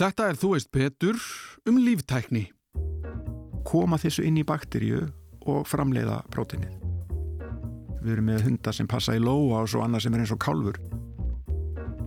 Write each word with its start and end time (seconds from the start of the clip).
Þetta 0.00 0.30
er 0.30 0.38
Þú 0.40 0.48
veist 0.54 0.70
Petur 0.72 1.18
um 1.68 1.76
líftækni. 1.84 2.46
Koma 3.68 3.98
þessu 4.00 4.22
inn 4.24 4.38
í 4.40 4.44
bakteríu 4.48 5.02
og 5.44 5.66
framleiða 5.68 6.22
prótinið. 6.32 6.78
Við 8.00 8.14
erum 8.14 8.30
með 8.30 8.46
hundar 8.46 8.76
sem 8.78 8.88
passa 8.88 9.12
í 9.12 9.20
lóa 9.20 9.58
og 9.60 9.68
svo 9.68 9.82
annað 9.84 10.06
sem 10.06 10.16
er 10.16 10.22
eins 10.22 10.32
og 10.32 10.40
kálfur. 10.40 10.80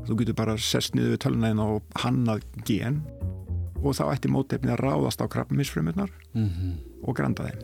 Þú 0.08 0.18
getur 0.24 0.38
bara 0.42 0.58
sest 0.58 0.98
niður 0.98 1.14
við 1.14 1.21
tölunæðin 1.28 1.62
og 1.68 2.02
hannað 2.02 2.42
gen 2.66 3.04
og 3.84 3.94
þá 3.94 4.04
ætti 4.07 4.34
mótefnið 4.34 4.73
að 4.73 4.84
ráðast 4.88 5.21
á 5.21 5.30
krabbamisfrömmunar 5.30 6.10
mm 6.34 6.50
-hmm. 6.50 6.73
og 7.05 7.16
granda 7.16 7.46
þeim. 7.46 7.60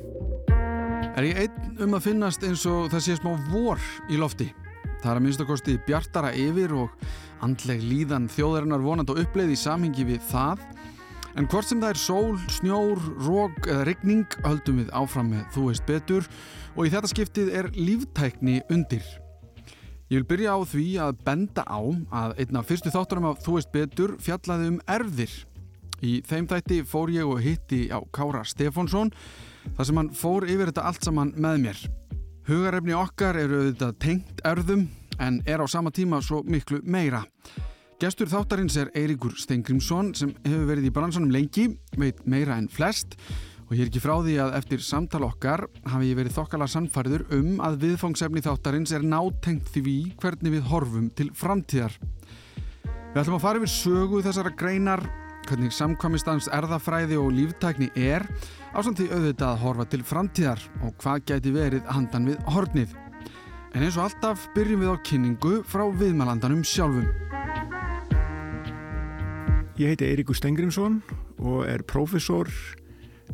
Er 1.17 1.23
ég 1.25 1.37
einn 1.41 1.81
um 1.81 1.97
að 1.97 2.05
finnast 2.05 2.43
eins 2.43 2.67
og 2.69 2.91
það 2.93 3.01
sé 3.01 3.17
smá 3.17 3.33
vor 3.49 3.81
í 4.13 4.21
lofti? 4.21 4.53
Það 4.99 5.11
er 5.11 5.19
að 5.19 5.23
minnstakosti 5.25 5.77
bjartara 5.87 6.31
yfir 6.35 6.73
og 6.75 7.03
andleg 7.45 7.83
líðan 7.83 8.27
þjóðarinnar 8.31 8.83
vonand 8.83 9.11
og 9.13 9.21
uppleið 9.21 9.53
í 9.55 9.59
samhengi 9.59 10.05
við 10.09 10.25
það. 10.31 10.65
En 11.39 11.47
hvort 11.47 11.69
sem 11.69 11.79
það 11.79 11.93
er 11.93 12.01
sól, 12.01 12.37
snjór, 12.51 13.01
rók 13.23 13.67
eða 13.69 13.85
regning 13.87 14.37
höldum 14.43 14.81
við 14.81 14.89
áfram 14.97 15.29
með 15.31 15.45
Þú 15.55 15.65
veist 15.69 15.85
betur 15.87 16.29
og 16.75 16.83
í 16.83 16.91
þetta 16.91 17.11
skiptið 17.13 17.51
er 17.61 17.69
líftækni 17.77 18.59
undir. 18.73 19.05
Ég 20.09 20.19
vil 20.19 20.27
byrja 20.31 20.57
á 20.57 20.59
því 20.65 20.87
að 21.05 21.19
benda 21.21 21.63
á 21.69 21.79
að 22.23 22.35
einna 22.41 22.65
fyrstu 22.65 22.91
þátturum 22.91 23.29
af 23.29 23.43
Þú 23.45 23.55
veist 23.59 23.71
betur 23.71 24.15
fjallaði 24.19 24.73
um 24.73 24.81
erðir. 24.89 25.35
Í 26.01 26.19
þeim 26.25 26.47
þætti 26.49 26.81
fór 26.87 27.11
ég 27.13 27.29
og 27.29 27.43
hitti 27.43 27.85
á 27.91 27.99
Kára 28.15 28.41
Stefánsson 28.47 29.11
þar 29.77 29.85
sem 29.85 29.99
hann 29.99 30.13
fór 30.15 30.47
yfir 30.47 30.71
þetta 30.71 30.87
allt 30.89 31.05
saman 31.05 31.35
með 31.37 31.63
mér. 31.67 31.83
Hugarefni 32.49 32.95
okkar 32.97 33.37
eru 33.37 33.59
auðvitað 33.59 33.97
tengt 34.01 34.39
erðum 34.47 34.87
en 35.21 35.35
er 35.45 35.61
á 35.61 35.69
sama 35.69 35.91
tíma 35.93 36.17
svo 36.25 36.39
miklu 36.41 36.79
meira. 36.81 37.19
Gestur 38.01 38.31
þáttarins 38.31 38.73
er 38.81 38.89
Eiríkur 38.97 39.35
Steingrímsson 39.37 40.15
sem 40.17 40.31
hefur 40.47 40.63
verið 40.71 40.87
í 40.89 40.91
bransanum 40.95 41.29
lengi, 41.29 41.67
veit 41.93 42.23
meira 42.25 42.57
en 42.57 42.65
flest 42.73 43.13
og 43.67 43.75
ég 43.75 43.83
er 43.83 43.91
ekki 43.91 44.01
frá 44.01 44.15
því 44.25 44.39
að 44.41 44.55
eftir 44.63 44.81
samtal 44.81 45.27
okkar 45.27 45.67
hafi 45.91 46.09
ég 46.09 46.17
verið 46.17 46.39
þokkala 46.39 46.65
sannfæriður 46.73 47.27
um 47.37 47.61
að 47.61 47.83
viðfangsefni 47.83 48.41
þáttarins 48.47 48.95
er 48.97 49.05
nátengt 49.05 49.69
því 49.75 49.97
hvernig 50.17 50.57
við 50.57 50.69
horfum 50.71 51.13
til 51.13 51.29
framtíðar. 51.37 51.93
Við 53.13 53.21
ætlum 53.21 53.37
að 53.37 53.45
fara 53.45 53.61
yfir 53.61 53.75
sögu 53.75 54.23
þessara 54.25 54.55
greinar, 54.57 55.05
hvernig 55.49 55.73
samkvamistans 55.73 56.47
erðafræði 56.53 57.17
og 57.17 57.31
líftækni 57.33 57.89
er 57.97 58.25
ásamt 58.77 58.99
því 58.99 59.07
auðvitað 59.09 59.49
að 59.49 59.61
horfa 59.63 59.85
til 59.89 60.01
framtíðar 60.05 60.65
og 60.85 60.93
hvað 61.01 61.23
gæti 61.31 61.53
verið 61.55 61.87
handan 61.89 62.27
við 62.29 62.43
hornið. 62.53 62.93
En 63.73 63.85
eins 63.85 63.97
og 63.97 64.07
alltaf 64.07 64.45
byrjum 64.55 64.83
við 64.83 64.93
á 64.93 64.97
kynningu 65.05 65.53
frá 65.69 65.85
viðmælandanum 65.99 66.61
sjálfum. 66.65 67.09
Ég 69.79 69.93
heiti 69.93 70.09
Eiríkur 70.09 70.37
Stengrimsson 70.37 70.99
og 71.39 71.63
er 71.69 71.85
profesor 71.87 72.49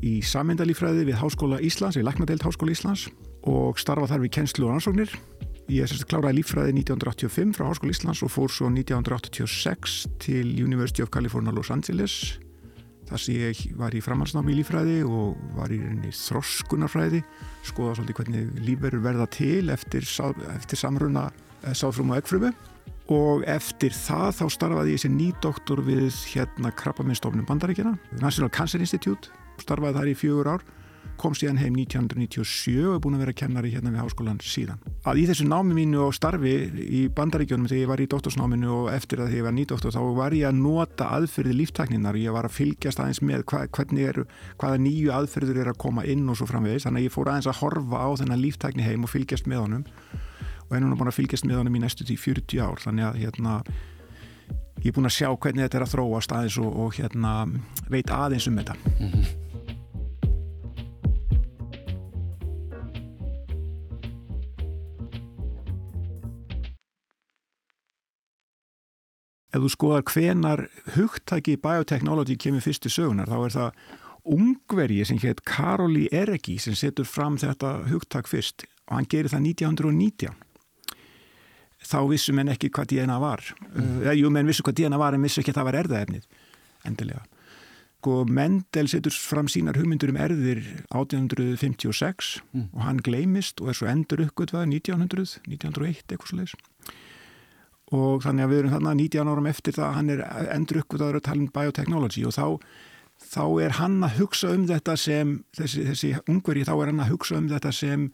í 0.06 0.20
sammyndalífræði 0.24 1.08
við 1.10 1.20
Háskóla 1.20 1.60
Íslands, 1.64 1.98
í 2.00 2.04
Læknadeild 2.06 2.44
Háskóla 2.46 2.76
Íslands 2.76 3.08
og 3.48 3.80
starfa 3.82 4.12
þar 4.12 4.26
við 4.26 4.36
kennslu 4.40 4.70
og 4.70 4.78
ansóknir. 4.78 5.12
Ég 5.66 5.88
sérst 5.90 6.06
kláraði 6.06 6.44
lífræði 6.44 6.76
1985 6.78 7.56
frá 7.58 7.66
Háskóla 7.66 7.94
Íslands 7.96 8.20
og 8.22 8.30
fór 8.30 8.52
svo 8.54 8.68
1986 8.70 10.04
til 10.22 10.52
University 10.62 11.02
of 11.02 11.10
California 11.10 11.50
Los 11.50 11.72
Angeles. 11.74 12.36
Þar 13.10 13.22
sem 13.24 13.40
ég 13.40 13.64
var 13.80 13.96
í 13.98 14.02
framhalsnámi 14.06 14.54
í 14.54 14.60
lífræði 14.60 15.00
og 15.10 15.34
var 15.58 15.74
í 15.74 15.80
þroskunarfræði 16.14 17.24
skoða 17.66 17.96
svolítið 17.98 18.20
hvernig 18.20 18.62
lífverður 18.68 19.04
verða 19.08 19.28
til 19.34 19.74
eftir, 19.74 20.06
eftir 20.54 20.82
samruna 20.84 21.32
eh, 21.64 21.74
sáfrum 21.74 22.14
og 22.14 22.22
eggfrumu. 22.22 22.54
Og 23.18 23.42
eftir 23.50 23.94
það 23.94 24.38
þá 24.38 24.46
starfaði 24.54 24.94
ég 24.94 25.02
sem 25.02 25.18
nýdoktor 25.18 25.82
við 25.86 26.14
hérna 26.30 26.74
krabbaminnstofnum 26.78 27.50
bandaríkjana 27.50 27.98
National 28.22 28.54
Cancer 28.54 28.86
Institute. 28.86 29.34
Starfaði 29.66 29.98
þar 29.98 30.14
í 30.14 30.18
fjögur 30.22 30.54
ár 30.54 30.70
kom 31.20 31.36
síðan 31.38 31.60
heim 31.62 31.76
1997 31.80 32.76
og 32.90 32.96
er 32.96 33.02
búin 33.04 33.18
að 33.18 33.24
vera 33.26 33.36
kennari 33.38 33.72
hérna 33.74 33.94
við 33.94 34.04
háskólan 34.04 34.42
síðan. 34.44 34.82
Að 35.08 35.22
í 35.22 35.26
þessu 35.30 35.48
námi 35.48 35.78
mínu 35.78 36.02
og 36.06 36.16
starfi 36.18 36.54
í 36.76 37.02
bandaríkjónum 37.16 37.70
þegar 37.70 37.82
ég 37.82 37.92
var 37.92 38.04
í 38.04 38.08
doktorsnáminu 38.12 38.72
og 38.74 38.92
eftir 38.94 39.24
að 39.24 39.36
ég 39.38 39.46
var 39.48 39.56
nýdoktor 39.56 39.96
þá 39.96 40.02
var 40.18 40.36
ég 40.38 40.50
að 40.50 40.60
nota 40.60 41.10
aðferði 41.18 41.56
líftakninar, 41.62 42.20
ég 42.20 42.36
var 42.36 42.50
að 42.50 42.58
fylgjast 42.60 43.02
aðeins 43.02 43.24
með 43.26 43.46
eru, 44.06 44.28
hvaða 44.60 44.82
nýju 44.82 45.12
aðferður 45.16 45.62
er 45.64 45.72
að 45.72 45.82
koma 45.82 46.06
inn 46.06 46.28
og 46.30 46.40
svo 46.40 46.50
framvegis, 46.50 46.86
þannig 46.86 47.06
að 47.06 47.08
ég 47.08 47.16
fór 47.16 47.32
aðeins 47.32 47.50
að 47.52 47.60
horfa 47.62 48.04
á 48.06 48.10
þennan 48.22 48.44
líftakni 48.44 48.86
heim 48.86 49.06
og 49.06 49.14
fylgjast 49.14 49.50
með 49.50 49.66
honum 49.66 49.86
og 50.66 50.76
er 50.78 50.86
búin 50.98 51.12
að 51.12 51.20
fylgjast 51.20 51.46
með 51.46 51.62
honum 51.62 51.78
í 51.78 51.84
næstu 51.84 52.08
tí 52.08 52.18
40 52.18 52.62
ár, 52.66 52.82
þannig 52.82 53.06
að 53.06 53.20
hérna 53.22 53.60
ég 54.82 54.92
er 54.92 54.98
búin 54.98 55.10
að 55.10 55.18
sjá 55.20 55.30
hvernig 55.32 55.66
þetta 55.66 55.80
er 55.80 55.86
að 55.86 55.94
þróast 55.94 56.36
aðeins 56.36 56.60
og, 56.62 56.78
og 56.84 56.94
hérna 56.98 57.34
veit 57.90 58.12
aðeins 58.12 58.50
um 58.50 58.58
þetta. 58.60 58.78
Mm 59.00 59.10
-hmm. 59.10 59.45
Ef 69.56 69.64
þú 69.64 69.72
skoðar 69.72 70.08
hvenar 70.12 70.66
hugtaki 70.96 71.56
bioteknologi 71.62 72.38
kemur 72.42 72.64
fyrst 72.66 72.90
í 72.90 72.94
sögunar 72.94 73.30
þá 73.32 73.38
er 73.40 73.56
það 73.56 73.84
ungvergi 74.36 75.06
sem 75.08 75.22
hétt 75.22 75.44
Karoli 75.48 76.08
Eregi 76.12 76.58
sem 76.62 76.76
setur 76.78 77.08
fram 77.08 77.38
þetta 77.40 77.78
hugtak 77.92 78.28
fyrst 78.28 78.66
og 78.90 78.98
hann 79.00 79.08
gerir 79.10 79.32
það 79.32 79.48
1919 79.54 80.42
þá 81.86 82.00
vissum 82.10 82.42
en 82.42 82.52
ekki 82.56 82.72
hvað 82.74 82.92
DNA 82.96 83.20
var 83.22 83.46
mm. 83.46 84.02
eða 84.04 84.18
jú 84.18 84.34
menn 84.34 84.50
vissu 84.50 84.66
hvað 84.66 84.82
DNA 84.82 85.00
var 85.00 85.16
en 85.16 85.26
vissu 85.26 85.42
ekki 85.42 85.54
að 85.54 85.62
það 85.62 85.70
var 85.70 85.80
erðaefnið 85.84 86.28
endilega 86.90 87.24
og 88.06 88.28
sko, 88.28 88.34
Mendel 88.38 88.86
setur 88.92 89.14
fram 89.18 89.48
sínar 89.50 89.80
hugmyndur 89.80 90.12
um 90.12 90.20
erðir 90.22 90.60
1856 90.94 92.36
mm. 92.54 92.68
og 92.76 92.84
hann 92.86 93.02
gleimist 93.02 93.62
og 93.64 93.72
er 93.72 93.80
svo 93.80 93.90
endur 93.90 94.22
uppgötvað 94.28 94.68
1900, 94.70 95.40
1901 95.50 96.04
eitthvað 96.06 96.30
svo 96.30 96.38
leiðis 96.38 96.54
og 97.96 98.26
þannig 98.26 98.46
að 98.46 98.52
við 98.52 98.62
erum 98.62 98.76
þarna 98.76 98.94
19 99.00 99.32
árum 99.32 99.50
eftir 99.50 99.76
það 99.78 99.88
að 99.88 99.98
hann 100.00 100.12
er 100.14 100.22
endur 100.56 100.82
uppgötaður 100.82 101.20
að 101.20 101.26
tala 101.28 101.44
um 101.44 101.50
biotechnology 101.56 102.24
og 102.28 102.36
þá, 102.36 102.46
þá 103.32 103.44
er 103.66 103.76
hann 103.80 103.98
að 104.06 104.20
hugsa 104.20 104.54
um 104.54 104.68
þetta 104.70 104.96
sem 105.00 105.36
þessi, 105.58 105.88
þessi 105.90 106.14
ungveri 106.32 106.66
þá 106.68 106.74
er 106.76 106.92
hann 106.92 107.04
að 107.06 107.12
hugsa 107.14 107.40
um 107.40 107.50
þetta 107.52 107.74
sem 107.76 108.08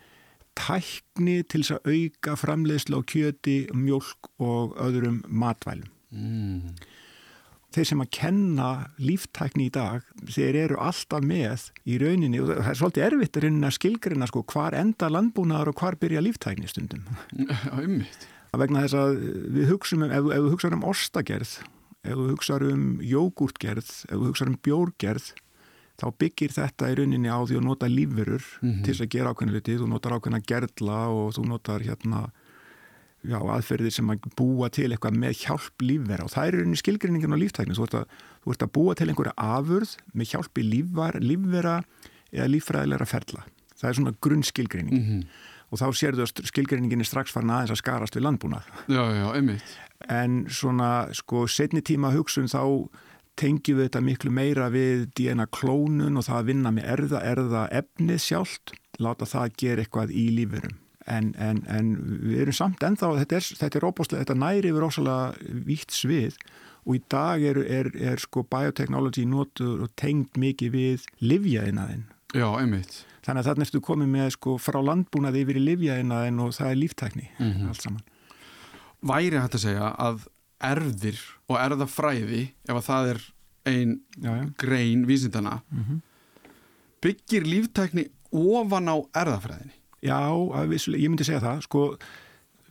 tækni 0.59 1.42
til 1.47 1.64
þess 1.64 1.78
að 1.78 1.94
auka 1.96 2.38
framleiðslu 2.40 3.00
á 3.00 3.02
kjöti, 3.08 3.59
mjölk 3.75 4.31
og 4.44 4.75
öðrum 4.84 5.22
matvælum. 5.28 5.88
Mm. 6.12 6.74
Þeir 7.72 7.88
sem 7.88 8.02
að 8.03 8.09
kenna 8.18 8.69
líftækni 9.00 9.69
í 9.69 9.72
dag, 9.72 10.03
þeir 10.28 10.58
eru 10.66 10.80
alltaf 10.84 11.24
með 11.24 11.69
í 11.88 12.02
rauninni 12.02 12.42
og 12.44 12.52
það 12.52 12.68
er 12.74 12.80
svolítið 12.81 13.06
erfitt 13.06 13.40
að 13.40 13.78
skilgrina 13.78 14.28
sko 14.28 14.44
hvar 14.52 14.75
enda 14.75 15.08
landbúnaðar 15.08 15.72
og 15.72 15.80
hvar 15.80 15.96
byrja 16.02 16.25
líftækni 16.25 16.68
stundum. 16.68 17.08
Ummitt 17.86 18.28
að 18.51 18.66
vegna 18.66 18.84
þess 18.85 18.97
að 19.00 19.22
við 19.56 19.69
hugsaum 19.72 20.03
um, 20.06 20.12
ef, 20.12 20.28
ef 20.28 20.44
við 20.44 20.51
hugsaum 20.56 20.75
um 20.78 20.89
ostagerð, 20.91 21.53
ef 22.01 22.19
við 22.19 22.34
hugsaum 22.34 22.67
um 22.67 22.85
jógurtgerð, 23.06 23.91
ef 24.09 24.17
við 24.17 24.28
hugsaum 24.28 24.51
um 24.51 24.59
bjórgerð, 24.67 25.31
þá 26.01 26.06
byggir 26.17 26.56
þetta 26.56 26.89
í 26.89 26.97
rauninni 26.97 27.31
á 27.31 27.39
því 27.45 27.59
að 27.59 27.67
nota 27.67 27.89
lífverur 27.91 28.44
mm 28.44 28.69
-hmm. 28.69 28.84
til 28.88 28.95
að 28.97 29.12
gera 29.13 29.31
ákveðinu 29.31 29.56
liti, 29.56 29.78
þú 29.78 29.88
notar 29.88 30.16
ákveðina 30.17 30.47
gerðla 30.50 31.00
og 31.13 31.35
þú 31.38 31.45
notar 31.47 31.85
hérna 31.85 32.22
já, 33.22 33.38
aðferðir 33.38 33.94
sem 33.94 34.09
að 34.09 34.28
búa 34.35 34.69
til 34.69 34.89
eitthvað 34.91 35.19
með 35.22 35.45
hjálp 35.45 35.85
lífvera 35.85 36.25
og 36.25 36.33
það 36.33 36.47
er 36.47 36.57
rauninni 36.57 36.81
skilgrinningin 36.81 37.35
á 37.38 37.44
líftækni, 37.44 37.78
þú 37.78 37.85
ert 37.85 37.97
að, 38.01 38.06
þú 38.44 38.51
ert 38.51 38.66
að 38.66 38.73
búa 38.73 38.95
til 38.95 39.09
einhverja 39.09 39.38
afurð 39.38 39.95
með 40.13 40.31
hjálpi 40.33 40.62
lífvera 40.66 41.83
eða 42.31 42.51
líffræðilegra 42.51 43.06
ferla. 43.06 43.45
Það 43.78 43.89
er 43.89 43.95
svona 43.95 44.18
grunnskilgrinning. 44.22 44.97
Mm 44.97 45.07
-hmm 45.07 45.50
og 45.72 45.80
þá 45.80 45.88
sérðu 45.96 46.26
að 46.26 46.44
skilgreininginni 46.52 47.08
strax 47.08 47.34
farin 47.34 47.54
aðeins 47.54 47.74
að 47.76 47.82
skarast 47.82 48.18
við 48.18 48.28
landbúnað. 48.28 48.68
Já, 48.92 49.04
já, 49.16 49.26
einmitt. 49.38 49.78
En 50.12 50.44
svona, 50.52 50.92
sko, 51.16 51.46
setni 51.48 51.84
tíma 51.86 52.12
hugsun 52.16 52.50
þá 52.52 52.64
tengjum 53.40 53.80
við 53.80 53.88
þetta 53.88 54.04
miklu 54.06 54.31
meira 54.34 54.69
við 54.74 55.07
DNA 55.18 55.48
klónun 55.56 56.19
og 56.19 56.28
það 56.28 56.40
að 56.40 56.50
vinna 56.51 56.74
með 56.75 56.90
erða, 56.95 57.22
erða 57.31 57.66
efnið 57.81 58.24
sjálft, 58.25 58.74
láta 59.01 59.28
það 59.30 59.56
gera 59.63 59.86
eitthvað 59.86 60.13
í 60.13 60.25
lífurum. 60.36 60.75
En, 61.10 61.31
en, 61.42 61.63
en 61.72 61.95
við 62.22 62.44
erum 62.44 62.56
samt 62.56 62.84
ennþá, 62.86 63.16
þetta 63.24 63.40
er, 63.40 63.48
þetta 63.62 63.80
er 63.80 63.88
óbúslega, 63.88 64.25
þetta 64.25 64.38
næri 64.38 64.69
yfir 64.69 64.86
ósala 64.86 65.16
vítt 65.66 65.95
svið 65.95 66.38
og 66.86 66.98
í 66.98 67.01
dag 67.12 67.44
er, 67.45 67.60
er, 67.66 67.90
er 67.98 68.22
sko 68.22 68.44
biotechnology 68.50 69.25
notur 69.30 69.86
og 69.86 69.94
tengd 70.00 70.38
mikið 70.42 70.75
við 70.75 71.07
livjaðinaðinn. 71.22 72.06
Já, 72.31 72.48
einmitt 72.60 73.06
þannig 73.25 73.44
að 73.44 73.50
þarna 73.50 73.68
ertu 73.68 73.81
komið 73.86 74.10
með 74.16 74.30
sko 74.36 74.56
frá 74.62 74.80
landbúnaði 74.81 75.44
yfir 75.44 75.60
í 75.60 75.66
livjaðina 75.66 76.22
og 76.45 76.56
það 76.57 76.72
er 76.72 76.80
líftækni 76.80 77.28
mm 77.28 77.51
-hmm. 77.51 77.68
allt 77.69 77.83
saman. 77.86 78.06
Væri 79.01 79.42
hægt 79.42 79.57
að 79.57 79.66
segja 79.66 79.92
að 79.98 80.25
erðir 80.62 81.19
og 81.50 81.57
erðafræði 81.57 82.42
ef 82.69 82.75
að 82.75 82.88
það 82.88 83.12
er 83.12 83.22
ein 83.66 84.01
já, 84.18 84.31
já. 84.38 84.45
grein 84.57 85.06
vísindana 85.06 85.62
mm 85.69 85.83
-hmm. 85.83 86.01
byggir 87.01 87.45
líftækni 87.45 88.10
ofan 88.31 88.89
á 88.89 88.98
erðafræðinni? 89.13 89.78
Já, 90.01 90.18
ég 90.98 91.10
myndi 91.10 91.24
segja 91.24 91.42
það 91.42 91.62
sko 91.62 91.98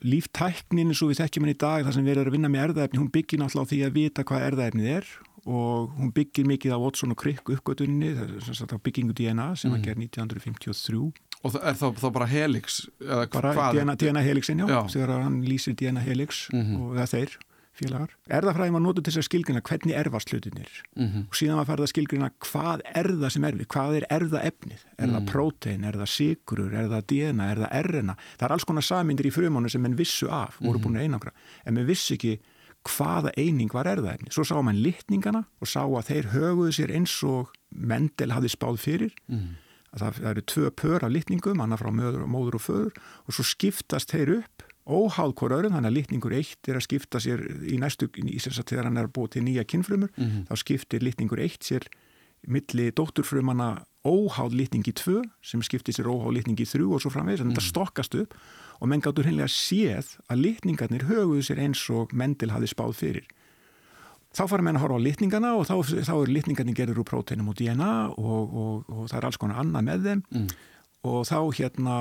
líftæknin 0.02 0.88
eins 0.88 1.02
og 1.02 1.10
við 1.10 1.20
þekkjum 1.20 1.44
henni 1.44 1.54
í 1.54 1.60
dag 1.60 1.84
þar 1.84 1.94
sem 1.94 2.04
við 2.04 2.10
erum 2.16 2.26
að 2.26 2.32
vinna 2.32 2.48
með 2.48 2.64
erðaefni, 2.64 2.98
hún 2.98 3.12
byggir 3.12 3.38
náttúrulega 3.38 3.66
á 3.68 3.70
því 3.70 3.80
að 3.84 3.92
vita 3.92 4.24
hvað 4.24 4.46
erðaefnið 4.48 4.86
er 4.86 5.06
og 5.46 5.90
hún 5.96 6.12
byggir 6.12 6.48
mikið 6.48 6.76
á 6.76 6.78
Watson 6.78 7.14
og 7.14 7.20
Crick 7.20 7.48
uppgötunni, 7.48 8.12
það 8.14 8.72
er 8.72 8.82
byggingu 8.84 9.16
DNA 9.16 9.54
sem 9.56 9.72
mm. 9.72 9.82
gerð 9.84 10.06
1953 10.06 11.12
Og 11.40 11.54
er 11.56 11.76
þá, 11.78 11.86
þá 11.96 12.08
bara 12.12 12.26
helix? 12.28 12.82
Bara 13.32 13.70
DNA, 13.72 13.94
DNA 13.96 14.24
helixin, 14.26 14.60
já, 14.60 14.68
já. 14.68 14.80
þegar 14.92 15.22
hann 15.24 15.38
lýsir 15.46 15.72
DNA 15.72 16.02
helix 16.04 16.48
mm 16.52 16.60
-hmm. 16.60 16.80
og 16.80 16.98
það 16.98 17.14
þeir 17.14 17.38
félagar. 17.80 18.14
Erðafræðin 18.30 18.76
var 18.76 18.82
nótu 18.84 19.00
til 19.00 19.12
þess 19.12 19.22
að 19.22 19.26
skilgrina 19.28 19.62
hvernig 19.64 19.96
erfast 19.96 20.32
hlutinir 20.32 20.70
mm 20.96 21.06
-hmm. 21.06 21.26
og 21.28 21.34
síðan 21.38 21.60
var 21.60 21.68
farið 21.70 21.86
að 21.86 21.92
skilgrina 21.92 22.30
hvað 22.46 22.80
er 22.94 23.08
það 23.22 23.32
sem 23.34 23.44
erfið, 23.44 23.66
hvað 23.74 23.96
er 23.96 24.06
erðaefnið 24.10 24.82
er 24.98 25.08
það 25.08 25.20
mm. 25.20 25.26
prótein, 25.32 25.84
er 25.84 25.98
það 26.00 26.10
sigrur, 26.16 26.74
er 26.74 26.88
það 26.88 27.06
DNA, 27.12 27.50
er 27.50 27.58
það 27.62 27.70
RNA 27.82 28.16
það 28.38 28.46
er 28.46 28.52
alls 28.52 28.64
konar 28.64 28.82
samindir 28.82 29.26
í 29.26 29.32
frumánu 29.32 29.70
sem 29.70 29.82
menn 29.82 29.96
vissu 29.96 30.28
af 30.28 30.58
voru 30.60 30.78
mhm. 30.78 30.84
búin 30.84 30.96
að 30.96 31.02
einangra, 31.02 31.32
en 31.64 31.74
menn 31.74 31.86
vissi 31.86 32.14
ekki 32.14 32.40
hvaða 32.88 33.32
eining 33.36 33.72
var 33.72 33.88
erðaefni 33.90 34.32
svo 34.32 34.44
sá 34.46 34.56
mann 34.64 34.80
litningana 34.80 35.44
og 35.60 35.68
sá 35.68 35.82
að 35.84 36.06
þeir 36.10 36.30
höguðu 36.34 36.76
sér 36.76 36.94
eins 36.96 37.16
og 37.26 37.50
Mendel 37.70 38.32
hafði 38.34 38.50
spáð 38.54 38.80
fyrir 38.82 39.12
mm. 39.28 39.50
það, 40.00 40.22
eru 40.32 40.44
tvö 40.48 40.70
pör 40.74 41.04
af 41.06 41.12
litningum, 41.12 41.60
annar 41.60 41.78
frá 41.78 41.92
möður, 41.92 42.24
móður 42.26 42.58
og 42.58 42.64
föður 42.64 43.00
og 43.26 43.36
svo 43.36 43.46
skiptast 43.46 44.14
þeir 44.14 44.40
upp 44.40 44.64
óháð 44.90 45.34
hver 45.38 45.54
öðrum, 45.54 45.76
þannig 45.76 45.90
að 45.90 45.96
litningur 45.98 46.34
eitt 46.34 46.70
er 46.70 46.78
að 46.78 46.86
skipta 46.86 47.20
sér 47.22 47.42
í 47.68 47.76
næstu, 47.78 48.08
í 48.16 48.40
þess 48.40 48.62
að 48.62 48.72
þegar 48.72 48.88
hann 48.88 48.98
er 48.98 49.10
búið 49.12 49.36
til 49.36 49.44
nýja 49.46 49.66
kinnfrumur, 49.68 50.10
mm 50.16 50.24
-hmm. 50.24 50.46
þá 50.48 50.54
skiptir 50.64 51.04
litningur 51.04 51.42
eitt 51.42 51.62
sér 51.62 51.86
milli 52.48 52.90
dótturfrumana 52.90 53.84
óháð 54.02 54.56
litningi 54.56 54.92
tvö 54.96 55.20
sem 55.44 55.62
skiptir 55.62 55.94
sér 55.94 56.08
óháð 56.08 56.40
litningi 56.40 56.64
þrjú 56.64 56.94
og 56.96 57.02
svo 57.02 57.10
framvegis, 57.10 57.40
en 57.40 57.46
mm 57.46 57.52
-hmm. 57.52 57.60
þetta 57.60 57.66
mhm. 57.66 57.70
stokkast 57.70 58.14
upp 58.14 58.34
og 58.80 58.88
menn 58.90 59.04
gáttur 59.04 59.28
hennilega 59.28 59.52
séð 59.52 60.16
að 60.32 60.42
litningarnir 60.46 61.06
höguðu 61.10 61.44
sér 61.44 61.60
eins 61.60 61.82
og 61.92 62.14
Mendel 62.16 62.54
hafi 62.54 62.70
spáð 62.72 62.96
fyrir. 62.96 63.28
Þá 64.30 64.44
fara 64.46 64.62
menn 64.62 64.78
að 64.78 64.84
horfa 64.86 64.98
á 65.02 65.06
litningana 65.06 65.54
og 65.58 65.66
þá, 65.66 65.76
þá 66.06 66.14
er 66.16 66.34
litningarnir 66.34 66.76
gerður 66.78 67.02
úr 67.02 67.08
próteinum 67.08 67.50
og 67.50 67.56
DNA 67.58 67.92
og, 68.14 68.42
og, 68.64 68.74
og 68.88 69.06
það 69.10 69.18
er 69.18 69.28
alls 69.28 69.40
konar 69.42 69.62
annað 69.62 69.88
með 69.88 70.04
þeim 70.08 70.26
mm 70.30 70.50
og 71.08 71.24
þá 71.24 71.38
hérna 71.56 71.96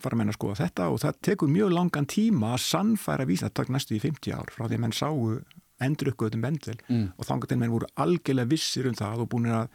fara 0.00 0.16
menn 0.16 0.32
að 0.32 0.38
skoða 0.38 0.60
þetta 0.62 0.88
og 0.92 1.02
það 1.02 1.20
tekur 1.28 1.50
mjög 1.52 1.74
langan 1.74 2.08
tíma 2.08 2.54
að 2.56 2.64
sannfæra 2.64 3.26
takk 3.52 3.68
næstu 3.68 3.98
í 3.98 4.00
50 4.00 4.32
ár 4.32 4.52
frá 4.54 4.64
því 4.66 4.78
að 4.78 4.82
menn 4.84 4.96
sáu 4.96 5.36
endurökkuðum 5.84 6.42
bendil 6.42 6.78
mm. 6.88 7.04
og 7.18 7.28
þangatinn 7.28 7.60
menn 7.60 7.74
voru 7.74 7.86
algjörlega 8.00 8.50
vissir 8.50 8.88
um 8.88 8.96
það 8.96 9.24
og 9.24 9.28
búin 9.34 9.52
að, 9.52 9.68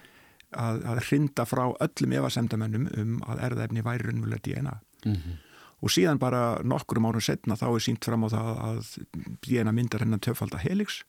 að, 0.52 0.82
að 0.90 1.04
hrinda 1.08 1.46
frá 1.46 1.64
öllum 1.86 2.18
efasemdamennum 2.18 2.90
um 2.98 3.14
að 3.30 3.44
erðaefni 3.50 3.86
væri 3.86 4.10
raunverulega 4.10 4.44
DNA 4.48 4.76
mm 5.06 5.14
-hmm. 5.14 5.38
Og 5.84 5.92
síðan 5.92 6.22
bara 6.22 6.62
nokkurum 6.64 7.10
árum 7.10 7.24
setna 7.24 7.58
þá 7.60 7.68
er 7.74 7.84
sínt 7.84 8.06
fram 8.08 8.24
á 8.24 8.28
það 8.32 8.52
að 8.68 8.94
DNA 9.44 9.74
myndar 9.76 10.06
hennar 10.06 10.22
töfald 10.24 10.56
að 10.56 10.70
helix. 10.70 11.02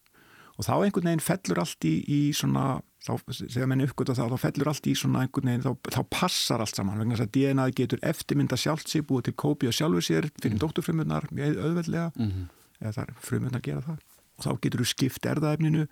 Og 0.55 0.67
þá 0.67 0.75
einhvern 0.77 1.09
veginn 1.09 1.23
fellur 1.23 1.61
allt 1.63 1.87
í, 1.87 1.95
í 2.07 2.19
svona 2.35 2.81
þá, 3.03 3.13
þegar 3.27 3.71
menn 3.71 3.85
uppgötta 3.87 4.15
það, 4.19 4.35
þá 4.35 4.45
fellur 4.45 4.71
allt 4.71 4.89
í 4.91 4.95
svona 4.99 5.25
einhvern 5.25 5.51
veginn, 5.51 5.65
þá, 5.65 5.91
þá 5.97 6.01
passar 6.15 6.63
allt 6.63 6.79
saman. 6.79 7.01
Vegna 7.03 7.19
þess 7.19 7.27
að 7.27 7.33
DNA 7.37 7.67
getur 7.81 8.05
eftirmynda 8.07 8.59
sjálft 8.61 8.91
sér 8.91 9.07
búið 9.09 9.29
til 9.29 9.37
kópi 9.45 9.71
og 9.71 9.75
sjálfur 9.75 10.07
sér 10.07 10.29
fyrir 10.39 10.55
mm. 10.57 10.61
dótturfrumunar 10.63 11.27
mjög 11.35 11.59
auðveldlega. 11.59 12.11
Mm 12.15 12.31
-hmm. 12.31 12.47
eða 12.81 12.95
það 12.99 13.03
er 13.05 13.15
frumunar 13.29 13.61
að 13.61 13.67
gera 13.69 13.87
það. 13.89 13.99
Og 14.35 14.45
þá 14.45 14.51
getur 14.67 14.81
þú 14.81 14.87
skipt 14.93 15.27
erðaefninu 15.27 15.89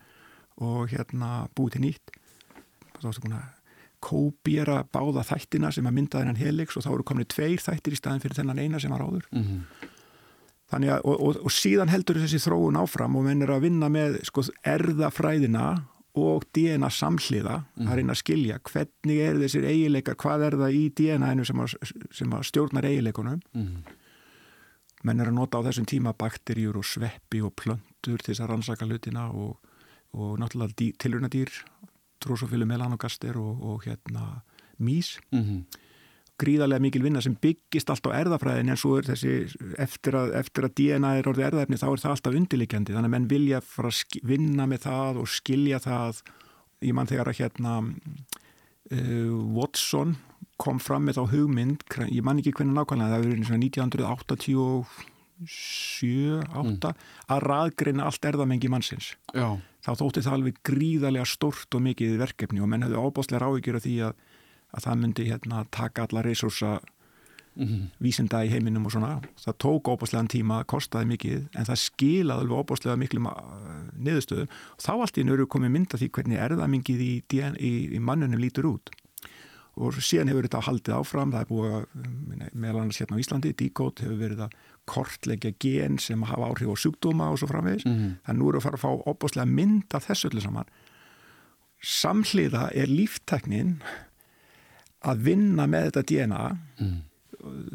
og 0.62 0.94
hérna 0.94 1.32
búið 1.54 1.72
til 1.72 1.82
nýtt. 1.86 2.14
Þá 3.00 3.08
erstu 3.08 3.26
búin 3.26 3.38
að 3.38 3.61
kópjera 4.02 4.82
báða 4.92 5.24
þættina 5.30 5.72
sem 5.74 5.86
að 5.88 5.96
mynda 5.98 6.20
þennan 6.20 6.40
helix 6.40 6.76
og 6.76 6.86
þá 6.86 6.92
eru 6.94 7.08
komin 7.08 7.30
tveir 7.30 7.62
þættir 7.62 7.96
í 7.96 8.00
staðin 8.00 8.22
fyrir 8.24 8.38
þennan 8.40 8.62
eina 8.62 8.82
sem 8.82 8.92
var 8.94 9.04
áður 9.06 9.26
mm 9.30 9.42
-hmm. 9.42 9.88
Þannig 10.72 10.88
að, 10.88 11.02
og, 11.04 11.18
og, 11.20 11.38
og 11.44 11.52
síðan 11.52 11.90
heldur 11.92 12.16
þessi 12.22 12.38
þróun 12.40 12.78
áfram 12.80 13.16
og 13.20 13.26
menn 13.26 13.44
er 13.44 13.50
að 13.52 13.66
vinna 13.66 13.90
með 13.92 14.22
sko, 14.24 14.46
erðafræðina 14.64 15.66
og 16.16 16.44
DNA 16.52 16.88
samhliða 16.92 17.58
mm. 17.62 17.88
að 17.88 17.98
reyna 17.98 18.14
að 18.14 18.20
skilja 18.20 18.58
hvernig 18.68 19.20
er 19.24 19.40
þessir 19.40 19.66
eigileikar, 19.68 20.16
hvað 20.20 20.46
er 20.48 20.56
það 20.60 20.76
í 20.76 20.82
DNA-inu 21.00 21.44
sem, 21.48 21.62
sem 22.12 22.32
að 22.36 22.46
stjórnar 22.48 22.88
eigileikunum 22.88 23.40
mm. 23.56 23.92
menn 25.08 25.24
er 25.24 25.28
að 25.32 25.38
nota 25.38 25.60
á 25.60 25.64
þessum 25.68 25.88
tíma 25.88 26.12
bakterjur 26.16 26.80
og 26.80 26.88
sveppi 26.88 27.40
og 27.44 27.54
plöndur 27.56 28.20
til 28.20 28.28
þess 28.28 28.44
að 28.44 28.52
rannsaka 28.52 28.88
hlutina 28.88 29.28
og, 29.32 29.56
og 30.12 30.36
náttúrulega 30.40 30.92
tilrunadýr 31.00 31.52
trósofílu 32.22 32.68
melanogaster 32.68 33.38
og, 33.40 33.62
og 33.62 33.86
hérna 33.86 34.42
mís 34.78 35.18
mm 35.30 35.42
-hmm 35.42 35.80
gríðarlega 36.42 36.82
mikil 36.82 37.04
vinna 37.04 37.22
sem 37.22 37.34
byggist 37.38 37.90
allt 37.92 38.06
á 38.08 38.16
erðafræðin 38.22 38.72
en 38.72 38.80
svo 38.80 38.96
er 38.98 39.08
þessi 39.10 39.32
eftir 39.82 40.16
að, 40.18 40.34
eftir 40.40 40.66
að 40.66 40.74
DNA 40.78 41.10
er 41.18 41.28
orðið 41.30 41.48
erðafni 41.50 41.80
þá 41.80 41.88
er 41.88 42.02
það 42.02 42.14
alltaf 42.14 42.38
undirlikjandi 42.40 42.96
þannig 42.96 43.10
að 43.10 43.14
menn 43.16 43.30
vilja 43.30 43.62
fara 43.64 43.92
að 43.92 43.96
vinna 44.32 44.64
með 44.70 44.80
það 44.86 45.12
og 45.22 45.26
skilja 45.30 45.78
það. 45.82 46.12
Ég 46.82 46.96
mann 46.98 47.10
þegar 47.10 47.30
að 47.30 47.38
hérna 47.38 47.72
uh, 47.86 49.32
Watson 49.54 50.10
kom 50.62 50.78
fram 50.82 51.04
með 51.06 51.14
þá 51.20 51.24
hugmynd 51.32 51.80
ég 52.10 52.22
man 52.26 52.38
ekki 52.42 52.54
hvernig 52.58 52.76
nákvæmlega 52.76 53.12
það 53.12 53.22
er 53.22 53.28
1987 53.42 54.54
8 55.42 56.62
mm. 56.62 56.74
að 57.34 57.44
raðgreina 57.48 58.06
allt 58.06 58.24
erðamengi 58.30 58.68
mannsins. 58.70 59.06
Já. 59.34 59.58
Þá 59.82 59.90
þótti 59.98 60.22
það 60.22 60.36
alveg 60.38 60.60
gríðarlega 60.66 61.26
stort 61.26 61.74
og 61.74 61.82
mikið 61.82 62.18
verkefni 62.20 62.62
og 62.62 62.70
menn 62.70 62.86
hefði 62.86 63.02
ábáslega 63.02 63.42
ráðugjur 63.42 63.78
af 63.80 63.86
því 63.86 63.96
að 64.08 64.14
að 64.72 64.86
það 64.86 65.00
myndi 65.02 65.28
hérna 65.28 65.64
taka 65.70 66.06
alla 66.06 66.22
resursa 66.24 66.80
mm 67.54 67.66
-hmm. 67.66 67.84
vísinda 68.00 68.44
í 68.44 68.48
heiminum 68.48 68.86
og 68.86 68.92
svona. 68.92 69.20
Það 69.36 69.58
tók 69.58 69.88
óbáslegan 69.88 70.28
tíma, 70.28 70.64
kostaði 70.64 71.06
mikið 71.06 71.48
en 71.54 71.64
það 71.64 71.78
skilaði 71.78 72.40
alveg 72.40 72.58
óbáslega 72.58 72.96
miklu 72.96 73.20
niðurstöðu 73.98 74.42
og 74.48 74.80
þá 74.80 74.92
allt 75.00 75.18
í 75.18 75.24
nöru 75.24 75.46
komið 75.46 75.70
mynda 75.70 75.98
því 75.98 76.08
hvernig 76.10 76.38
erðamingið 76.38 77.00
í, 77.00 77.22
í, 77.58 77.72
í 77.96 77.98
mannunum 77.98 78.40
lítur 78.40 78.66
út. 78.66 78.90
Og 79.74 79.94
síðan 79.94 80.28
hefur 80.28 80.42
þetta 80.42 80.60
haldið 80.60 80.94
áfram. 80.94 81.32
Það 81.32 81.40
er 81.40 81.48
búið 81.48 81.72
að, 81.72 81.84
meðal 82.52 82.80
annars 82.80 83.00
hérna 83.00 83.16
á 83.16 83.22
Íslandi 83.22 83.52
díkót 83.52 84.00
hefur 84.00 84.18
verið 84.18 84.40
að 84.40 84.50
kortleggja 84.86 85.52
gen 85.62 85.98
sem 85.98 86.22
hafa 86.26 86.48
áhrif 86.50 86.72
á 86.72 86.76
sjúkdóma 86.76 87.30
og 87.30 87.38
svo 87.38 87.48
framvegis, 87.48 87.84
mm 87.84 87.92
-hmm. 87.92 88.16
þannig 88.26 88.42
nú 88.42 88.48
eru 88.48 88.58
að 88.58 88.62
fara 88.62 88.76
að 88.76 88.84
fá 88.84 88.90
óbáslega 89.06 89.46
mynda 89.46 89.98
þessu 90.00 90.28
öllu 90.28 90.40
saman 90.40 90.66
samhliða 91.82 92.68
er 92.78 92.90
lífteknin 92.90 93.80
að 95.02 95.24
vinna 95.26 95.66
með 95.66 95.88
þetta 95.88 96.04
DNA 96.10 96.44
mm. 96.78 96.94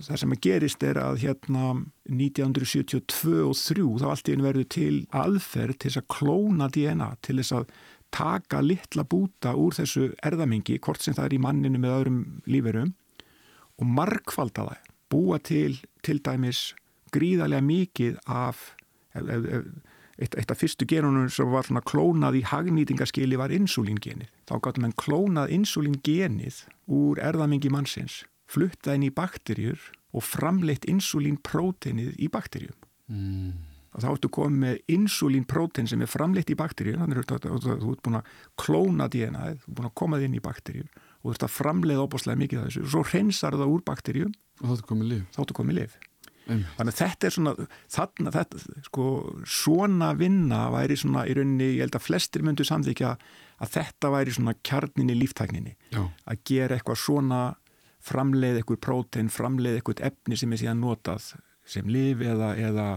það 0.08 0.22
sem 0.22 0.36
að 0.36 0.42
gerist 0.48 0.86
er 0.88 1.00
að 1.02 1.20
hérna 1.26 1.74
1972 2.08 3.36
og 3.44 3.58
3 3.60 3.88
þá 4.00 4.08
allt 4.14 4.32
í 4.32 4.36
einu 4.36 4.48
verður 4.48 4.70
til 4.78 4.96
aðferð 5.12 5.76
til 5.76 5.92
þess 5.92 6.02
að 6.02 6.10
klóna 6.16 6.70
DNA 6.72 7.10
til 7.28 7.38
þess 7.42 7.58
að 7.60 7.78
taka 8.16 8.62
litla 8.64 9.04
búta 9.04 9.52
úr 9.60 9.76
þessu 9.76 10.14
erðamengi, 10.24 10.78
hvort 10.80 11.04
sem 11.04 11.16
það 11.18 11.26
er 11.26 11.36
í 11.36 11.44
manninu 11.44 11.82
með 11.84 11.96
öðrum 11.98 12.22
líferum 12.48 12.94
og 13.78 13.90
markvalda 13.92 14.70
það, 14.70 14.92
búa 15.12 15.40
til 15.44 15.82
til 16.08 16.22
dæmis 16.24 16.70
gríðarlega 17.16 17.64
mikið 17.66 18.18
af 18.26 18.74
eitt, 20.18 20.36
eitt 20.36 20.52
af 20.52 20.60
fyrstu 20.60 20.88
genunum 20.90 21.30
sem 21.32 21.52
var 21.52 21.86
klónað 21.88 22.40
í 22.40 22.44
hagnýtingaskili 22.48 23.40
var 23.40 23.54
insulingenið. 23.56 24.32
Þá 24.50 24.56
gáttum 24.66 24.88
við 24.88 24.98
klónað 25.04 25.54
insulingenið 25.58 26.64
úr 26.98 27.22
erðamengi 27.24 27.72
mannsins, 27.74 28.24
fluttað 28.50 29.00
inn 29.00 29.08
í 29.10 29.14
bakterjur 29.14 29.80
og 30.16 30.26
framleitt 30.26 30.88
insulínpróteinið 30.90 32.16
í 32.24 32.30
bakterjum. 32.32 32.78
Mm. 33.12 33.58
Þá 33.98 34.10
ertu 34.12 34.30
komið 34.30 34.58
með 34.62 34.94
insulínprótein 34.94 35.88
sem 35.90 36.02
er 36.06 36.10
framleitt 36.12 36.52
í 36.54 36.58
bakterjur, 36.58 37.00
þannig 37.02 37.32
að 37.34 37.48
þú 37.58 37.94
ert 37.94 38.04
búin 38.06 38.20
að 38.20 38.34
klóna 38.60 39.08
DNA-ið, 39.10 39.64
þú 39.64 39.72
ert 39.72 39.78
búin 39.80 39.90
að 39.90 39.96
koma 40.02 40.20
þið 40.20 40.28
inn 40.28 40.38
í 40.38 40.44
bakterjur 40.44 40.90
og 40.92 41.24
þú 41.24 41.34
ert 41.34 41.46
að 41.48 41.56
framleiða 41.56 42.04
óbúslega 42.06 42.42
mikið 42.44 42.60
af 42.60 42.68
þessu 42.68 42.84
og 42.84 42.92
svo 42.94 43.02
reynsar 43.08 43.58
það 43.58 43.74
úr 43.74 43.84
bakterjum 43.88 44.36
og 44.62 44.68
þá 44.68 45.42
ertu 45.42 45.58
komið 45.58 45.80
liv. 45.80 45.98
Liv. 46.48 46.64
Þannig 46.78 46.94
að 46.96 47.02
þetta 47.02 47.28
er 47.28 47.36
svona, 47.36 47.54
þarna, 47.94 48.34
þetta, 48.36 48.62
sko, 48.88 49.08
svona 49.58 50.12
vinna 50.20 50.62
væri 50.74 50.98
svona 51.00 51.26
í 51.28 51.36
rauninni, 51.38 51.74
ég 51.76 51.86
held 51.86 52.00
að 52.00 52.06
flestir 52.08 52.46
myndu 52.48 52.66
samþykja 52.68 53.14
að 53.64 53.74
þetta 53.74 54.12
væri 54.14 54.36
svona 54.38 54.56
kjarninni 54.68 55.18
líftækninni. 55.18 55.76
Já. 55.96 56.04
Að 56.28 56.44
gera 56.48 56.78
eitthvað 56.78 57.02
svona, 57.04 57.42
framleið 58.08 58.62
eitthvað 58.62 58.82
prótein, 58.88 59.34
framleið 59.34 59.80
eitthvað 59.82 60.06
efni 60.12 60.40
sem 60.40 60.54
er 60.54 60.64
síðan 60.64 60.84
notað 60.84 61.34
sem 61.68 61.90
liv 61.92 62.24
eða, 62.24 62.54
eða 62.56 62.88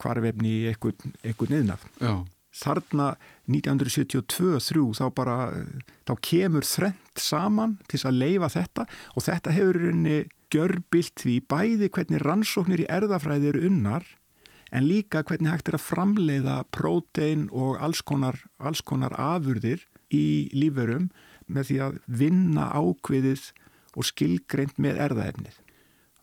hvarvefni 0.00 0.54
í 0.62 0.66
eitthvað, 0.70 1.04
eitthvað 1.22 1.54
niðnaf. 1.54 1.86
Já. 2.00 2.12
Þarna 2.58 3.12
1972-3 3.48 4.82
þá 4.98 5.04
bara, 5.14 5.36
þá 6.08 6.12
kemur 6.24 6.66
þrent 6.66 7.22
saman 7.22 7.76
til 7.88 8.02
að 8.02 8.18
leifa 8.22 8.50
þetta 8.56 8.86
og 9.14 9.26
þetta 9.28 9.54
hefur 9.54 9.80
rauninni 9.84 10.18
gjörbilt 10.52 11.22
því 11.22 11.34
bæði 11.50 11.90
hvernig 11.92 12.24
rannsóknir 12.24 12.82
í 12.84 12.88
erðafræði 12.90 13.52
eru 13.52 13.66
unnar 13.68 14.06
en 14.72 14.88
líka 14.88 15.22
hvernig 15.24 15.52
hægt 15.52 15.70
er 15.70 15.78
að 15.78 15.86
framleiða 15.86 16.58
prótein 16.74 17.46
og 17.52 17.78
alls 17.84 18.02
konar, 18.04 18.40
alls 18.58 18.82
konar 18.84 19.14
afurðir 19.16 19.84
í 20.12 20.48
líferum 20.56 21.08
með 21.48 21.70
því 21.70 21.78
að 21.84 21.96
vinna 22.20 22.68
ákviðið 22.76 23.48
og 23.96 24.08
skilgreint 24.08 24.76
með 24.80 25.00
erðaefnið. 25.08 25.56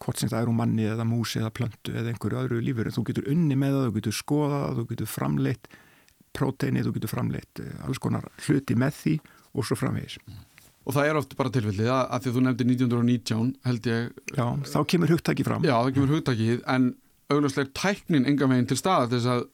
Hvort 0.01 0.21
sem 0.21 0.29
það 0.29 0.45
eru 0.45 0.53
manni 0.57 0.85
eða 0.85 1.07
músi 1.07 1.39
eða 1.39 1.53
plöntu 1.55 1.95
eða 1.95 2.11
einhverju 2.11 2.41
öðru 2.41 2.61
lífur. 2.61 2.91
Þú 2.93 3.05
getur 3.09 3.29
unni 3.31 3.57
með 3.57 3.77
það, 3.77 3.85
þú 3.85 3.95
getur 3.97 4.17
skoðað, 4.19 4.65
þú 4.77 4.85
getur 4.91 5.09
framleitt 5.09 5.69
próteinið, 6.35 6.89
þú 6.89 6.97
getur 6.97 7.13
framleitt 7.13 7.63
eh, 7.63 7.71
alls 7.87 8.01
konar 8.03 8.27
hluti 8.47 8.77
með 8.79 8.99
því 8.99 9.15
og 9.55 9.67
svo 9.67 9.79
framvegis. 9.79 10.19
Og 10.85 10.93
það 10.93 11.09
er 11.09 11.19
oft 11.19 11.33
bara 11.39 11.51
tilfellið 11.53 11.89
að, 11.89 12.03
að 12.13 12.21
því 12.21 12.29
að 12.29 12.35
þú 12.35 12.43
nefndir 12.45 12.69
1919 12.69 13.51
held 13.65 13.89
ég. 13.89 14.09
Já, 14.37 14.45
þá 14.69 14.79
kemur 14.93 15.13
hugtæki 15.15 15.45
fram. 15.47 15.65
Já, 15.65 15.75
það 15.79 15.93
kemur 15.95 16.15
hugtækið 16.15 16.63
en 16.75 16.89
augljóslega 17.33 17.73
tæknin 17.73 18.27
enga 18.29 18.49
meginn 18.51 18.69
til 18.69 18.77
staða 18.79 19.09
þess 19.15 19.31
að... 19.33 19.45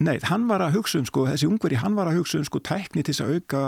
Nei, 0.00 0.14
hann 0.30 0.46
var 0.48 0.62
að 0.64 0.78
hugsa 0.78 1.00
um 1.00 1.08
sko, 1.08 1.26
þessi 1.28 1.48
ungveri, 1.48 1.80
hann 1.80 1.96
var 1.98 2.08
að 2.08 2.20
hugsa 2.20 2.38
um 2.40 2.46
sko 2.46 2.60
tækni 2.64 3.02
til 3.02 3.12
þess 3.12 3.24
að 3.24 3.34
auka 3.36 3.64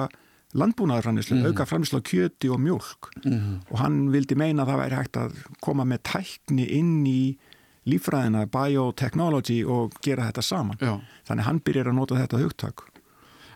landbúnaðarframlislu, 0.53 1.37
mm 1.37 1.43
-hmm. 1.43 1.53
auka 1.53 1.65
framlislu 1.67 1.99
á 2.01 2.03
kjöti 2.05 2.49
og 2.53 2.61
mjölk 2.61 3.09
mm 3.25 3.33
-hmm. 3.33 3.57
og 3.71 3.79
hann 3.79 4.13
vildi 4.13 4.35
meina 4.35 4.63
að 4.63 4.69
það 4.69 4.81
væri 4.83 4.97
hægt 4.97 5.17
að 5.17 5.33
koma 5.61 5.85
með 5.85 5.99
tækni 6.03 6.67
inn 6.69 7.07
í 7.07 7.39
lífræðina, 7.89 8.47
biotechnology 8.53 9.63
og 9.65 9.97
gera 10.05 10.29
þetta 10.31 10.43
saman. 10.47 10.79
Já. 10.81 10.97
Þannig 11.29 11.49
hann 11.49 11.63
byrjar 11.67 11.91
að 11.91 11.99
nota 11.99 12.21
þetta 12.21 12.43
hugtak 12.45 12.87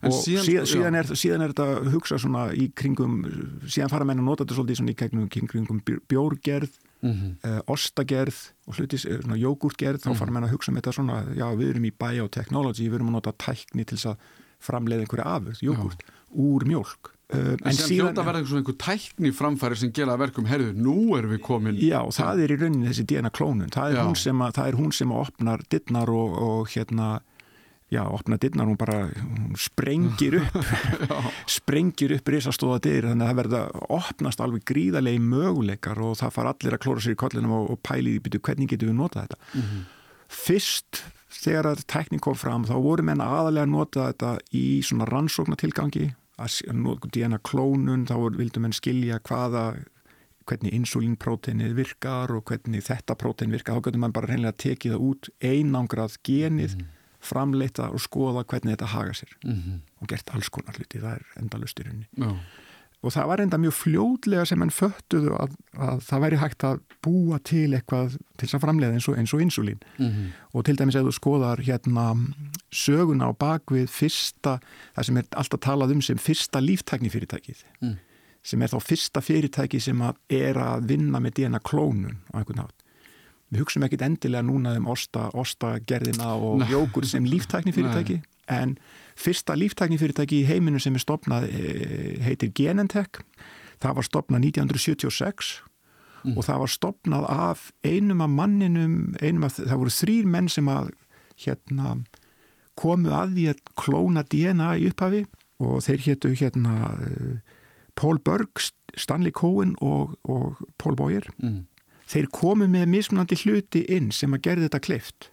og 0.04 0.16
síðan, 0.22 0.44
síðan, 0.44 0.68
síðan, 0.70 0.98
er, 0.98 1.10
síðan 1.18 1.44
er 1.44 1.52
þetta 1.52 1.66
að 1.76 1.90
hugsa 1.94 2.18
svona 2.20 2.42
í 2.56 2.66
kringum, 2.76 3.16
síðan 3.64 3.92
fara 3.92 4.06
menn 4.08 4.20
að 4.20 4.28
nota 4.28 4.44
þetta 4.44 4.58
svolítið 4.58 4.80
svona 4.80 4.92
í 4.92 4.98
kringum, 5.00 5.48
kringum 5.52 5.80
bjórgerð, 6.10 6.78
mm 7.00 7.12
-hmm. 7.12 7.32
uh, 7.48 7.60
ostagerð 7.72 8.40
og 8.66 8.78
hlutis, 8.78 9.06
eh, 9.06 9.20
svona 9.22 9.40
jógurtgerð, 9.40 10.04
þá 10.04 10.18
fara 10.18 10.36
menn 10.36 10.48
að 10.48 10.54
hugsa 10.56 10.72
um 10.72 10.78
þetta 10.80 10.92
svona, 10.92 11.18
já 11.32 11.46
við 11.56 11.70
erum 11.70 11.88
í 11.88 11.94
biotechnology, 12.04 12.88
við 12.88 12.98
erum 13.00 13.12
að 13.12 13.18
nota 13.18 13.32
tækni 13.32 13.84
til 13.84 13.96
þess 13.96 14.12
að 14.12 14.16
framleiða 14.60 15.06
einhverja 15.06 15.30
afurð, 15.36 15.62
jógurt, 15.62 16.02
úr 16.32 16.66
mjölk. 16.66 17.15
Uh, 17.26 17.56
en, 17.56 17.62
en 17.66 17.74
síðan 17.74 18.12
hljóta 18.12 18.22
verða 18.22 18.40
svona 18.46 18.60
einhver 18.62 18.76
tækni 18.78 19.30
framfæri 19.34 19.76
sem 19.80 19.90
gera 19.94 20.14
verkum, 20.20 20.46
herðu, 20.46 20.68
nú 20.78 21.16
erum 21.18 21.32
við 21.34 21.40
komin 21.42 21.78
Já, 21.82 21.98
það 22.14 22.42
er 22.44 22.52
í 22.54 22.58
rauninni 22.60 22.90
þessi 22.92 23.04
DNA 23.10 23.32
klónun. 23.34 23.72
Það 23.74 23.94
er, 23.96 24.02
hún 24.06 24.18
sem, 24.20 24.42
að, 24.46 24.52
það 24.60 24.68
er 24.70 24.76
hún 24.78 24.92
sem 24.94 25.14
opnar 25.16 25.64
dittnar 25.72 26.12
og, 26.14 26.36
og 26.46 26.68
hérna 26.70 27.08
já, 27.90 28.04
opna 28.06 28.38
dittnar, 28.38 28.68
hún 28.70 28.78
bara 28.78 29.08
hún 29.10 29.56
sprengir 29.58 30.36
upp. 30.38 30.58
Sprengir 31.56 32.14
upp 32.14 32.30
risastóða 32.30 32.78
dyr 32.84 33.08
þannig 33.10 33.26
að 33.26 33.32
það 33.32 33.40
verða 33.40 33.62
opnast 33.96 34.42
alveg 34.44 34.62
gríðarlegi 34.70 35.22
möguleikar 35.22 35.98
og 36.06 36.14
það 36.20 36.36
far 36.36 36.50
allir 36.52 36.76
að 36.76 36.82
klóra 36.84 37.02
sér 37.02 37.16
í 37.16 37.20
kollinum 37.24 37.56
og, 37.58 37.72
og 37.74 37.80
pæli 37.86 38.20
því 38.20 38.38
hvernig 38.38 38.70
getur 38.70 38.92
við 38.92 38.98
notað 39.00 39.26
þetta? 39.26 39.40
Mm 39.52 39.66
-hmm. 39.66 39.82
fyrst 40.28 41.02
þegar 41.42 41.70
að 41.72 41.82
tekník 41.90 42.22
kom 42.22 42.38
fram 42.38 42.64
þá 42.70 42.76
voru 42.82 43.02
menn 43.02 43.20
aðalega 43.20 43.66
að 43.66 43.74
nota 43.74 44.06
þetta 44.12 44.30
í 44.54 44.82
svona 44.86 45.10
rannsóknatilgangi 45.10 46.06
að 46.06 46.14
DNA 46.36 47.38
klónun, 47.38 48.06
þá 48.06 48.16
vildu 48.36 48.60
menn 48.60 48.72
skilja 48.76 49.18
hvaða 49.18 49.76
hvernig 50.46 50.74
insulínpróteinið 50.76 51.72
virkar 51.74 52.30
og 52.30 52.44
hvernig 52.46 52.84
þetta 52.86 53.16
prótein 53.18 53.50
virkar, 53.50 53.74
þá 53.74 53.88
getur 53.88 53.98
mann 53.98 54.12
bara 54.12 54.30
reynilega 54.30 54.52
tekið 54.62 54.92
það 54.92 55.06
út 55.08 55.30
einangrað 55.42 56.20
genið 56.22 56.76
mm 56.76 56.80
-hmm 56.80 56.92
framleita 57.26 57.90
og 57.94 58.02
skoða 58.02 58.44
hvernig 58.48 58.76
þetta 58.76 58.92
haga 58.92 59.16
sér 59.16 59.34
mm 59.42 59.56
-hmm. 59.56 59.80
og 60.00 60.08
gert 60.12 60.30
alls 60.34 60.48
konar 60.52 60.78
hluti, 60.78 61.02
það 61.02 61.18
er 61.18 61.26
endalust 61.40 61.80
í 61.80 61.86
rauninni. 61.86 62.08
Og 63.06 63.14
það 63.14 63.28
var 63.30 63.42
enda 63.42 63.58
mjög 63.60 63.74
fljóðlega 63.78 64.44
sem 64.48 64.62
enn 64.64 64.72
föttuðu 64.74 65.34
að, 65.38 65.56
að 65.78 66.00
það 66.06 66.22
væri 66.24 66.40
hægt 66.42 66.66
að 66.66 66.80
búa 67.06 67.38
til 67.46 67.68
eitthvað 67.76 68.16
til 68.16 68.46
þess 68.46 68.58
að 68.58 68.64
framleiða 68.64 68.96
eins 68.98 69.08
og, 69.10 69.18
og 69.18 69.42
insulín 69.44 69.82
mm 69.98 70.06
-hmm. 70.06 70.32
og 70.52 70.64
til 70.64 70.76
dæmis 70.78 70.98
ef 70.98 71.06
þú 71.06 71.12
skoðar 71.14 71.62
hérna 71.62 72.06
söguna 72.70 73.30
á 73.30 73.32
bakvið 73.32 73.86
fyrsta, 73.88 74.58
það 74.96 75.06
sem 75.06 75.16
er 75.16 75.24
alltaf 75.30 75.60
talað 75.60 75.92
um 75.92 76.02
sem 76.02 76.18
fyrsta 76.18 76.60
líftæknifyrirtækið 76.60 77.64
mm. 77.80 77.96
sem 78.42 78.62
er 78.62 78.68
þá 78.68 78.80
fyrsta 78.80 79.20
fyrirtæki 79.20 79.80
sem 79.80 80.02
að 80.02 80.14
er 80.28 80.56
að 80.56 80.88
vinna 80.88 81.20
með 81.20 81.34
DNA 81.34 81.58
klónun 81.58 82.18
á 82.34 82.38
einhvern 82.38 82.62
nátt 82.64 82.82
við 83.50 83.62
hugsaum 83.62 83.84
ekkit 83.86 84.02
endilega 84.02 84.42
núna 84.42 84.76
um 84.76 84.86
osta, 84.86 85.30
ostagerðina 85.32 86.34
og 86.34 86.58
Nei. 86.58 86.70
jókur 86.70 87.06
sem 87.06 87.24
líftækni 87.32 87.72
fyrirtæki 87.72 88.22
en 88.48 88.78
fyrsta 89.16 89.56
líftækni 89.56 89.98
fyrirtæki 90.00 90.42
í 90.42 90.48
heiminu 90.48 90.80
sem 90.82 90.96
er 90.96 91.02
stopnað 91.02 91.48
eh, 91.48 92.18
heitir 92.24 92.52
Genentech. 92.56 93.22
Það 93.82 93.98
var 93.98 94.08
stopnað 94.08 94.46
1976 94.50 95.50
mm. 96.24 96.36
og 96.36 96.44
það 96.46 96.62
var 96.62 96.72
stopnað 96.72 97.26
af 97.32 97.66
einum 97.84 98.22
af 98.24 98.32
manninum 98.32 98.94
einum 99.20 99.48
af, 99.48 99.58
það 99.58 99.82
voru 99.82 99.96
þrýr 99.96 100.30
menn 100.32 100.48
sem 100.52 100.68
að 100.72 100.92
hérna 101.36 101.96
komu 102.76 103.12
að 103.12 103.36
því 103.36 103.46
að 103.52 103.62
klóna 103.80 104.24
DNA 104.24 104.70
í 104.80 104.88
upphafi 104.90 105.24
og 105.64 105.80
þeir 105.84 106.02
héttu 106.04 106.32
hérna 106.36 106.74
Paul 107.96 108.18
Berg, 108.20 108.60
Stanley 108.96 109.32
Cohen 109.32 109.72
og, 109.80 110.18
og 110.28 110.60
Paul 110.76 110.96
Boyer. 110.96 111.24
Mm. 111.40 111.64
Þeir 112.06 112.28
komu 112.32 112.68
með 112.70 112.90
mismunandi 112.92 113.38
hluti 113.40 113.82
inn 113.92 114.12
sem 114.14 114.36
að 114.36 114.44
gerði 114.44 114.68
þetta 114.68 114.82
kleift 114.84 115.30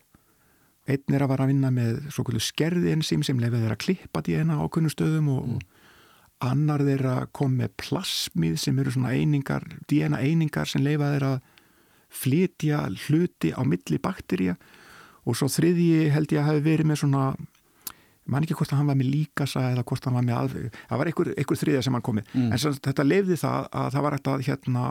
einn 0.90 1.16
er 1.16 1.24
að 1.24 1.32
vara 1.32 1.46
að 1.46 1.54
vinna 1.54 1.72
með 1.72 2.02
svo 2.12 2.25
kvöldu 2.28 2.44
skerði 2.44 2.92
enzím 2.92 3.24
sem 3.24 3.40
lefið 3.40 3.63
þeirra 3.63 3.78
að 3.78 3.84
klippa 3.86 4.24
DNA 4.25 4.58
á 4.60 4.66
kunnu 4.68 4.92
stöðum 4.92 5.30
og 5.32 5.48
mm. 5.48 5.63
annar 6.50 6.84
þeirra 6.84 7.16
kom 7.36 7.56
með 7.62 7.75
plasmið 7.80 8.60
sem 8.60 8.80
eru 8.84 8.92
svona 8.92 9.13
einingar, 9.16 9.66
DNA 9.88 10.20
einingar 10.20 10.70
sem 10.70 10.84
lefa 10.84 11.13
þeirra 11.13 11.34
að 11.38 11.52
flytja 12.13 12.84
hluti 13.08 13.54
á 13.56 13.62
milli 13.66 13.98
bakterja 14.02 14.58
og 15.24 15.38
svo 15.40 15.48
þriðji 15.50 16.12
held 16.13 16.36
ég 16.36 16.44
að 16.44 16.50
hafi 16.52 16.66
verið 16.68 16.90
með 16.90 17.02
svona 17.02 17.28
man 18.30 18.46
ekki 18.46 18.56
hvort 18.56 18.72
að 18.72 18.82
hann 18.82 18.92
var 18.92 19.00
með 19.00 19.12
líkasa 19.12 19.63
eða 19.72 19.86
hvort 19.88 20.06
hann 20.08 20.18
var 20.18 20.28
með 20.28 20.38
alveg, 20.40 20.75
það 20.90 21.00
var 21.00 21.10
einhver, 21.10 21.32
einhver 21.36 21.60
þriðja 21.60 21.86
sem 21.86 21.98
hann 21.98 22.06
komið, 22.06 22.30
mm. 22.32 22.52
en 22.52 22.62
svo, 22.62 22.72
þetta 22.88 23.08
lefði 23.08 23.40
það 23.42 23.72
að 23.80 23.90
það 23.96 24.06
var 24.06 24.18
ekkert 24.18 24.32
að 24.34 24.46
hérna 24.48 24.84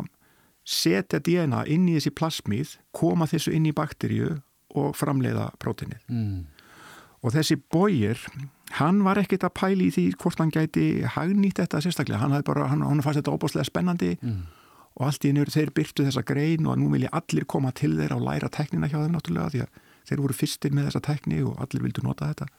setja 0.73 1.21
DNA 1.25 1.63
inn 1.75 1.87
í 1.91 1.97
þessi 1.97 2.13
plasmið, 2.17 2.75
koma 2.95 3.29
þessu 3.31 3.55
inn 3.57 3.69
í 3.71 3.75
bakterju 3.77 4.35
og 4.79 4.97
framleiða 4.97 5.51
prótinið. 5.63 6.01
Mm. 6.09 6.41
Og 7.23 7.35
þessi 7.37 7.59
bógir, 7.71 8.19
hann 8.79 9.03
var 9.07 9.21
ekkert 9.21 9.47
að 9.47 9.55
pæli 9.61 9.91
í 9.91 9.95
því 9.95 10.07
hvort 10.23 10.41
hann 10.43 10.51
gæti 10.55 10.87
hagnýtt 11.15 11.61
þetta 11.61 11.83
sérstaklega. 11.85 12.23
Hann, 12.23 12.35
bara, 12.47 12.67
hann, 12.73 12.83
hann 12.87 13.05
fannst 13.05 13.21
þetta 13.21 13.37
óbúslega 13.37 13.69
spennandi 13.69 14.17
mm. 14.19 14.41
og 14.99 15.07
allt 15.07 15.29
í 15.29 15.35
nöru 15.37 15.55
þeir 15.55 15.71
byrtu 15.77 16.09
þessa 16.09 16.25
grein 16.27 16.67
og 16.67 16.81
nú 16.81 16.91
vil 16.95 17.07
ég 17.07 17.15
allir 17.15 17.47
koma 17.47 17.71
til 17.79 17.95
þeirra 18.01 18.19
og 18.19 18.27
læra 18.27 18.51
teknina 18.53 18.91
hjá 18.91 18.99
þeim 18.99 19.15
náttúrulega 19.15 19.55
því 19.55 19.65
að 19.67 19.81
þeir 20.11 20.25
voru 20.25 20.37
fyrstir 20.41 20.75
með 20.75 20.91
þessa 20.91 21.05
tekni 21.13 21.45
og 21.47 21.63
allir 21.63 21.87
vildu 21.87 22.05
nota 22.07 22.33
þetta. 22.33 22.51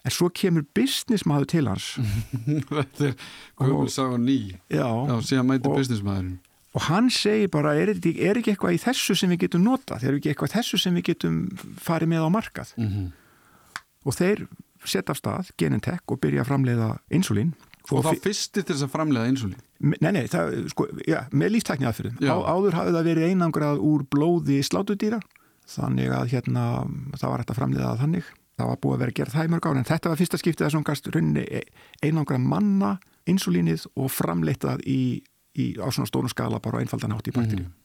En 0.00 0.12
svo 0.16 0.30
kemur 0.32 0.64
businessmaður 0.76 1.50
til 1.52 1.66
hans. 1.68 1.88
þetta 2.68 3.10
er 3.10 3.16
Guðmund 3.60 3.92
Sá 3.92 4.04
og 4.06 4.20
Ný. 4.20 4.38
Já. 4.72 4.84
Já, 4.84 5.16
síðan 5.28 5.48
mæti 5.48 5.72
businessmaðurinn 5.72 6.38
og 6.74 6.86
hann 6.86 7.10
segir 7.10 7.50
bara 7.52 7.74
er, 7.78 7.94
er 7.94 8.38
ekki 8.40 8.54
eitthvað 8.54 8.76
í 8.76 8.82
þessu 8.82 9.16
sem 9.18 9.32
við 9.34 9.46
getum 9.46 9.64
nota 9.66 9.98
er 10.00 10.18
ekki 10.18 10.32
eitthvað 10.32 10.52
í 10.52 10.56
þessu 10.58 10.78
sem 10.78 10.98
við 10.98 11.08
getum 11.12 11.40
farið 11.80 12.12
með 12.12 12.26
á 12.26 12.28
markað? 12.30 12.74
Mm 12.76 12.92
-hmm. 12.92 13.08
og 14.04 14.14
þeir 14.14 14.46
setja 14.84 15.12
af 15.12 15.18
stað 15.18 15.50
Genentech 15.58 16.06
og 16.06 16.20
byrja 16.20 16.44
að 16.44 16.52
framleiða 16.52 16.92
insulín 17.10 17.52
og, 17.90 18.04
þá 18.04 18.14
fyrstir 18.22 18.62
til 18.62 18.74
þess 18.74 18.86
að 18.86 18.94
framleiða 18.94 19.32
insulín 19.32 19.60
Nei, 19.80 20.12
nei, 20.12 20.26
það, 20.28 20.68
sko, 20.68 20.86
já, 21.08 21.24
með 21.32 21.54
líftækni 21.56 21.86
aðfyrir 21.88 22.16
Á, 22.28 22.36
áður 22.36 22.74
hafði 22.76 22.96
það 22.96 23.06
verið 23.08 23.28
einangrað 23.30 23.78
úr 23.80 24.04
blóði 24.04 24.60
slátudýra 24.62 25.20
þannig 25.70 26.12
að 26.14 26.30
hérna 26.34 26.64
það 27.16 27.26
var 27.30 27.42
hægt 27.42 27.52
að 27.52 27.60
framleiða 27.60 27.96
þannig. 28.00 28.30
Það 28.60 28.70
var 28.70 28.80
búið 28.82 28.94
að 28.94 29.02
vera 29.04 29.16
gerð 29.16 29.34
það 29.36 29.46
í 29.46 29.52
mörg 29.54 29.66
ára 29.68 29.80
en 29.80 29.88
þetta 29.88 30.10
var 30.12 30.20
fyrsta 30.20 30.40
skiptið 30.40 30.66
að 30.66 30.72
svona 30.74 30.88
gast 30.90 31.10
runni 31.14 31.44
einangrað 32.04 32.42
manna 32.44 32.90
insulínið 33.30 33.86
og 33.94 34.10
framleittað 34.12 34.82
í 34.88 35.00
í, 35.56 35.74
á 35.80 35.86
svona 35.90 36.08
stónu 36.08 36.30
skala 36.32 36.60
bara 36.62 36.82
einfaldan 36.82 37.14
átt 37.16 37.30
í 37.30 37.34
bakterju. 37.34 37.66
Mm. 37.66 37.76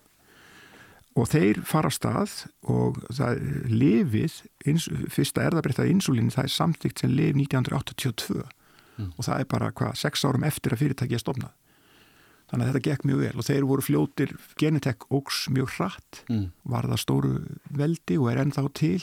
Og 1.16 1.30
þeir 1.32 1.62
fara 1.64 1.90
stað 1.94 2.42
og 2.68 2.98
það 3.08 3.44
lifið, 3.72 4.42
ins, 4.68 4.90
fyrsta 5.14 5.46
erðabriðtað 5.48 5.92
insulín, 5.94 6.32
það 6.34 6.50
er 6.50 6.56
samtíkt 6.58 7.04
sem 7.04 7.14
lif 7.16 7.38
1982 7.40 8.42
mm. 8.42 9.14
og 9.16 9.22
það 9.24 9.38
er 9.38 9.48
bara 9.54 9.72
hvað, 9.72 9.96
sex 10.02 10.26
árum 10.28 10.44
eftir 10.48 10.76
að 10.76 10.84
fyrirtæki 10.84 11.16
er 11.16 11.24
stofnað. 11.24 11.54
Þannig 12.52 12.68
að 12.68 12.74
þetta 12.74 12.86
gekk 12.90 13.06
mjög 13.10 13.22
vel 13.24 13.40
og 13.42 13.48
þeir 13.48 13.66
voru 13.66 13.84
fljótir, 13.86 14.34
Genetech 14.60 15.08
ógs 15.10 15.46
mjög 15.56 15.72
hratt, 15.80 16.20
mm. 16.30 16.44
var 16.76 16.90
það 16.92 17.02
stóru 17.02 17.32
veldi 17.80 18.20
og 18.20 18.30
er 18.34 18.44
ennþá 18.44 18.68
til 18.78 19.00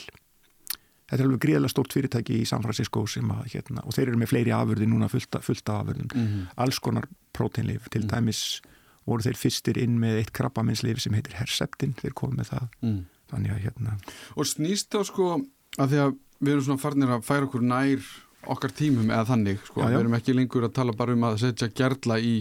þetta 1.09 1.19
er 1.19 1.27
alveg 1.27 1.41
gríðilega 1.45 1.73
stórt 1.73 1.95
fyrirtæki 1.95 2.41
í 2.41 2.45
San 2.49 2.63
Francisco 2.65 3.05
sem 3.07 3.31
að 3.33 3.55
hérna, 3.55 3.83
og 3.83 3.95
þeir 3.95 4.07
eru 4.11 4.21
með 4.21 4.31
fleiri 4.33 4.53
afurði 4.55 4.89
núna 4.89 5.09
fullta, 5.11 5.41
fullta 5.43 5.79
afurðum, 5.81 6.09
mm 6.13 6.27
-hmm. 6.27 6.45
alls 6.65 6.79
konar 6.79 7.07
próteinleif, 7.33 7.89
til 7.89 8.03
-hmm. 8.03 8.13
dæmis 8.15 8.61
voru 9.05 9.25
þeir 9.25 9.39
fyrstir 9.39 9.79
inn 9.81 9.97
með 9.99 10.21
eitt 10.21 10.33
krabbaminsleif 10.35 11.01
sem 11.03 11.13
heitir 11.13 11.35
Herceptin, 11.39 11.95
þeir 11.99 12.15
komið 12.17 12.37
með 12.37 12.51
það 12.53 12.67
mm. 12.81 12.99
þannig 13.33 13.55
að 13.55 13.63
hérna 13.65 13.97
Og 14.35 14.47
snýst 14.47 14.93
þá 14.93 15.03
sko 15.09 15.29
að 15.77 15.89
því 15.89 16.03
að 16.05 16.13
við 16.39 16.53
erum 16.53 16.67
svona 16.67 16.83
farnir 16.83 17.15
að 17.15 17.25
færa 17.27 17.47
okkur 17.49 17.65
nær 17.67 18.07
okkar 18.53 18.73
tímum 18.75 19.11
eða 19.11 19.25
þannig, 19.31 19.59
sko, 19.67 19.81
já, 19.81 19.87
já. 19.87 19.95
við 19.95 20.01
erum 20.03 20.17
ekki 20.19 20.35
lengur 20.35 20.67
að 20.67 20.75
tala 20.75 20.95
bara 20.99 21.15
um 21.15 21.23
að 21.23 21.39
setja 21.45 21.69
gerla 21.71 22.19
í 22.19 22.35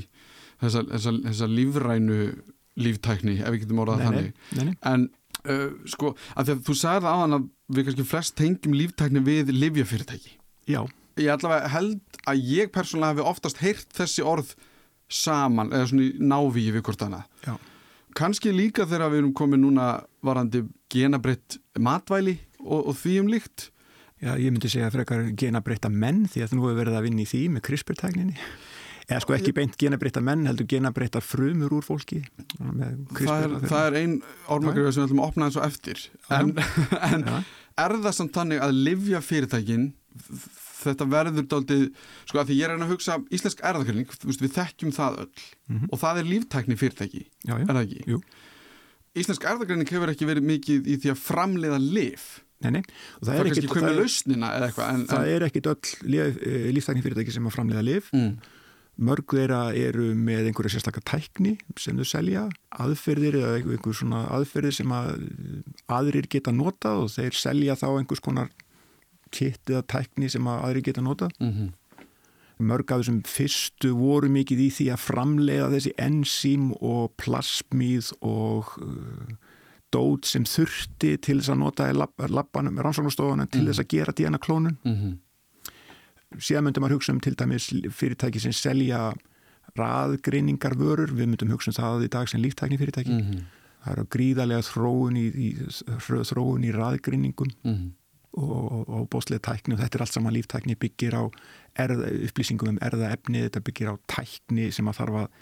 þessa, 0.62 0.84
þessa, 0.90 1.14
þessa 1.28 1.50
lífrænu 1.50 2.20
líftækni, 2.82 3.36
ef 3.42 3.52
við 3.52 3.64
getum 3.64 3.82
orðað 3.84 4.06
þannig 4.06 4.30
nei, 4.56 4.64
nei. 4.70 4.74
en 4.88 5.06
uh, 5.46 5.68
sko, 5.90 6.14
að 6.34 6.48
því 6.48 6.54
að 6.56 6.64
þú 6.68 6.76
sagði 6.80 7.12
hann 7.12 7.36
að 7.38 7.48
við 7.72 7.88
kannski 7.88 8.06
flest 8.08 8.36
tengjum 8.38 8.76
líftækni 8.76 9.22
við 9.26 9.52
livjafyrirtæki. 9.56 10.36
Já. 10.70 10.84
Ég 11.20 11.32
allavega 11.34 11.72
held 11.74 12.22
að 12.28 12.46
ég 12.48 12.70
persónulega 12.72 13.12
hefði 13.12 13.28
oftast 13.32 13.60
heyrt 13.60 13.90
þessi 13.96 14.24
orð 14.24 14.54
saman, 15.12 15.72
eða 15.74 15.90
svona 15.90 16.06
í 16.06 16.12
návíi 16.32 16.72
við 16.72 16.86
hvort 16.86 17.04
annað. 17.04 17.26
Já. 17.44 17.56
Kanski 18.16 18.52
líka 18.52 18.84
þegar 18.88 19.12
við 19.12 19.22
erum 19.22 19.36
komið 19.36 19.62
núna 19.62 19.86
varandi 20.24 20.66
genabritt 20.92 21.58
matvæli 21.80 22.38
og, 22.60 22.92
og 22.92 22.96
því 23.00 23.20
um 23.22 23.30
líkt 23.32 23.70
Já, 24.22 24.36
ég 24.38 24.52
myndi 24.54 24.68
segja 24.70 24.86
frekar 24.94 25.32
genabreitta 25.34 25.88
menn 25.90 26.28
því 26.30 26.44
að 26.44 26.52
nú 26.54 26.62
hefur 26.68 26.76
verið 26.78 26.94
að 26.94 27.06
vinna 27.08 27.24
í 27.24 27.26
því 27.26 27.40
með 27.56 27.64
CRISPR-tækninni 27.66 28.36
eða 29.08 29.20
sko 29.24 29.36
ekki 29.36 29.54
beint 29.56 29.76
genabreitta 29.80 30.22
menn 30.24 30.46
heldur 30.48 30.68
genabreitta 30.70 31.22
frumur 31.24 31.74
úr 31.78 31.86
fólki 31.86 32.22
það 33.18 33.46
er, 33.46 33.56
það 33.66 33.86
er 33.86 33.98
ein 34.02 34.16
ormagröð 34.52 34.92
sem 34.92 35.02
við 35.02 35.08
ætlum 35.08 35.22
að 35.22 35.30
opna 35.30 35.48
eins 35.48 35.58
og 35.58 35.66
eftir 35.66 36.04
en, 36.32 36.52
en 37.10 37.26
er 37.32 37.96
það 37.98 38.18
samt 38.18 38.36
þannig 38.36 38.62
að 38.62 38.76
livja 38.90 39.22
fyrirtækin 39.24 39.90
þetta 40.82 41.08
verður 41.08 41.48
daldið, 41.50 41.82
sko 42.28 42.40
að 42.42 42.48
því 42.50 42.58
ég 42.58 42.68
er 42.68 42.72
að 42.74 42.92
hugsa 42.92 43.18
íslensk 43.34 43.60
erðakörning, 43.68 44.14
við 44.26 44.54
þekkjum 44.56 44.94
það 44.94 45.20
öll 45.24 45.28
mm 45.30 45.76
-hmm. 45.76 45.90
og 45.92 46.00
það 46.02 46.22
er 46.22 46.30
líftækni 46.30 46.78
fyrirtæki 46.78 47.22
já, 47.22 47.54
já. 47.54 47.62
er 47.62 47.70
það 47.70 47.82
ekki? 47.84 48.00
Jú. 48.10 48.22
Íslensk 49.22 49.44
erðakörning 49.44 49.92
hefur 49.92 50.10
ekki 50.10 50.26
verið 50.28 50.48
mikið 50.48 50.88
í 50.88 50.96
því 51.02 51.12
að 51.14 51.22
framleiða 51.22 51.78
liv 51.82 52.24
Nei, 52.62 52.78
nei. 52.78 52.82
Og 53.18 53.26
það, 53.26 53.32
það 53.32 53.40
er 53.40 53.48
ekki 53.50 53.70
komið 53.72 53.96
lausnina 53.98 54.48
eða 54.56 54.66
eitthvað 54.68 54.90
en, 54.94 55.06
Það 55.10 55.24
en... 55.24 55.32
er 55.34 55.44
ekki 55.48 55.62
öll 55.72 56.74
líftækni 56.76 57.02
fyrirtæki 57.02 57.34
sem 57.34 57.48
að 57.48 57.56
framleiða 57.56 57.82
liv 57.86 58.10
mm. 58.14 58.28
Mörg 59.00 59.32
þeirra 59.32 59.72
eru 59.74 60.10
með 60.14 60.50
einhverja 60.50 60.74
sérstakar 60.74 61.04
tækni 61.08 61.54
sem 61.80 61.96
þau 61.96 62.08
selja 62.08 62.42
aðferðir 62.82 63.38
eða 63.40 63.54
einhver 63.60 63.96
svona 63.96 64.26
aðferðir 64.36 64.76
sem 64.76 64.92
að 64.92 65.14
aðrir 65.88 66.28
geta 66.30 66.52
nota 66.52 66.98
og 67.00 67.08
þeir 67.14 67.38
selja 67.38 67.78
þá 67.80 67.86
einhvers 67.94 68.24
konar 68.24 68.52
kitt 69.32 69.70
eða 69.72 69.86
tækni 69.94 70.28
sem 70.32 70.48
að 70.48 70.66
aðri 70.66 70.84
geta 70.88 71.04
nota 71.04 71.30
mm 71.38 71.52
-hmm. 71.52 71.72
mörg 72.68 72.92
af 72.92 73.00
þessum 73.00 73.22
fyrstu 73.24 73.94
voru 73.96 74.28
mikið 74.28 74.60
í 74.66 74.68
því 74.76 74.90
að 74.92 75.04
framleiða 75.08 75.72
þessi 75.72 75.94
enzím 75.96 76.72
og 76.80 77.16
plasmíð 77.16 78.12
og 78.20 78.76
uh, 78.82 79.32
dót 79.92 80.28
sem 80.28 80.44
þurfti 80.44 81.16
til 81.16 81.40
þess 81.40 81.52
að 81.52 81.60
nota 81.64 81.90
í 81.90 81.96
lappanum, 81.96 82.78
rannsóknastofunum 82.78 83.48
til 83.48 83.60
mm 83.60 83.66
-hmm. 83.66 83.68
þess 83.68 83.80
að 83.80 83.88
gera 83.88 84.12
DNA 84.12 84.38
klónun 84.38 84.76
mm 84.84 84.96
-hmm. 84.96 85.18
Síðan 86.40 86.68
myndum 86.68 86.86
að 86.86 86.96
hugsa 86.96 87.14
um 87.14 87.20
til 87.22 87.34
dæmis 87.38 87.70
fyrirtæki 87.96 88.40
sem 88.42 88.54
selja 88.56 89.10
raðgreiningar 89.78 90.76
vörur, 90.78 91.12
við 91.14 91.32
myndum 91.32 91.52
hugsa 91.54 91.72
um 91.72 91.78
það 91.78 92.06
í 92.06 92.12
dag 92.12 92.30
sem 92.30 92.42
líftækni 92.42 92.78
fyrirtæki 92.80 93.14
mhm. 93.14 93.44
það 93.84 93.96
eru 93.96 94.06
gríðarlega 94.16 94.66
þróun 94.68 95.18
í, 95.20 95.26
í, 95.30 95.48
þróun 96.30 96.66
í 96.68 96.74
raðgreiningum 96.76 97.54
mhm. 97.62 97.86
og, 98.42 98.82
og 98.88 99.08
bóstlega 99.12 99.46
tækni. 99.52 99.76
Og 99.76 99.82
þetta 99.82 99.98
er 99.98 100.06
allt 100.06 100.18
saman 100.18 100.36
líftækni 100.36 100.76
byggir 100.80 101.16
á 101.16 101.22
erða, 101.86 102.10
upplýsingum 102.28 102.74
um 102.74 102.82
erðaefni, 102.84 103.46
þetta 103.46 103.64
byggir 103.68 103.94
á 103.94 103.94
tækni 104.12 104.68
sem 104.74 104.90
að 104.90 105.00
þarf 105.00 105.24
að 105.24 105.40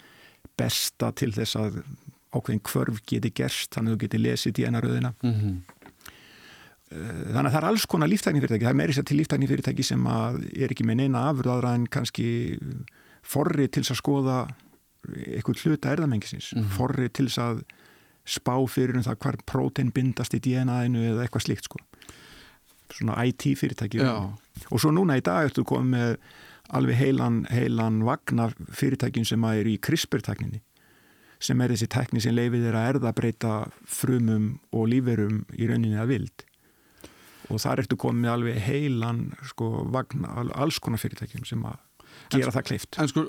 besta 0.57 1.11
til 1.17 1.31
þess 1.35 1.59
að 1.59 1.83
ákveðin 2.31 2.63
kvörf 2.63 3.01
geti 3.09 3.31
gerst, 3.35 3.73
þannig 3.75 3.91
að 3.91 3.97
þú 3.97 4.01
geti 4.05 4.21
lesið 4.21 4.61
í 4.61 4.67
enaröðina 4.69 5.13
mm 5.19 5.33
-hmm. 5.33 5.55
Þannig 6.91 7.47
að 7.47 7.53
það 7.53 7.59
er 7.61 7.67
alls 7.69 7.85
konar 7.87 8.09
líftækni 8.11 8.41
fyrirtæki 8.43 8.67
það 8.67 8.73
er 8.73 8.79
meirist 8.81 9.01
að 9.01 9.07
til 9.09 9.19
líftækni 9.21 9.47
fyrirtæki 9.47 9.85
sem 9.87 10.07
er 10.11 10.73
ekki 10.73 10.87
með 10.87 10.99
neina 11.01 11.27
afurðaðra 11.29 11.75
en 11.77 11.85
kannski 11.91 12.27
forri 13.23 13.67
til 13.71 13.85
að 13.85 13.99
skoða 13.99 14.39
eitthvað 15.07 15.63
hluta 15.65 15.93
erðamengisins 15.95 16.51
mm 16.53 16.61
-hmm. 16.61 16.75
forri 16.77 17.09
til 17.09 17.27
að 17.39 17.63
spá 18.25 18.53
fyrir 18.69 18.97
um 18.97 19.03
það 19.03 19.19
hvar 19.23 19.37
prótein 19.45 19.91
bindast 19.91 20.33
í 20.33 20.39
DNA-inu 20.39 21.01
eða 21.01 21.23
eitthvað 21.25 21.45
slikt 21.45 21.65
sko. 21.65 21.79
Svona 22.91 23.23
IT 23.25 23.57
fyrirtæki 23.57 24.01
og 24.03 24.79
svo 24.79 24.91
núna 24.91 25.17
í 25.17 25.23
dag 25.23 25.45
ertu 25.47 25.63
komið 25.63 25.89
með 25.95 26.17
alveg 26.69 26.95
heilan, 26.95 27.45
heilan 27.49 28.03
vagnar 28.03 28.53
fyrirtækin 28.69 29.25
sem 29.25 29.43
er 29.43 29.65
í 29.67 29.79
CRISPR-tækninni 29.79 30.61
sem 31.39 31.61
er 31.61 31.73
þessi 31.73 31.87
tækni 31.87 32.21
sem 32.21 32.35
leifir 32.35 32.61
þeirra 32.61 32.85
erðabreita 32.91 33.71
frumum 33.85 34.59
og 34.71 34.87
líferum 34.87 35.45
í 35.57 35.67
rauninni 35.67 35.97
að 35.97 36.07
vild 36.07 36.45
og 37.51 37.61
þar 37.63 37.83
ertu 37.83 37.99
komið 37.99 38.33
alveg 38.33 38.59
heilan 38.65 39.25
sko 39.51 39.85
vagnar, 39.93 40.51
alls 40.55 40.79
konar 40.83 41.01
fyrirtækjum 41.01 41.45
sem 41.47 41.67
að 41.67 41.77
gera 42.31 42.49
en, 42.49 42.55
það 42.55 42.67
kleift 42.69 42.99
En 43.01 43.11
sko 43.11 43.25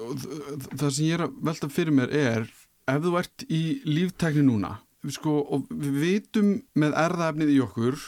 það 0.78 0.88
sem 0.88 1.04
ég 1.08 1.18
er 1.18 1.26
að 1.26 1.36
velta 1.50 1.70
fyrir 1.72 1.96
mér 1.98 2.16
er 2.16 2.48
ef 2.90 3.04
þú 3.04 3.14
ert 3.20 3.46
í 3.50 3.62
líftækni 3.86 4.46
núna 4.46 4.76
sko 5.10 5.38
og 5.54 5.70
við 5.70 6.02
vitum 6.02 6.50
með 6.78 6.98
erðaefnið 7.02 7.54
í 7.56 7.62
okkur 7.64 7.98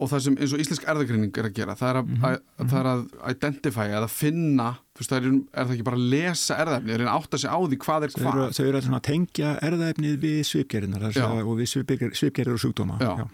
og 0.00 0.08
það 0.08 0.22
sem 0.24 0.36
eins 0.40 0.52
og 0.56 0.62
íslensk 0.62 0.86
erðagreining 0.88 1.38
er 1.40 1.48
að 1.50 1.56
gera 1.58 1.76
það 1.76 1.90
er 1.90 1.98
að, 2.00 2.06
mm 2.06 2.20
-hmm. 2.20 2.38
að, 2.56 2.68
það 2.70 2.78
er 2.80 2.88
að 2.90 3.02
identify 3.34 3.86
að 3.96 4.06
finna, 4.14 4.68
fyrst, 4.96 5.12
er, 5.12 5.26
er 5.28 5.66
það 5.66 5.74
ekki 5.74 5.86
bara 5.88 6.00
að 6.00 6.06
lesa 6.14 6.56
erðaefnið, 6.64 6.94
er 6.94 7.02
það 7.04 7.10
að 7.10 7.18
átta 7.18 7.40
sig 7.42 7.50
á 7.50 7.58
því 7.60 7.78
hvað 7.84 8.06
er 8.06 8.14
hvað. 8.14 8.40
Þau 8.56 8.64
eru 8.64 8.80
að 8.80 9.02
tengja 9.10 9.50
erðaefnið 9.68 10.16
við 10.24 10.40
svipgerðinar 10.50 11.06
og 11.44 11.52
við 11.60 11.72
svipgerðir 11.74 12.56
og 12.56 12.62
sjúkdóma 12.64 12.96
Já. 13.00 13.12
Já. 13.20 13.26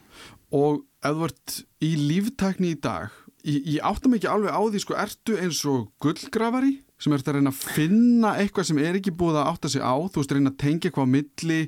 og 0.59 0.83
þú 1.15 1.29
ert 1.29 1.57
í 1.85 1.91
líftækni 2.01 2.73
í 2.75 2.81
dag 2.83 3.15
ég, 3.47 3.61
ég 3.77 3.81
átta 3.87 4.11
mig 4.11 4.21
ekki 4.21 4.31
alveg 4.33 4.57
á 4.57 4.61
því 4.65 4.83
sko, 4.83 4.97
ertu 4.99 5.39
eins 5.41 5.63
og 5.71 5.91
gullgrafari 6.03 6.73
sem 7.03 7.13
ert 7.13 7.29
að 7.29 7.39
reyna 7.39 7.53
að 7.53 7.61
finna 7.77 8.33
eitthvað 8.41 8.71
sem 8.71 8.81
er 8.81 8.99
ekki 8.99 9.13
búið 9.15 9.43
að 9.43 9.51
átta 9.53 9.71
sig 9.73 9.85
á, 9.85 9.95
þú 9.95 10.23
veist 10.23 10.33
að 10.33 10.41
reyna 10.41 10.53
að 10.55 10.63
tengja 10.63 10.89
eitthvað 10.89 11.07
á 11.07 11.15
milli, 11.17 11.61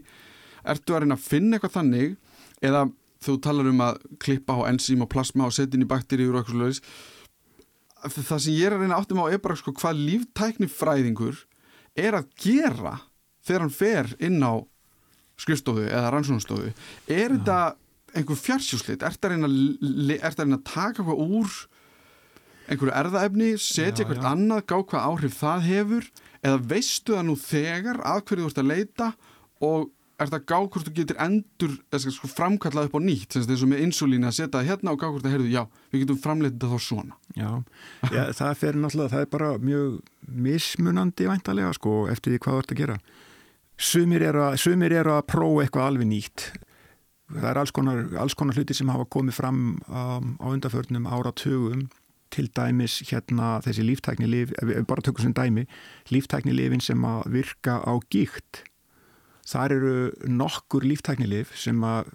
ertu 0.72 0.96
að 0.96 1.05
reyna 1.05 1.18
að 1.18 1.27
finna 1.29 1.59
eitthvað 1.59 1.77
þannig 1.77 2.16
eða 2.64 2.87
þú 3.24 3.37
talar 3.42 3.68
um 3.68 3.85
að 3.85 4.01
klippa 4.22 4.57
á 4.57 4.61
enzím 4.70 5.05
og 5.05 5.11
plasma 5.12 5.48
og 5.48 5.55
setja 5.55 5.77
inn 5.77 5.85
í 5.85 5.90
bakteríur 5.90 6.35
og 6.37 6.42
eitthvað 6.42 6.57
slúðis 6.57 6.83
það 8.14 8.42
sem 8.44 8.55
ég 8.55 8.68
er 8.68 8.77
að 8.77 8.85
reyna 8.85 8.98
áttum 9.03 9.20
á 9.20 9.27
er 9.27 9.42
bara 9.42 9.59
sko 9.59 9.74
hvað 9.74 10.03
líftækni 10.07 10.68
fræðingur 10.70 11.42
er 11.98 12.14
að 12.14 12.31
gera 12.38 12.94
þegar 13.42 13.64
hann 13.64 13.74
fer 13.74 14.12
inn 14.22 14.38
á 14.38 14.55
skrifstofu 15.38 15.87
eða 15.87 16.12
rannsónastofu 16.14 16.70
er 17.11 17.35
þetta 17.35 17.59
einhver 18.18 18.38
fjarsjúslit 18.38 19.02
er 19.02 19.14
þetta 19.14 19.31
að 19.31 19.35
reyna 19.35 20.59
að 20.59 20.64
taka 20.66 21.07
hvað 21.07 21.22
úr 21.24 21.59
einhverju 22.68 22.94
erðaefni 23.00 23.52
setja 23.61 24.04
eitthvað 24.04 24.26
annað, 24.28 24.64
gá 24.68 24.76
hvað 24.78 25.07
áhrif 25.11 25.37
það 25.38 25.68
hefur? 25.68 26.09
Eða 26.44 26.59
veistu 26.70 27.16
það 27.16 27.28
nú 27.28 27.37
þegar 27.40 28.02
að 28.07 28.24
hverju 28.28 28.44
þú 28.44 28.50
ert 28.50 28.61
að 28.62 28.68
leita 28.72 29.09
og 29.64 29.88
er 30.18 30.31
það 30.33 30.44
gá 30.50 30.57
hvort 30.59 30.88
þú 30.88 30.92
getur 30.96 31.20
endur 31.22 31.74
sko, 32.02 32.28
framkallað 32.31 32.88
upp 32.88 32.98
á 32.98 33.00
nýtt 33.02 33.38
eins 33.38 33.62
og 33.62 33.70
með 33.70 33.85
insulín 33.87 34.26
að 34.26 34.37
setja 34.40 34.64
hérna 34.66 34.94
og 34.94 35.00
gá 35.00 35.07
hvort 35.07 35.24
það 35.24 35.37
heyrðu 35.37 35.52
já, 35.52 35.62
við 35.92 36.02
getum 36.04 36.20
framleitið 36.24 36.64
það 36.64 36.74
þá 36.74 36.87
svona. 36.88 37.18
Já, 37.38 37.50
já 38.11 38.22
það 38.40 38.54
fer 38.62 38.78
náttúrulega 38.83 39.14
það 39.14 39.24
er 39.24 39.33
bara 39.35 39.50
mjög 39.62 39.98
mismunandi 40.48 41.28
væntalega 41.31 41.72
sko 41.78 41.94
eftir 42.12 42.35
því 42.35 42.42
hvað 42.44 42.57
þú 42.57 42.64
ert 42.64 42.74
að 42.74 42.83
gera. 42.83 42.98
Sumir 43.78 44.24
eru 44.26 44.42
að, 44.42 44.59
sumir 44.59 44.96
eru 44.98 45.14
að 45.14 45.28
prófa 45.31 45.64
eitthvað 45.64 45.92
alveg 45.92 46.11
nýtt 46.11 46.48
það 47.33 47.49
er 47.51 47.61
alls 47.62 47.75
konar, 47.77 48.05
alls 48.21 48.37
konar 48.38 48.57
hluti 48.57 48.77
sem 48.77 48.91
hafa 48.93 49.09
komið 49.12 49.37
fram 49.37 49.62
um, 49.88 50.35
á 50.41 50.47
undarförnum 50.51 51.09
áratugum. 51.09 51.88
Til 52.29 52.51
dæmis 52.53 52.99
hérna 53.09 53.55
þessi 53.64 53.87
líftækni 53.88 54.27
lif, 54.29 54.51
bara 54.85 55.01
tökum 55.01 55.25
sem 55.25 55.33
dæmi 55.33 55.62
líftækni 56.12 56.53
lifin 56.53 56.83
sem 56.85 57.01
að 57.09 57.23
virka 57.33 57.79
á 57.81 57.97
gíkt 58.12 58.69
þar 59.49 59.75
eru 59.79 59.95
nokkur 60.29 60.85
líftæknilif 60.85 61.55
sem 61.57 61.81
að 61.85 62.11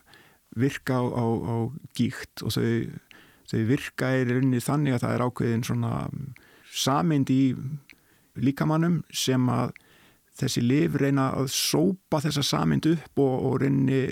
virka 0.59 0.99
á, 1.01 1.03
á, 1.17 1.25
á 1.25 1.55
gíkt 1.97 2.43
og 2.45 2.53
þau, 2.53 2.93
þau 3.49 3.63
virka 3.71 4.11
er 4.13 4.29
rinni 4.29 4.61
þannig 4.61 4.97
að 4.97 5.05
það 5.05 5.15
er 5.15 5.25
ákveðin 5.25 5.65
svona 5.65 5.93
samind 6.73 7.33
í 7.33 7.41
líkamannum 8.37 9.01
sem 9.13 9.49
að 9.49 9.73
þessi 10.37 10.63
lif 10.65 10.97
reyna 11.01 11.31
að 11.37 11.49
sópa 11.53 12.21
þessa 12.21 12.45
samind 12.45 12.87
upp 12.89 13.21
og, 13.21 13.33
og 13.49 13.59
rinni 13.65 14.03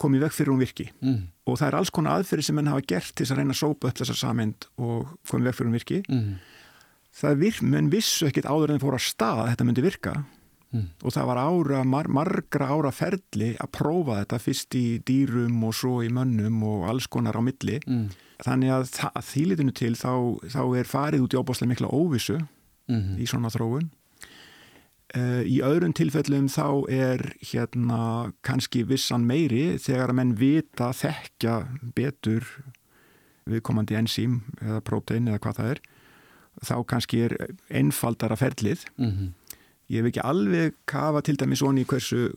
komið 0.00 0.26
vekk 0.26 0.36
fyrir 0.36 0.52
hún 0.52 0.62
virki 0.62 0.86
mm. 1.00 1.18
og 1.48 1.58
það 1.60 1.68
er 1.68 1.78
alls 1.80 1.92
konar 1.94 2.20
aðferði 2.20 2.46
sem 2.48 2.60
henn 2.60 2.70
hafa 2.72 2.86
gert 2.92 3.14
til 3.16 3.26
að 3.28 3.40
reyna 3.40 3.56
að 3.56 3.62
sópa 3.62 3.90
upp 3.90 4.00
þessa 4.00 4.16
samind 4.18 4.68
og 4.76 5.12
komið 5.30 5.50
vekk 5.50 5.58
fyrir 5.58 5.70
hún 5.70 5.78
virki 5.78 6.00
mm. 6.04 6.32
það 7.20 7.44
virk, 7.44 7.60
menn 7.74 7.92
vissu 7.92 8.28
ekkit 8.28 8.48
áður 8.50 8.74
en 8.74 8.82
fór 8.82 8.98
að 8.98 9.06
stað 9.06 9.42
að 9.42 9.52
þetta 9.52 9.68
myndi 9.68 9.86
virka 9.86 10.14
mm. 10.18 10.86
og 11.02 11.16
það 11.16 11.30
var 11.30 11.42
ára, 11.46 11.84
mar, 11.94 12.10
margra 12.18 12.70
ára 12.74 12.92
ferli 12.94 13.54
að 13.56 13.72
prófa 13.78 14.20
þetta 14.22 14.42
fyrst 14.42 14.78
í 14.78 14.86
dýrum 15.06 15.64
og 15.68 15.76
svo 15.76 16.00
í 16.04 16.12
mönnum 16.12 16.60
og 16.68 16.88
alls 16.90 17.08
konar 17.08 17.38
á 17.38 17.42
milli 17.44 17.80
mm. 17.86 18.04
þannig 18.44 18.74
að, 18.76 18.92
að 19.12 19.30
þýlitinu 19.32 19.76
til 19.76 19.94
þá, 19.96 20.12
þá 20.52 20.62
er 20.82 20.92
farið 20.92 21.24
út 21.24 21.36
í 21.36 21.40
óbáslega 21.40 21.72
mikla 21.72 21.92
óvissu 21.94 22.40
-hmm. 22.88 23.16
í 23.20 23.28
svona 23.28 23.52
þróun 23.52 23.88
í 25.16 25.60
öðrum 25.64 25.94
tilfellum 25.96 26.48
þá 26.52 26.68
er 26.92 27.22
hérna 27.40 28.32
kannski 28.44 28.84
vissan 28.84 29.24
meiri 29.24 29.78
þegar 29.80 30.12
að 30.12 30.18
menn 30.18 30.34
vita 30.36 30.90
þekkja 30.92 31.54
betur 31.96 32.44
viðkomandi 33.46 33.96
enzím 33.96 34.42
eða 34.60 34.82
prótein 34.84 35.28
eða 35.30 35.40
hvað 35.40 35.60
það 35.60 35.70
er 35.70 35.80
þá 36.66 36.76
kannski 36.92 37.22
er 37.26 37.36
einfaldara 37.70 38.36
ferlið 38.36 38.84
mm 38.96 39.10
-hmm. 39.10 39.34
Ég 39.86 40.02
hef 40.02 40.08
ekki 40.10 40.22
alveg 40.26 40.74
kafa 40.90 41.20
til 41.22 41.36
dæmis 41.38 41.60
onni 41.62 41.84
hversu 41.86 42.32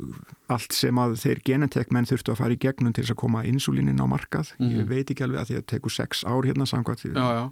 allt 0.54 0.76
sem 0.78 1.00
að 1.02 1.16
þeir 1.18 1.40
genetek 1.48 1.94
menn 1.96 2.06
þurftu 2.06 2.36
að 2.36 2.42
fara 2.44 2.54
í 2.54 2.60
gegnum 2.62 2.94
til 2.94 3.02
þess 3.02 3.16
að 3.16 3.22
koma 3.24 3.42
insulínin 3.50 3.98
á 3.98 4.06
markað. 4.06 4.52
Mm 4.60 4.68
-hmm. 4.68 4.76
Ég 4.78 4.84
mhm. 4.84 4.90
veit 4.90 5.10
ekki 5.10 5.24
alveg 5.24 5.40
að 5.42 5.48
því 5.48 5.56
að 5.56 5.62
það 5.62 5.72
tekur 5.74 5.92
sex 5.92 6.24
ár 6.26 6.46
hérna 6.46 6.66
samkvæmt. 6.66 7.02
Já, 7.10 7.30
já. 7.38 7.52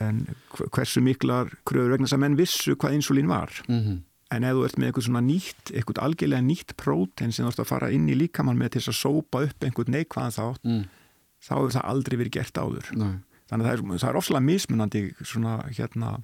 En 0.00 0.26
hversu 0.74 1.00
miklar 1.00 1.46
kröður 1.64 1.90
vegna 1.94 2.06
sem 2.06 2.20
menn 2.20 2.36
vissu 2.36 2.74
hvað 2.74 2.94
insulín 2.94 3.28
var. 3.28 3.50
Mm 3.68 3.80
-hmm. 3.80 3.98
En 4.32 4.44
ef 4.44 4.56
þú 4.56 4.64
ert 4.64 4.78
með 4.78 4.88
eitthvað 4.88 5.06
svona 5.06 5.20
nýtt, 5.20 5.70
eitthvað 5.74 6.02
algjörlega 6.06 6.42
nýtt 6.42 6.76
prótein 6.80 7.32
sem 7.32 7.44
þú 7.44 7.50
ert 7.52 7.60
að 7.60 7.68
fara 7.68 7.90
inn 7.92 8.08
í 8.08 8.16
líkamann 8.16 8.58
með 8.58 8.76
til 8.76 8.88
að 8.88 8.96
sópa 8.98 9.42
upp 9.44 9.66
einhvern 9.66 9.92
neikvæðan 9.94 10.36
þátt, 10.38 10.64
mm. 10.64 10.84
þá 11.44 11.52
hefur 11.54 11.74
það 11.76 11.88
aldrei 11.92 12.16
verið 12.18 12.36
gert 12.38 12.58
áður. 12.58 12.90
Nei. 12.96 13.14
þannig 13.50 13.66
að 13.66 13.70
það 13.70 13.96
er, 13.96 14.08
er 14.08 14.20
ofslega 14.20 14.44
mismunandi 14.44 15.02
svona 15.22 15.58
hérna 15.68 16.14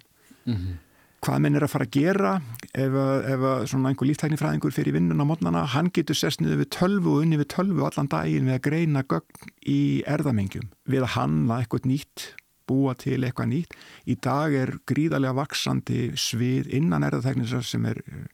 mm 0.44 0.54
-hmm. 0.54 0.76
hvað 1.20 1.40
menn 1.44 1.56
er 1.56 1.64
að 1.64 1.72
fara 1.74 1.84
að 1.84 1.96
gera 1.96 2.32
ef, 2.72 2.94
ef 3.34 3.68
svona 3.70 3.88
einhver 3.90 4.08
líftæknifræðingur 4.08 4.72
fyrir 4.72 4.96
vinnun 4.96 5.20
á 5.20 5.26
mótnana, 5.28 5.64
hann 5.66 5.90
getur 5.92 6.16
sest 6.16 6.40
niður 6.40 6.64
við 6.64 6.70
tölvu 6.78 7.10
og 7.14 7.22
unni 7.22 7.36
við 7.36 7.52
tölvu 7.56 7.84
allan 7.84 8.08
daginn 8.08 8.46
við 8.48 8.54
að 8.56 8.66
greina 8.68 9.02
gögn 9.02 9.50
í 9.66 10.02
erðamengjum 10.06 10.70
við 10.86 11.02
að 11.02 11.14
hanna 11.16 11.60
eitthvað 11.60 11.86
nýtt 11.86 12.34
búa 12.70 12.94
til 12.94 13.18
eitthvað 13.20 13.50
nýtt. 13.52 13.78
Í 14.06 14.16
dag 14.22 14.54
er 14.54 14.76
gríðarlega 14.86 15.36
vaksandi 15.42 16.10
svið 16.14 16.70
innan 16.78 17.06
erðatæknisar 17.10 17.66
sem 17.66 17.86
er 17.90 18.02
eh, 18.06 18.26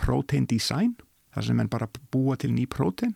protein 0.00 0.48
design, 0.48 0.96
þar 1.34 1.48
sem 1.48 1.60
menn 1.60 1.72
bara 1.72 1.90
búa 2.12 2.38
til 2.40 2.54
ný 2.56 2.66
protein 2.66 3.14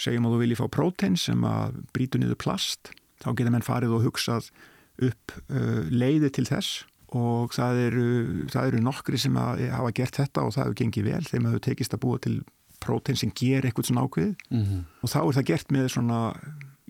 segjum 0.00 0.28
að 0.28 0.34
þú 0.34 0.40
viljið 0.42 0.60
fá 0.60 0.66
prótein 0.76 1.16
sem 1.20 1.46
að 1.48 1.78
brítu 1.96 2.20
niður 2.20 2.40
plast 2.40 2.92
þá 3.22 3.30
getur 3.32 3.54
menn 3.54 3.64
farið 3.64 3.96
og 3.96 4.04
hugsað 4.04 4.50
upp 5.06 5.34
uh, 5.48 5.88
leiði 5.92 6.32
til 6.36 6.46
þess 6.48 6.84
og 7.16 7.54
það 7.54 7.80
eru, 7.86 8.06
það 8.52 8.70
eru 8.70 8.82
nokkri 8.84 9.20
sem 9.20 9.36
hafa 9.38 9.92
gert 9.96 10.18
þetta 10.18 10.44
og 10.44 10.54
það 10.56 10.64
hefur 10.64 10.78
gengið 10.82 11.08
vel 11.08 11.24
þegar 11.24 11.44
maður 11.44 11.64
tekist 11.68 11.96
að 11.96 12.02
búa 12.02 12.20
til 12.24 12.36
prótein 12.82 13.18
sem 13.18 13.32
ger 13.32 13.64
eitthvað 13.64 13.88
svona 13.88 14.04
ákveð 14.04 14.32
mm 14.50 14.62
-hmm. 14.62 14.80
og 15.00 15.12
þá 15.12 15.18
er 15.20 15.36
það 15.38 15.48
gert 15.50 15.72
með 15.72 15.86
svona 15.94 16.18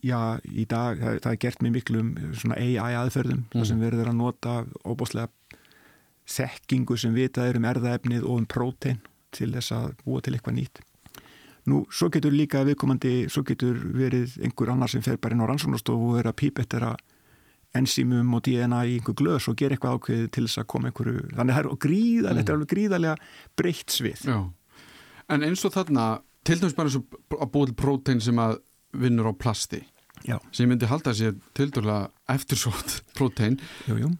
já, 0.05 0.39
í 0.45 0.67
dag, 0.69 0.99
það, 1.01 1.21
það 1.25 1.33
er 1.33 1.41
gert 1.45 1.63
með 1.63 1.77
miklum 1.79 2.11
svona 2.37 2.59
AI 2.61 2.97
aðferðum 3.03 3.39
mm 3.45 3.47
-hmm. 3.53 3.65
sem 3.65 3.81
verður 3.81 4.11
að 4.11 4.19
nota 4.21 4.57
óbúslega 4.85 5.29
þekkingu 6.27 6.97
sem 6.99 7.15
vitað 7.15 7.49
er 7.49 7.57
um 7.57 7.71
erðaefnið 7.71 8.25
og 8.25 8.43
um 8.43 8.47
prótein 8.47 9.01
til 9.31 9.53
þess 9.53 9.73
að 9.73 9.95
búa 10.05 10.21
til 10.21 10.35
eitthvað 10.35 10.59
nýtt 10.59 10.83
Nú, 11.67 11.83
svo 11.91 12.07
getur 12.15 12.31
líka 12.31 12.63
viðkomandi, 12.63 13.27
svo 13.27 13.43
getur 13.43 13.75
verið 13.75 14.37
einhver 14.39 14.71
annar 14.71 14.91
sem 14.91 15.03
fer 15.03 15.17
bara 15.19 15.35
inn 15.35 15.43
á 15.43 15.51
rannsóknastofu 15.51 16.13
og 16.13 16.21
er 16.21 16.29
að 16.31 16.37
pípa 16.39 16.63
eftir 16.63 16.85
að 16.87 17.01
enzýmum 17.75 18.37
og 18.39 18.45
DNA 18.47 18.85
í 18.87 18.93
einhver 19.01 19.17
glöðs 19.19 19.49
og 19.51 19.57
gera 19.59 19.75
eitthvað 19.75 19.99
ákveðið 19.99 20.29
til 20.37 20.45
þess 20.47 20.61
að 20.63 20.69
koma 20.71 20.93
einhverju, 20.93 21.25
þannig 21.33 21.57
að 21.57 21.59
það 21.59 21.67
er 21.73 21.81
gríðarlega, 21.87 22.31
mm. 22.31 22.39
þetta 22.39 22.53
er 22.53 22.57
alveg 22.57 22.71
gríðarlega 22.73 23.17
breytt 23.59 23.97
svið. 23.97 24.23
Já, 24.31 24.39
en 25.35 25.47
eins 25.49 25.67
og 25.67 25.75
þarna, 25.75 26.07
til 26.47 26.59
dæmis 26.61 26.79
bara 26.79 26.93
eins 26.93 27.01
og 27.01 27.19
að 27.35 27.53
búið 27.57 27.73
til 27.73 27.79
prótein 27.83 28.23
sem 28.23 28.43
að 28.47 28.57
vinnur 29.01 29.31
á 29.31 29.35
plasti, 29.37 29.83
Já. 30.27 30.39
sem 30.53 30.69
myndi 30.71 30.89
halda 30.91 31.15
sér 31.17 31.37
til 31.57 31.71
dæmis 31.75 32.09
eftirsótt 32.33 33.01
prótein. 33.19 33.61
Jú, 33.89 33.99
jú. 34.05 34.15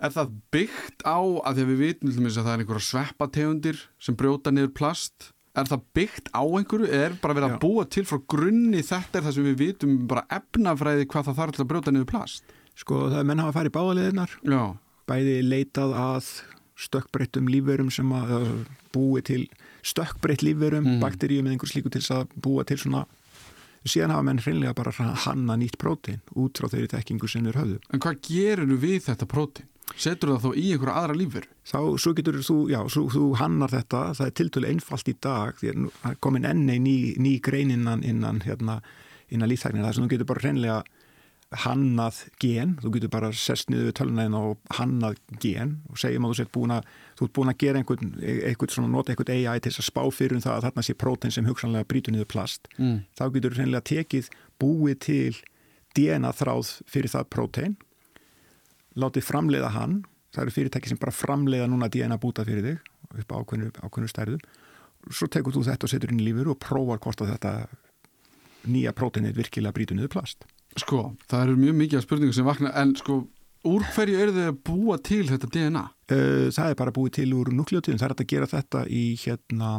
Er 0.00 0.14
það 0.14 0.32
byggt 0.54 1.04
á 1.04 1.20
að 1.20 1.60
að 1.60 1.66
við 1.74 1.82
vitum 1.84 2.14
að 2.24 2.38
það 2.38 2.54
er 2.54 2.62
einhverja 2.62 2.86
sveppategundir 2.88 3.84
sem 4.00 4.16
brjóta 4.16 4.52
niður 4.54 4.72
plast 4.78 5.32
er 5.58 5.66
það 5.66 5.82
byggt 5.98 6.30
á 6.30 6.42
einhverju 6.46 6.88
eða 6.88 7.06
er 7.08 7.16
bara 7.20 7.36
verið 7.36 7.54
að 7.54 7.62
búa 7.64 7.84
til 7.90 8.04
frá 8.08 8.20
grunni 8.30 8.82
þetta 8.86 9.18
er 9.18 9.26
það 9.26 9.36
sem 9.36 9.48
við 9.48 9.58
vitum 9.64 9.96
bara 10.10 10.26
efnafræði 10.32 11.08
hvað 11.10 11.28
það 11.28 11.40
þarf 11.40 11.56
til 11.56 11.64
að 11.64 11.70
brjóta 11.72 11.94
niður 11.94 12.10
plast 12.12 12.56
Sko 12.78 13.00
það 13.10 13.18
er 13.20 13.28
menn 13.28 13.42
hafa 13.42 13.66
í 13.66 13.74
báðaliðinar 13.74 14.36
bæði 15.10 15.36
leitað 15.44 15.96
að 15.98 16.28
stökkbreyttum 16.80 17.50
lífverum 17.50 17.90
sem 17.92 18.12
að 18.14 18.44
búi 18.94 19.22
til 19.26 19.42
stökkbreytt 19.86 20.44
lífverum 20.46 20.86
mm. 20.86 21.00
bakteríum 21.02 21.48
eða 21.48 21.56
einhvers 21.56 21.74
líku 21.76 21.92
til 21.92 22.04
að 22.14 22.30
búa 22.40 22.64
til 22.68 22.78
svona 22.80 23.04
síðan 23.88 24.14
hafa 24.14 24.26
menn 24.28 24.42
hreinlega 24.42 24.76
bara 24.76 24.92
hanna 25.24 25.56
nýtt 25.60 25.78
prótein 25.80 26.20
út 26.36 26.60
frá 26.60 26.68
þeirri 26.68 26.90
tekkingu 26.92 27.28
sem 27.30 27.46
þeir 27.46 27.60
höfðu 27.62 27.78
En 27.90 28.02
hvað 28.02 28.22
gerur 28.28 28.74
við 28.80 29.04
þetta 29.08 29.28
prótein? 29.30 29.68
Setur 29.98 30.36
það 30.36 30.44
þá 30.44 30.50
í 30.60 30.66
einhverja 30.70 31.00
aðra 31.00 31.16
lífur? 31.18 31.46
Þá, 31.66 31.78
svo 31.98 32.12
getur 32.14 32.38
þú, 32.46 32.56
já, 32.70 32.78
svo, 32.92 33.08
þú 33.10 33.24
hannar 33.40 33.72
þetta, 33.72 34.02
það 34.14 34.28
er 34.28 34.36
tiltölu 34.38 34.68
einfalt 34.70 35.10
í 35.10 35.14
dag, 35.26 35.56
því 35.58 35.72
að 36.06 36.16
komin 36.22 36.46
enni 36.46 36.76
ný, 36.82 36.94
ný 37.18 37.32
grein 37.42 37.72
innan, 37.74 38.04
innan, 38.06 38.38
hérna, 38.44 38.78
innan 39.34 39.50
líftæknir, 39.50 39.82
það 39.82 39.96
sem 39.96 40.06
þú 40.06 40.12
getur 40.14 40.30
bara 40.30 40.44
hreinlega 40.44 40.78
hannað 41.64 42.20
gen, 42.42 42.76
þú 42.78 42.92
getur 42.94 43.10
bara 43.10 43.32
sest 43.34 43.70
niður 43.72 43.88
við 43.88 43.96
tölunæðin 43.98 44.38
og 44.38 44.74
hannað 44.78 45.18
gen 45.42 45.80
og 45.90 45.98
segjum 45.98 46.28
að 46.28 46.34
þú 46.34 46.38
sett 46.38 46.52
búin 46.54 46.74
að, 46.76 46.90
þú 47.20 47.28
ert 47.28 47.36
búin 47.36 47.52
að 47.52 47.58
gera 47.60 47.80
einhvern, 47.82 48.14
einhvern 48.24 48.72
svona, 48.72 48.88
nota 48.88 49.12
einhvern 49.12 49.34
AI 49.36 49.60
til 49.60 49.74
að 49.74 49.86
spá 49.90 50.00
fyrir 50.08 50.38
um 50.38 50.42
það 50.44 50.56
að 50.56 50.66
þarna 50.66 50.84
sé 50.86 50.96
prótein 50.96 51.34
sem 51.34 51.44
hugsanlega 51.44 51.88
brítur 51.90 52.16
niður 52.16 52.30
plast, 52.32 52.70
mm. 52.78 52.96
þá 53.12 53.24
getur 53.34 53.52
þú 53.52 53.60
hreinlega 53.60 53.88
tekið 53.92 54.30
búið 54.62 54.98
til 55.04 55.40
DNA 55.98 56.32
þráð 56.40 56.74
fyrir 56.88 57.12
það 57.12 57.30
prótein 57.36 57.76
látið 58.98 59.26
framleiða 59.26 59.74
hann. 59.74 60.00
Það 60.30 60.44
eru 60.44 60.54
fyrirtæki 60.54 60.92
sem 60.92 61.00
bara 61.00 61.14
framleiða 61.14 61.68
núna 61.70 61.90
DNA 61.90 62.18
búta 62.22 62.44
fyrir 62.46 62.66
þig 62.66 63.22
upp 63.24 63.32
á 63.34 63.38
ákveðnu, 63.42 63.70
ákveðnu 63.82 64.10
stærðum. 64.10 64.42
Svo 65.10 65.26
tekur 65.32 65.54
þú 65.56 65.64
þetta 65.66 65.86
og 65.86 65.90
setur 65.90 66.12
inn 66.12 66.20
í 66.22 66.28
lífur 66.28 66.52
og 66.52 66.60
prófar 66.62 67.00
hvort 67.02 67.24
að 67.24 67.32
þetta 67.34 67.52
nýja 68.70 68.92
próteinið 68.94 69.38
virkilega 69.40 69.74
brítur 69.74 69.98
niður 69.98 70.12
plast. 70.14 70.46
Sko, 70.78 71.16
það 71.30 71.46
eru 71.46 71.58
mjög 71.58 71.78
mikið 71.80 72.04
spurningar 72.04 72.36
sem 72.36 72.46
vakna 72.46 72.70
en 72.78 72.92
sko, 72.98 73.24
úr 73.68 73.86
hverju 73.94 74.18
eru 74.22 74.34
þau 74.36 74.48
að 74.48 74.58
búa 74.66 74.98
til 75.04 75.22
þetta 75.28 75.50
DNA? 75.54 75.84
Uh, 76.10 76.48
það 76.54 76.72
er 76.72 76.76
bara 76.80 76.94
búið 76.96 77.16
til 77.20 77.30
úr 77.36 77.52
nukleotíðin, 77.54 78.00
það 78.00 78.08
er 78.08 78.16
að 78.16 78.28
gera 78.32 78.50
þetta 78.50 78.84
í 78.88 79.04
hérna, 79.20 79.70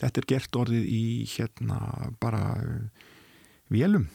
þetta 0.00 0.22
er 0.22 0.28
gert 0.34 0.58
orðið 0.62 0.90
í 0.94 1.04
hérna 1.34 1.78
bara 2.22 2.42
uh, 2.60 3.06
vélum. 3.72 4.08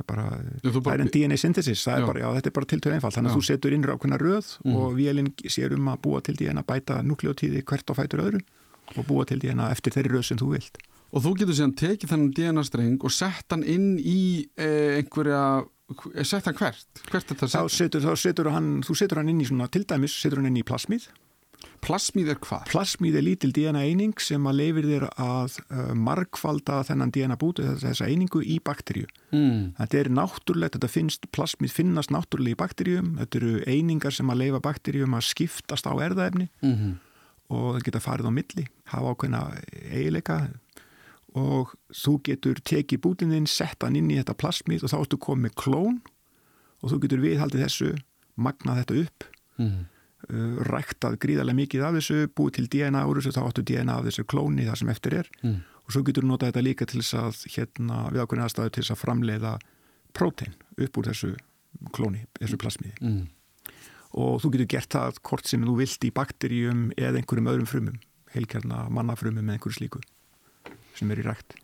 Það 0.00 0.04
er 0.04 0.08
bara, 0.08 0.28
já, 0.64 0.70
það 0.72 0.92
er 0.94 1.02
en 1.04 1.12
DNA 1.12 1.36
synthesis. 1.40 1.82
Er 1.92 2.06
bara, 2.08 2.22
já, 2.22 2.28
þetta 2.38 2.48
er 2.48 2.56
bara 2.56 2.70
tiltöð 2.72 2.94
einfalt. 2.96 3.16
Þannig 3.18 3.32
að 3.32 3.36
þú 3.36 3.48
setur 3.50 3.74
innra 3.76 3.96
ákveðna 3.96 4.20
röð 4.22 4.54
mm. 4.64 4.78
og 4.80 4.94
vélinn 4.96 5.34
sér 5.44 5.74
um 5.76 5.90
að 5.92 6.00
búa 6.06 6.22
til 6.24 6.38
DNA, 6.40 6.64
bæta 6.64 7.02
nukleotíði 7.04 7.60
hvert 7.68 7.92
á 7.92 7.94
fætur 7.98 8.24
öðru 8.24 8.40
og 8.96 9.04
búa 9.06 9.26
til 9.28 9.38
DNA 9.42 9.68
eftir 9.74 9.94
þeirri 9.94 10.14
röð 10.16 10.30
sem 10.30 10.40
þú 10.40 10.54
vilt. 10.54 10.80
Og 11.10 11.24
þú 11.24 11.34
getur 11.40 11.56
síðan 11.58 11.76
tekið 11.78 12.12
þennan 12.12 12.32
DNA-streng 12.36 13.04
og 13.06 13.12
sett 13.14 13.50
hann 13.50 13.64
inn 13.66 13.96
í 13.98 14.46
eh, 14.54 15.00
einhverja 15.00 15.42
sett 16.22 16.46
hann 16.46 16.58
hvert? 16.58 17.02
hvert 17.10 17.34
þá 17.40 17.66
setur, 17.68 18.04
þá 18.04 18.14
setur 18.16 18.52
hann, 18.54 18.80
þú 18.86 18.96
setur 18.98 19.22
hann 19.22 19.32
inn 19.32 19.42
í 19.42 19.48
svona, 19.48 19.68
til 19.72 19.84
dæmis 19.88 20.14
setur 20.20 20.42
hann 20.42 20.50
inn 20.52 20.62
í 20.62 20.66
plasmið 20.66 21.10
Plasmíð 21.80 22.34
er 22.34 22.38
hvað? 22.44 22.66
Plasmíð 22.68 23.16
er 23.16 23.24
lítil 23.24 23.52
DNA 23.56 23.82
eining 23.88 24.20
sem 24.20 24.44
að 24.48 24.58
leifir 24.58 24.88
þér 24.88 25.06
að 25.10 25.56
uh, 25.62 25.92
markvalda 25.96 26.80
þennan 26.88 27.12
DNA 27.14 27.36
búti 27.40 27.64
þessa 27.64 28.08
einingu 28.08 28.42
í 28.44 28.58
bakteríu. 28.64 29.08
Mm. 29.32 29.72
Þetta 29.78 30.00
er 30.00 30.10
náttúrulegt, 30.18 30.76
þetta 30.76 30.92
finnst, 30.92 31.28
plasmíð 31.36 31.74
finnast 31.76 32.12
náttúrulega 32.12 32.56
í 32.56 32.60
bakteríum, 32.60 33.12
þetta 33.22 33.40
eru 33.40 33.54
einingar 33.64 34.16
sem 34.16 34.32
að 34.32 34.42
leifa 34.42 34.62
bakteríum 34.64 35.16
að 35.16 35.28
skiptast 35.30 35.88
á 35.88 35.92
erðaefni 35.96 36.50
mm 36.60 36.74
-hmm. 36.74 36.96
og 37.56 37.68
það 37.78 37.86
geta 37.88 38.04
farið 38.04 38.28
á 38.28 38.32
milli, 38.40 38.66
hafa 38.92 39.14
ákveðna 39.14 39.42
eigileika 39.88 40.40
og 41.38 41.74
þú 41.94 42.16
getur 42.26 42.58
tekið 42.66 43.02
bútininn, 43.04 43.46
sett 43.46 43.82
hann 43.84 43.98
inn 43.98 44.10
í 44.10 44.18
þetta 44.18 44.36
plasmíð 44.40 44.86
og 44.86 44.92
þá 44.92 44.98
ertu 44.98 45.18
komið 45.22 45.54
klón 45.58 46.00
og 46.80 46.92
þú 46.92 47.00
getur 47.04 47.22
viðhaldið 47.22 47.64
þessu, 47.66 47.90
magnað 48.40 48.82
þetta 48.82 49.00
upp 49.04 49.32
mm. 49.62 49.80
Uh, 50.28 50.58
ræktað 50.68 51.14
gríðarlega 51.16 51.56
mikið 51.56 51.82
af 51.86 51.94
þessu 51.96 52.26
búið 52.36 52.58
til 52.58 52.66
DNA 52.74 53.06
úr 53.08 53.18
þessu, 53.22 53.30
þá 53.32 53.40
áttu 53.40 53.62
DNA 53.64 53.94
af 53.94 54.02
þessu 54.04 54.24
klóni 54.28 54.66
það 54.66 54.76
sem 54.76 54.90
eftir 54.92 55.14
er 55.16 55.30
mm. 55.40 55.54
og 55.80 55.94
svo 55.94 56.02
getur 56.04 56.26
við 56.26 56.28
notað 56.28 56.50
þetta 56.50 56.62
líka 56.66 56.86
til 56.90 57.00
þess 57.00 57.16
að 57.16 57.38
hérna, 57.54 58.00
við 58.12 58.20
ákveðin 58.20 58.44
aðstæðu 58.44 58.74
til 58.74 58.82
þess 58.82 58.92
að 58.92 59.00
framleiða 59.00 59.54
prótein 60.12 60.52
upp 60.76 61.00
úr 61.00 61.08
þessu 61.08 61.30
klóni, 61.96 62.20
þessu 62.36 62.60
plasmiði 62.60 62.92
mm. 63.00 63.24
og 64.20 64.36
þú 64.44 64.52
getur 64.58 64.70
gert 64.76 64.98
það 64.98 65.22
hvort 65.30 65.48
sem 65.54 65.64
þú 65.64 65.78
vilt 65.80 66.04
í 66.04 66.12
bakterjum 66.20 66.84
eða 67.00 67.22
einhverjum 67.22 67.50
öðrum 67.54 67.72
frumum, 67.72 67.98
heilkjarna 68.36 68.84
mannafrumum 68.92 69.48
eða 69.48 69.56
einhverju 69.56 69.78
slíku 69.80 70.04
sem 71.00 71.12
er 71.12 71.22
í 71.22 71.26
rækt. 71.26 71.56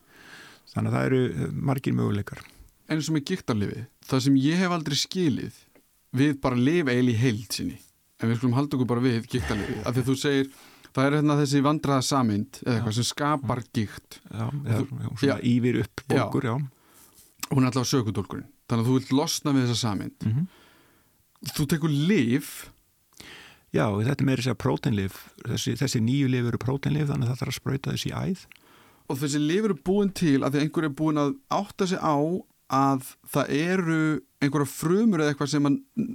Þannig 0.72 0.92
að 0.92 0.98
það 0.98 1.08
eru 1.10 1.22
uh, 1.28 1.48
margir 1.70 1.96
möguleikar. 1.96 2.44
En 2.90 3.02
sem 3.02 3.18
er 3.18 3.26
gíktarlifið, 3.26 3.88
það 4.06 4.22
sem 4.26 4.38
ég 4.42 4.62
hef 4.62 4.74
aldrei 4.76 4.98
skilið 4.98 5.64
við 6.16 6.38
bara 6.40 6.58
lifa 6.58 6.94
eil 6.94 7.10
í 7.10 7.16
heild 7.18 7.52
sinni. 7.52 7.80
En 8.22 8.30
við 8.30 8.40
skulum 8.40 8.56
halda 8.56 8.78
okkur 8.78 8.88
bara 8.88 9.04
við 9.04 9.26
gíktarliði 9.28 9.82
af 9.82 9.92
því 9.92 10.02
að 10.02 10.10
þú 10.10 10.16
segir, 10.20 10.50
það 10.96 11.08
er 11.08 11.16
hérna 11.18 11.36
þessi 11.40 11.62
vandraða 11.64 12.04
samind 12.06 12.60
eða 12.62 12.76
eitthvað 12.76 12.96
sem 12.98 13.06
skapar 13.06 13.62
gíkt 13.76 14.18
Já, 14.24 14.46
já, 14.46 14.78
já 14.80 15.08
svona 15.20 15.38
yfir 15.50 15.80
upp 15.82 16.04
bólkur, 16.12 16.48
já. 16.48 16.54
Og 17.46 17.58
hún 17.58 17.66
er 17.66 17.70
alltaf 17.70 17.90
sökudólkurinn 17.90 18.48
þannig 18.66 18.82
að 18.82 18.88
þú 18.88 18.96
vilt 18.96 19.12
losna 19.14 19.54
við 19.54 19.66
þessa 19.66 19.80
samind 19.82 20.24
mm 20.24 20.32
-hmm. 20.32 20.46
þú 21.52 21.68
tekur 21.74 21.92
liv 21.92 22.70
Já, 23.74 23.92
þetta 23.92 24.22
er 24.22 24.26
meira 24.26 24.40
þess 24.40 24.54
að 24.54 24.62
prótenliv 24.62 25.12
þessi, 25.44 25.76
þessi 25.76 26.00
nýju 26.00 26.28
liv 26.28 26.46
eru 26.46 26.58
prótenliv 26.58 27.08
þannig 27.10 27.26
að 27.26 27.30
það 27.30 27.40
þarf 27.40 27.52
að 27.52 27.60
spröyta 27.60 27.92
þessi 27.92 28.10
æð 28.14 28.46
og 29.06 29.20
þessi 29.20 29.40
liv 29.42 29.68
eru 29.68 29.78
búin 29.86 30.12
til 30.16 30.40
að 30.42 30.56
því 30.56 30.64
einhver 30.64 30.88
er 30.88 30.94
búin 30.98 31.22
að 31.22 31.34
átta 31.54 31.88
sig 31.88 32.00
á 32.02 32.16
að 32.66 33.10
það 33.30 33.50
eru 33.54 34.00
einhverja 34.42 34.68
frumur 34.68 35.22
eða 35.22 35.32
eitthvað 35.32 35.50
sem, 35.52 35.66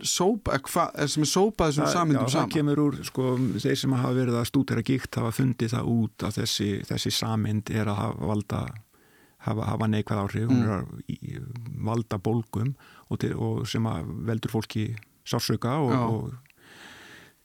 sópa, 0.04 0.60
sem 1.08 1.24
er 1.24 1.30
sópað 1.32 1.72
þessum 1.72 1.90
samindum 1.90 2.28
saman. 2.28 2.36
Já, 2.36 2.44
það 2.44 2.56
kemur 2.58 2.82
úr, 2.84 2.98
sko, 3.08 3.28
þeir 3.64 3.80
sem 3.80 3.96
hafa 3.96 4.14
verið 4.18 4.40
að 4.40 4.48
stúdera 4.50 4.84
gíkt 4.86 5.20
hafa 5.20 5.32
fundið 5.36 5.74
það 5.76 5.92
út 5.96 6.26
að 6.28 6.40
þessi, 6.42 6.70
þessi 6.90 7.14
samind 7.16 7.72
er 7.74 7.92
að 7.92 8.02
hafa 8.02 8.32
valda 8.34 8.62
hafa, 9.48 9.70
hafa 9.72 9.90
neikvæð 9.90 10.24
áhrif, 10.26 10.46
mm. 10.46 10.52
hún 10.52 10.68
er 10.68 10.76
að 10.76 11.48
valda 11.88 12.20
bólgum 12.22 12.76
og, 13.08 13.22
til, 13.24 13.34
og 13.40 13.64
sem 13.70 13.88
veldur 14.28 14.54
fólki 14.54 14.92
sársöka 15.28 15.78
og, 15.82 15.96
og 15.96 16.51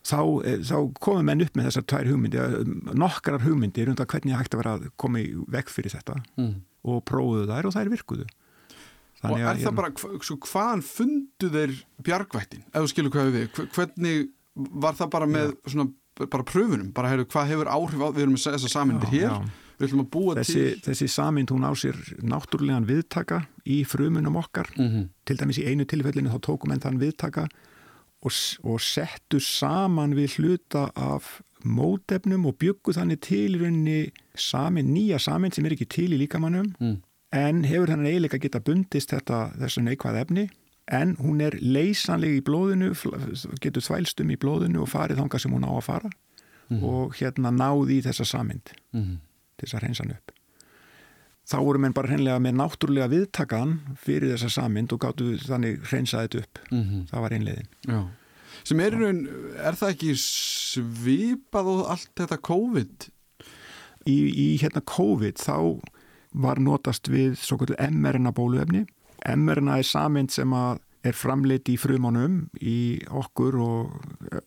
þá, 0.07 0.21
e, 0.47 0.57
þá 0.67 0.77
komum 1.03 1.29
menn 1.29 1.45
upp 1.47 1.59
með 1.59 1.69
þessar 1.71 1.87
tvær 1.93 2.11
hugmyndir, 2.13 2.57
nokkrar 2.95 3.45
hugmyndir 3.45 3.91
um 3.91 3.99
það 3.99 4.11
hvernig 4.15 4.35
það 4.35 4.43
hægt 4.43 4.57
að 4.57 4.63
vera 4.63 4.75
að 4.79 4.89
koma 5.03 5.23
í 5.23 5.29
vekk 5.57 5.73
fyrir 5.75 5.97
þetta 5.97 6.19
mm. 6.37 6.57
og 6.93 7.05
prófuðu 7.11 7.47
þær 7.51 7.71
og 7.71 7.77
þær 7.77 7.93
virkuðu 7.97 8.27
og 9.27 9.37
er 9.41 9.61
það 9.61 9.77
bara, 9.79 9.93
svo 9.97 10.39
hvaðan 10.45 10.83
fundu 10.85 11.51
þeir 11.53 11.77
bjargvættin, 12.05 12.65
ef 12.69 12.83
þú 12.85 12.91
skilur 12.93 13.15
hvað 13.15 13.31
við 13.35 13.61
hvernig 13.75 14.27
var 14.57 14.97
það 14.99 15.13
bara 15.13 15.29
með 15.31 15.47
já. 15.49 15.55
svona, 15.73 15.87
bara 16.27 16.49
pröfunum, 16.49 16.91
bara 16.97 17.13
heyrðu 17.13 17.29
hvað 17.33 17.53
hefur 17.53 17.71
áhrif 17.73 18.05
á, 18.05 18.09
við 18.09 18.27
erum 18.27 18.37
með 18.37 18.45
þessa 18.47 18.73
samindir 18.73 19.13
hér 19.13 19.29
já. 19.29 19.37
við 19.77 19.89
ætlum 19.89 20.05
að 20.05 20.11
búa 20.17 20.37
þessi, 20.39 20.65
til 20.77 20.91
þessi 20.91 21.09
samind 21.13 21.53
hún 21.53 21.67
á 21.69 21.73
sér 21.77 21.99
náttúrulegan 22.25 22.89
viðtaka 22.89 23.43
í 23.65 23.83
frumunum 23.89 24.39
okkar 24.41 24.71
mm 24.77 24.89
-hmm. 24.89 25.09
til 25.25 25.39
dæmis 25.41 25.61
í 25.61 25.67
einu 25.69 25.89
tilfellinu 25.89 26.33
þá 26.33 26.41
tókum 26.51 26.73
enn 26.73 26.85
þann 26.85 27.01
viðtaka 27.03 27.49
og, 28.27 28.37
og 28.67 28.83
settu 28.83 29.41
saman 29.43 30.17
við 30.19 30.39
hluta 30.41 30.89
af 30.95 31.39
mótefnum 31.67 32.47
og 32.47 32.59
byggu 32.61 32.95
þannig 32.95 33.23
til 33.27 33.59
rauninni 33.61 34.13
samin, 34.39 34.93
nýja 34.95 35.19
samin 35.23 35.55
sem 35.55 35.67
er 35.67 35.75
ekki 35.77 35.89
til 35.91 36.13
í 36.15 36.21
líkamannum 36.21 36.71
mm. 36.79 36.97
en 37.35 37.65
hefur 37.67 37.91
hennar 37.91 38.13
eiginlega 38.13 38.41
geta 38.43 38.63
bundist 38.63 39.15
þetta 39.15 39.49
þessu 39.57 39.83
neikvæð 39.87 40.21
efni 40.23 40.47
en 40.87 41.17
hún 41.19 41.43
er 41.43 41.57
leysanleg 41.59 42.39
í 42.39 42.45
blóðinu 42.47 42.93
getur 43.63 43.83
þvælstum 43.83 44.31
í 44.31 44.39
blóðinu 44.39 44.85
og 44.85 44.93
farið 44.93 45.23
þánga 45.23 45.43
sem 45.43 45.57
hún 45.57 45.67
á 45.67 45.73
að 45.75 45.87
fara 45.91 46.13
mm 46.13 46.83
og 46.83 47.13
hérna 47.15 47.53
náði 47.55 48.01
í 48.01 48.03
þessa 48.03 48.25
samind 48.27 48.73
mm 48.91 49.19
til 49.57 49.69
þess 49.69 49.77
að 49.77 49.85
hreinsa 49.85 50.05
hann 50.05 50.17
upp 50.17 50.33
þá 51.47 51.57
voru 51.63 51.83
menn 51.83 51.95
bara 51.97 52.11
hreinlega 52.11 52.43
með 52.43 52.57
náttúrulega 52.61 53.11
viðtakan 53.13 53.77
fyrir 54.03 54.35
þessa 54.35 54.51
samind 54.61 54.95
og 54.95 55.03
gáttu 55.05 55.35
þannig 55.45 55.83
hreinsaðið 55.91 56.41
upp 56.43 56.63
mm 56.71 56.83
-hmm. 56.83 57.03
það 57.11 57.25
var 57.25 57.37
einlegin 57.37 57.69
Já. 57.87 58.01
sem 58.65 58.81
er, 58.81 58.97
raun, 58.99 59.21
er 59.57 59.79
það 59.79 59.93
ekki 59.95 60.15
svipað 60.23 61.71
og 61.75 61.85
allt 61.91 62.11
þetta 62.17 62.43
COVID? 62.51 63.11
Í, 64.07 64.19
í 64.31 64.49
hérna 64.63 64.83
COVID 64.87 65.41
þá 65.43 65.83
var 66.37 66.61
notast 66.61 67.09
við 67.11 67.39
svo 67.41 67.59
kvöldu 67.59 67.77
mRNA 67.91 68.33
bóluefni. 68.37 68.85
mRNA 69.27 69.79
er 69.81 69.89
samind 69.89 70.31
sem 70.31 70.53
er 71.07 71.17
framleitt 71.17 71.69
í 71.73 71.77
frumunum 71.81 72.49
í 72.61 73.01
okkur 73.09 73.57
og 73.63 73.97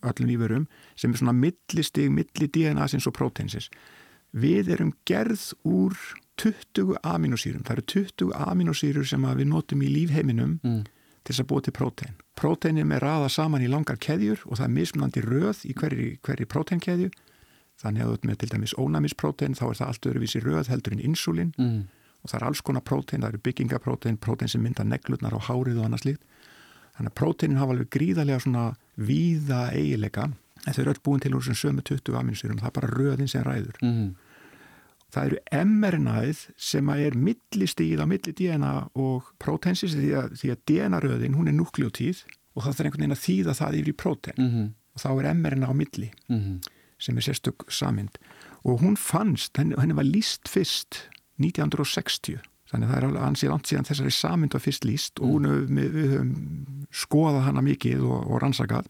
öllum 0.05 0.33
íverum 0.35 0.67
sem 0.95 1.11
er 1.11 1.21
svona 1.21 1.35
millistig, 1.35 2.11
milli 2.11 2.47
DNA 2.47 2.87
sinns 2.87 3.07
og 3.09 3.15
próteinsins. 3.17 3.69
Við 4.31 4.69
erum 4.75 4.93
gerð 5.09 5.49
úr 5.65 5.97
20 6.39 6.99
aminosýrum. 7.03 7.65
Það 7.67 7.75
eru 7.75 7.85
20 7.93 8.33
aminosýrur 8.47 9.07
sem 9.07 9.27
við 9.41 9.51
notum 9.51 9.83
í 9.83 9.91
lífheiminum 9.93 10.57
mm. 10.63 10.83
til 11.23 11.33
þess 11.33 11.43
að 11.43 11.49
búa 11.51 11.65
til 11.65 11.75
prótein. 11.75 12.19
Próteinum 12.39 12.93
er 12.95 13.03
raða 13.03 13.31
saman 13.33 13.65
í 13.65 13.71
langar 13.71 13.99
keðjur 13.99 14.45
og 14.47 14.59
það 14.59 14.67
er 14.67 14.75
mismunandi 14.77 15.25
röð 15.25 15.65
í 15.67 15.75
hverju, 15.75 16.13
hverju 16.23 16.47
próteinkeðju 16.53 17.11
Þannig 17.79 18.03
að 18.03 18.27
með 18.27 18.41
til 18.41 18.49
dæmis 18.51 18.75
ónæmisprótein 18.75 19.55
þá 19.55 19.63
er 19.69 19.77
það 19.79 19.91
allt 19.91 20.07
öðruvísi 20.09 20.41
röð 20.43 20.69
heldur 20.71 20.95
en 20.95 21.03
insulin 21.03 21.53
mm. 21.55 21.77
og 22.23 22.31
það 22.31 22.39
er 22.39 22.45
alls 22.49 22.61
konar 22.67 22.83
prótein, 22.83 23.23
það 23.23 23.29
eru 23.31 23.43
byggingaprótein, 23.45 24.17
prótein 24.19 24.51
sem 24.51 24.63
mynda 24.63 24.83
neglutnar 24.83 25.35
á 25.35 25.39
hárið 25.47 25.79
og 25.79 25.87
annað 25.87 26.03
slíkt. 26.03 26.25
Þannig 26.97 27.13
að 27.13 27.17
próteinin 27.21 27.61
hafa 27.61 27.75
alveg 27.75 27.91
gríðarlega 27.95 28.43
svona 28.43 28.65
víða 28.99 29.61
eigileika 29.71 30.27
en 30.27 30.75
þau 30.75 30.81
eru 30.83 30.91
öll 30.91 31.03
búin 31.07 31.23
til 31.23 31.31
úr 31.37 31.45
sem 31.47 31.55
sömu 31.55 31.85
20 31.87 32.19
aminsurum, 32.19 32.59
það 32.59 32.67
er 32.67 32.75
bara 32.81 32.91
röðin 32.91 33.31
sem 33.31 33.47
ræður. 33.47 33.79
Mm. 33.79 34.09
Það 35.09 35.29
eru 35.29 35.37
mRNA-ið 35.65 36.41
sem 36.69 36.89
er 36.93 37.15
millistíð 37.17 38.03
á 38.03 38.05
milli 38.05 38.33
DNA 38.37 38.73
og 38.93 39.31
próteinsis 39.41 39.95
því 39.97 40.11
að, 40.19 40.35
að 40.53 40.59
DNA-röðin 40.69 41.37
hún 41.37 41.49
er 41.49 41.57
nukleotíð 41.57 42.25
og 42.53 42.65
það 42.65 42.75
þarf 42.75 42.85
einhvern 42.85 43.05
veginn 43.05 43.15
að 43.17 43.23
þýða 43.23 43.55
það 43.57 43.79
yfir 43.79 43.89
í 43.89 43.97
prótein. 44.03 44.37
Mm 44.37 44.51
-hmm. 44.51 44.67
og 44.93 45.01
þá 45.01 45.09
er 45.13 45.33
mRNA 45.33 45.71
á 45.71 45.73
milli. 45.73 46.11
-hmm 46.29 46.59
sem 46.99 47.17
er 47.17 47.25
sérstök 47.25 47.67
samind 47.71 48.19
og 48.67 48.81
hún 48.83 48.97
fannst, 48.99 49.57
henni, 49.57 49.75
henni 49.79 49.95
var 49.95 50.07
líst 50.07 50.49
fyrst 50.51 51.05
1960 51.39 52.41
þannig 52.69 52.85
að 52.85 52.91
það 52.91 52.97
er 52.97 53.07
alveg 53.07 53.25
ansið 53.25 53.53
langt 53.53 53.69
síðan 53.69 53.87
þessari 53.87 54.13
samind 54.13 54.55
var 54.55 54.63
fyrst 54.63 54.85
líst 54.85 55.21
og 55.23 55.31
hún, 55.31 55.49
við, 55.71 55.93
við 55.95 56.13
höfum 56.13 56.33
skoðað 56.91 57.45
hana 57.47 57.63
mikið 57.65 58.03
og, 58.03 58.19
og 58.27 58.41
rannsakað. 58.43 58.89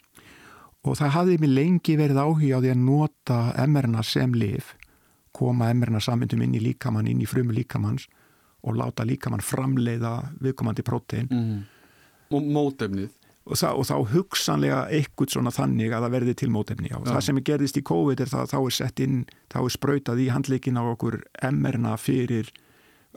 Og 0.88 0.96
það 0.96 1.14
hafði 1.16 1.38
mig 1.44 1.52
lengi 1.52 1.96
verið 2.00 2.20
áhuga 2.24 2.60
á 2.60 2.62
því 2.64 2.72
að 2.74 2.82
nota 2.82 3.40
emmerna 3.60 4.04
sem 4.04 4.36
liv 4.36 4.74
koma 5.40 5.70
emmerna 5.74 6.02
samindum 6.04 6.44
inn 6.46 6.58
í 6.60 6.64
líkamann, 6.64 7.08
inn 7.08 7.24
í 7.24 7.30
frumu 7.30 7.56
líkamanns 7.56 8.10
og 8.68 8.76
láta 8.76 9.06
líkamann 9.08 9.44
framleiða 9.46 10.14
viðkomandi 10.44 10.84
prótein 10.84 11.30
mm. 11.32 11.60
og 12.36 12.52
mótefnið 12.58 13.10
og, 13.50 13.58
það, 13.58 13.76
og 13.80 13.88
þá 13.90 13.96
hugsanlega 14.14 14.80
eitthvað 14.94 15.34
svona 15.34 15.54
þannig 15.54 15.94
að 15.94 16.06
það 16.06 16.16
verði 16.16 16.36
til 16.42 16.50
mótefni 16.54 16.92
á. 16.94 16.98
Það 17.08 17.22
sem 17.28 17.40
er 17.40 17.46
gerðist 17.50 17.80
í 17.80 17.86
COVID 17.90 18.24
er 18.24 18.32
það 18.32 18.44
að 18.46 18.52
þá 18.52 18.58
er 18.60 18.76
sett 18.78 19.04
inn, 19.06 19.22
þá 19.50 19.60
er 19.62 19.76
sprautað 19.76 20.24
í 20.24 20.28
handleikin 20.34 20.82
á 20.82 20.84
okkur 20.84 21.22
mRNA 21.50 21.96
fyrir 22.02 22.52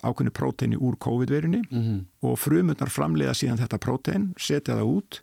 ákveðinu 0.00 0.32
próteini 0.32 0.78
úr 0.80 0.96
COVID-verunni 1.04 1.60
mm 1.66 1.82
-hmm. 1.82 1.98
og 2.24 2.38
frumundar 2.40 2.88
framleiða 2.88 3.34
síðan 3.36 3.60
þetta 3.60 3.78
prótein, 3.78 4.32
setja 4.38 4.78
það 4.78 4.94
út 4.96 5.20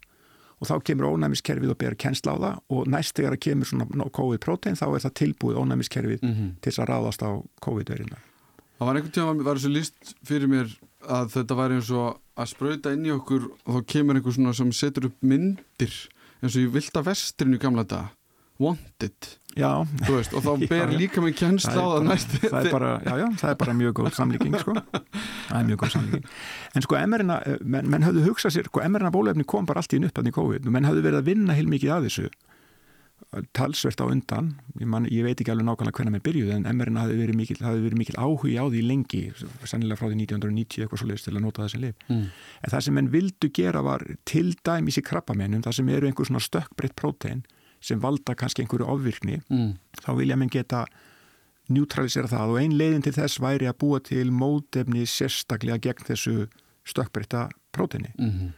og 0.60 0.67
þá 0.67 0.76
kemur 0.84 1.10
ónæmiskerfið 1.13 1.74
og 1.74 1.80
ber 1.80 1.95
kennsla 1.95 2.36
á 2.36 2.38
það 2.43 2.76
og 2.76 2.89
næst 2.91 3.15
þegar 3.15 3.36
það 3.36 3.43
kemur 3.45 3.69
svona 3.69 4.10
COVID-prótein 4.19 4.80
þá 4.80 4.88
er 4.89 5.06
það 5.06 5.17
tilbúið 5.22 5.62
ónæmiskerfið 5.63 6.22
mm 6.22 6.34
-hmm. 6.34 6.52
til 6.62 6.74
að 6.76 6.89
ráðast 6.91 7.24
á 7.24 7.32
COVID-veruna. 7.65 8.17
Það 8.80 8.88
var 8.88 8.95
einhvern 8.95 9.15
tíma 9.15 9.32
að 9.32 9.43
var 9.43 9.58
þessu 9.58 9.74
líst 9.74 10.15
fyrir 10.24 10.48
mér 10.48 10.67
að 11.08 11.26
þetta 11.36 11.56
var 11.56 11.72
eins 11.72 11.89
og 11.91 12.19
að 12.36 12.52
spröyta 12.54 12.93
inn 12.93 13.06
í 13.06 13.12
okkur 13.12 13.52
og 13.65 13.76
þá 13.76 13.86
kemur 13.86 14.15
einhver 14.15 14.34
svona 14.34 14.54
sem 14.54 14.72
setur 14.72 15.10
upp 15.10 15.17
myndir 15.22 15.93
eins 16.41 16.56
og 16.56 16.62
í 16.62 16.72
vilda 16.72 17.04
vestrinu 17.04 17.60
gamla 17.60 17.84
dag 17.84 18.19
wanted. 18.60 19.30
Veist, 20.08 20.36
og 20.38 20.43
þá 20.45 20.52
ber 20.72 20.93
já, 20.93 20.98
líka 21.00 21.24
með 21.24 21.38
kjensla 21.39 21.74
á 21.76 21.88
það 21.95 22.10
næstu 22.10 22.41
það 22.43 22.60
er 22.60 22.76
bara, 22.76 22.91
já, 23.04 23.13
já, 23.22 23.26
það 23.41 23.54
er 23.54 23.58
bara 23.63 23.78
mjög 23.80 23.95
góð 24.00 24.12
samlíking 24.17 24.60
sko. 24.62 24.76
það 25.50 25.58
er 25.60 25.65
mjög 25.72 25.82
góð 25.82 25.95
samlíking. 25.95 26.30
En 26.76 26.86
sko 26.86 27.00
MR-ina, 27.00 27.39
menn, 27.63 27.89
menn 27.91 28.06
hafðu 28.08 28.28
hugsað 28.28 28.56
sér 28.56 28.69
sko 28.69 28.84
MR-ina 28.86 29.12
bólefni 29.15 29.48
kom 29.50 29.67
bara 29.69 29.84
allt 29.84 29.98
í 29.98 30.04
nuppan 30.04 30.30
í 30.30 30.36
COVID 30.36 30.69
menn 30.69 30.88
hafðu 30.88 31.04
verið 31.08 31.24
að 31.24 31.34
vinna 31.34 31.58
heil 31.58 31.67
mikið 31.72 31.95
að 31.98 32.08
þessu 32.10 32.30
talsvert 33.54 34.00
á 34.02 34.06
undan. 34.10 34.54
Ég, 34.80 34.88
man, 34.89 35.06
ég 35.12 35.26
veit 35.28 35.38
ekki 35.38 35.52
alveg 35.54 35.67
nákvæmlega 35.67 36.00
hvernig 36.00 36.15
mér 36.15 36.24
byrjuði 36.26 36.56
en 36.56 36.65
MR-in 36.72 36.98
hafi 36.98 37.17
verið 37.19 37.38
mikil, 37.38 37.60
mikil 38.00 38.17
áhugi 38.17 38.56
á 38.58 38.65
því 38.65 38.82
lengi 38.88 39.22
sannilega 39.69 40.00
frá 40.00 40.08
því 40.08 40.24
1990 40.24 40.86
eitthvað 40.86 41.02
svo 41.04 41.10
leiðist 41.10 41.30
til 41.30 41.36
að 41.36 41.43
nota 41.45 41.65
þessi 41.67 41.82
lif 41.84 42.08
mm. 42.08 42.24
en 42.63 42.74
það 42.74 42.86
sem 42.88 42.98
menn 42.98 43.12
vildu 43.13 43.52
gera 43.54 43.84
var 43.86 44.06
til 44.30 44.56
dæmis 44.65 44.98
í 44.98 45.06
krabbamennum 45.06 45.62
það 45.65 45.78
sem 45.78 45.91
eru 45.93 46.10
einhver 46.10 46.30
svona 46.32 46.41
stökkbreytt 46.41 46.98
prótein 46.98 47.43
sem 47.82 48.02
valda 48.02 48.36
kannski 48.36 48.63
einhverju 48.63 48.88
ofvirkni 48.89 49.39
mm. 49.48 49.72
þá 50.04 50.12
vilja 50.18 50.38
menn 50.39 50.52
geta 50.54 50.86
neutralisera 51.70 52.28
það. 52.28 52.54
Og 52.54 52.62
ein 52.63 52.78
leiðin 52.80 53.06
til 53.06 53.13
þess 53.15 53.42
væri 53.42 53.70
að 53.70 53.78
búa 53.84 54.00
til 54.04 54.32
mótefni 54.34 55.06
sérstaklega 55.08 55.78
gegn 55.89 56.08
þessu 56.08 56.36
stökkbreytta 56.89 57.50
próteini. 57.76 58.13
Mm 58.18 58.32
-hmm 58.32 58.58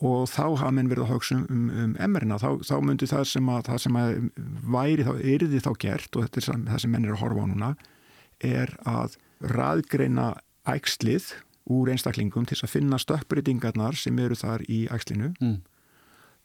og 0.00 0.28
þá 0.30 0.44
hafa 0.56 0.72
menn 0.74 0.88
verið 0.90 1.04
að 1.04 1.12
hugsa 1.14 1.36
um, 1.36 1.46
um, 1.52 1.70
um 1.84 1.94
emmerina, 2.00 2.38
þá, 2.40 2.60
þá 2.64 2.74
myndi 2.84 3.08
það 3.10 3.24
sem 3.28 3.50
að, 3.52 3.62
það 3.68 3.82
sem 3.84 3.98
að 4.00 4.12
væri 4.76 5.06
þá, 5.06 5.12
erði 5.34 5.62
þá 5.64 5.70
gert 5.84 6.16
og 6.16 6.26
þetta 6.26 6.40
er 6.40 6.62
það 6.70 6.82
sem 6.84 6.94
menn 6.94 7.06
er 7.06 7.14
að 7.14 7.22
horfa 7.24 7.44
á 7.44 7.50
núna 7.50 7.70
er 8.50 8.74
að 8.88 9.16
raðgreina 9.52 10.28
ægslið 10.70 11.32
úr 11.70 11.92
einstaklingum 11.92 12.48
til 12.48 12.56
að 12.64 12.72
finna 12.72 13.00
stöppbreytingarnar 13.00 13.98
sem 14.00 14.16
eru 14.22 14.38
þar 14.38 14.64
í 14.72 14.86
ægslinu 14.92 15.34
mm. 15.36 15.58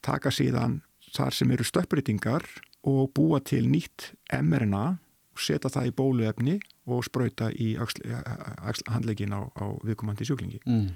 taka 0.05 0.33
síðan 0.35 0.81
þar 1.15 1.35
sem 1.37 1.51
eru 1.55 1.65
stöppbreytingar 1.67 2.45
og 2.85 3.11
búa 3.17 3.41
til 3.43 3.65
nýtt 3.71 4.13
emmerina 4.33 4.97
og 5.35 5.43
setja 5.43 5.71
það 5.71 5.89
í 5.89 5.95
bóluefni 5.95 6.55
og 6.87 7.03
spröyta 7.07 7.49
í 7.51 7.73
handlegin 8.91 9.35
á, 9.35 9.41
á 9.51 9.65
viðkomandi 9.83 10.27
sjúklingi 10.27 10.61
mm. 10.63 10.87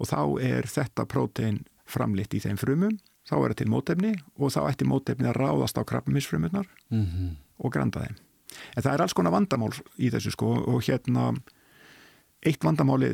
og 0.00 0.10
þá 0.10 0.20
er 0.42 0.68
þetta 0.70 1.06
prótein 1.10 1.62
framlitt 1.84 2.34
í 2.34 2.40
þeim 2.40 2.58
frumum, 2.58 2.96
þá 3.28 3.34
er 3.38 3.52
það 3.52 3.58
til 3.60 3.70
mótefni 3.72 4.12
og 4.38 4.54
þá 4.54 4.60
ætti 4.70 4.88
mótefni 4.88 5.28
að 5.30 5.38
ráðast 5.42 5.78
á 5.78 5.82
krabbaminsfrumunar 5.84 6.66
mm 6.88 7.04
-hmm. 7.04 7.34
og 7.58 7.72
granda 7.72 8.06
þeim. 8.06 8.16
En 8.76 8.82
það 8.82 8.94
er 8.94 9.02
alls 9.02 9.12
konar 9.12 9.34
vandamál 9.34 9.72
í 9.98 10.10
þessu 10.10 10.30
sko 10.32 10.54
og 10.64 10.82
hérna 10.86 11.34
eitt 12.44 12.64
vandamáli, 12.64 13.10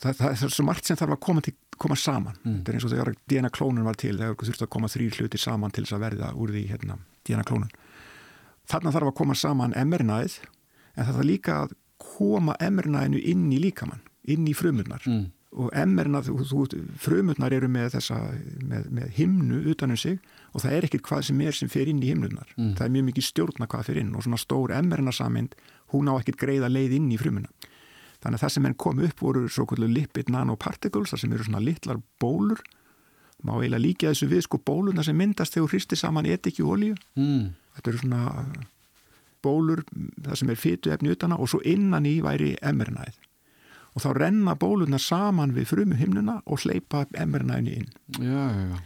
það, 0.00 0.18
það 0.20 0.32
er 0.32 0.54
svo 0.56 0.66
margt 0.66 0.88
sem 0.88 0.98
þarf 1.00 1.16
að 1.16 1.22
koma, 1.26 1.44
til, 1.44 1.54
koma 1.80 1.96
saman. 1.98 2.38
Mm. 2.42 2.56
Þetta 2.56 2.72
er 2.72 2.78
eins 2.78 2.86
og 2.86 2.94
þegar 2.94 3.12
DNA 3.30 3.52
klónun 3.54 3.88
var 3.88 4.00
til, 4.00 4.14
þegar 4.20 4.36
þurfti 4.40 4.66
að 4.66 4.72
koma 4.76 4.90
þrýr 4.92 5.20
hluti 5.20 5.40
saman 5.40 5.74
til 5.74 5.86
þess 5.86 5.96
að 5.96 6.04
verða 6.06 6.32
úr 6.34 6.54
því 6.54 6.64
hérna, 6.72 6.98
DNA 7.28 7.46
klónun. 7.48 7.72
Þarna 8.70 8.94
þarf 8.96 9.12
að 9.12 9.16
koma 9.20 9.38
saman 9.38 9.76
mRNA-ið 9.76 10.36
en 10.44 11.00
það 11.00 11.14
þarf 11.14 11.30
líka 11.30 11.56
að 11.62 11.78
koma 12.04 12.56
mRNA-inu 12.60 13.22
inn 13.32 13.48
í 13.52 13.62
líkamann, 13.62 14.04
inn 14.30 14.46
í 14.48 14.56
frumurnar. 14.56 15.04
Mm 15.08 15.32
og 15.54 15.70
emmerna, 15.78 16.20
frumurnar 16.98 17.54
eru 17.54 17.68
með 17.70 17.94
þessa, 17.94 18.18
með, 18.66 18.88
með 18.94 19.12
himnu 19.18 19.60
utanum 19.70 19.98
sig 19.98 20.18
og 20.52 20.64
það 20.64 20.76
er 20.76 20.86
ekkert 20.88 21.06
hvað 21.08 21.22
sem 21.28 21.42
er 21.44 21.56
sem 21.56 21.70
fer 21.70 21.90
inn 21.90 22.02
í 22.02 22.10
himnunar. 22.10 22.50
Mm. 22.56 22.72
Það 22.78 22.86
er 22.86 22.94
mjög 22.96 23.06
mikið 23.10 23.26
stjórna 23.28 23.68
hvað 23.70 23.86
fer 23.90 24.00
inn 24.02 24.10
og 24.16 24.26
svona 24.26 24.40
stór 24.40 24.74
emmerna 24.74 25.14
samind, 25.14 25.54
hún 25.94 26.10
á 26.10 26.14
ekkert 26.16 26.40
greiða 26.42 26.70
leið 26.72 26.96
inn 26.98 27.12
í 27.14 27.20
frumuna. 27.20 27.70
Þannig 28.24 28.40
að 28.40 28.44
það 28.44 28.54
sem 28.54 28.66
enn 28.68 28.76
kom 28.80 29.02
upp 29.04 29.20
voru 29.20 29.44
svo 29.52 29.66
kvöldu 29.68 29.90
lipid 29.92 30.32
nanoparticles, 30.32 31.12
það 31.12 31.22
sem 31.22 31.34
eru 31.36 31.46
svona 31.46 31.60
litlar 31.60 32.00
bólur, 32.22 32.62
má 33.44 33.58
eiginlega 33.58 33.84
líka 33.84 34.12
þessu 34.12 34.30
við 34.30 34.46
sko 34.46 34.60
bóluna 34.64 35.04
sem 35.04 35.18
myndast 35.18 35.52
þegar 35.52 35.74
hristi 35.74 35.98
saman 36.00 36.28
etikju 36.32 36.70
olju. 36.72 36.96
Mm. 37.20 37.52
Þetta 37.76 37.92
eru 37.92 38.00
svona 38.00 38.22
bólur, 39.44 39.84
það 40.24 40.40
sem 40.40 40.54
er 40.54 40.60
fytu 40.60 40.94
efni 40.94 41.12
utana 41.12 41.36
og 41.36 41.52
svo 41.52 41.60
innan 41.68 42.08
í 42.08 42.16
væri 42.24 42.54
emmernaðið 42.64 43.20
og 43.94 44.02
þá 44.02 44.08
renna 44.18 44.56
bólunar 44.58 45.02
saman 45.02 45.54
við 45.54 45.68
frumu 45.70 45.98
himnuna 45.98 46.40
og 46.50 46.64
hleypa 46.64 47.04
mRNA-inu 47.14 47.76
inn. 47.78 47.90
Já, 48.18 48.48
já, 48.50 48.64
já. 48.72 48.78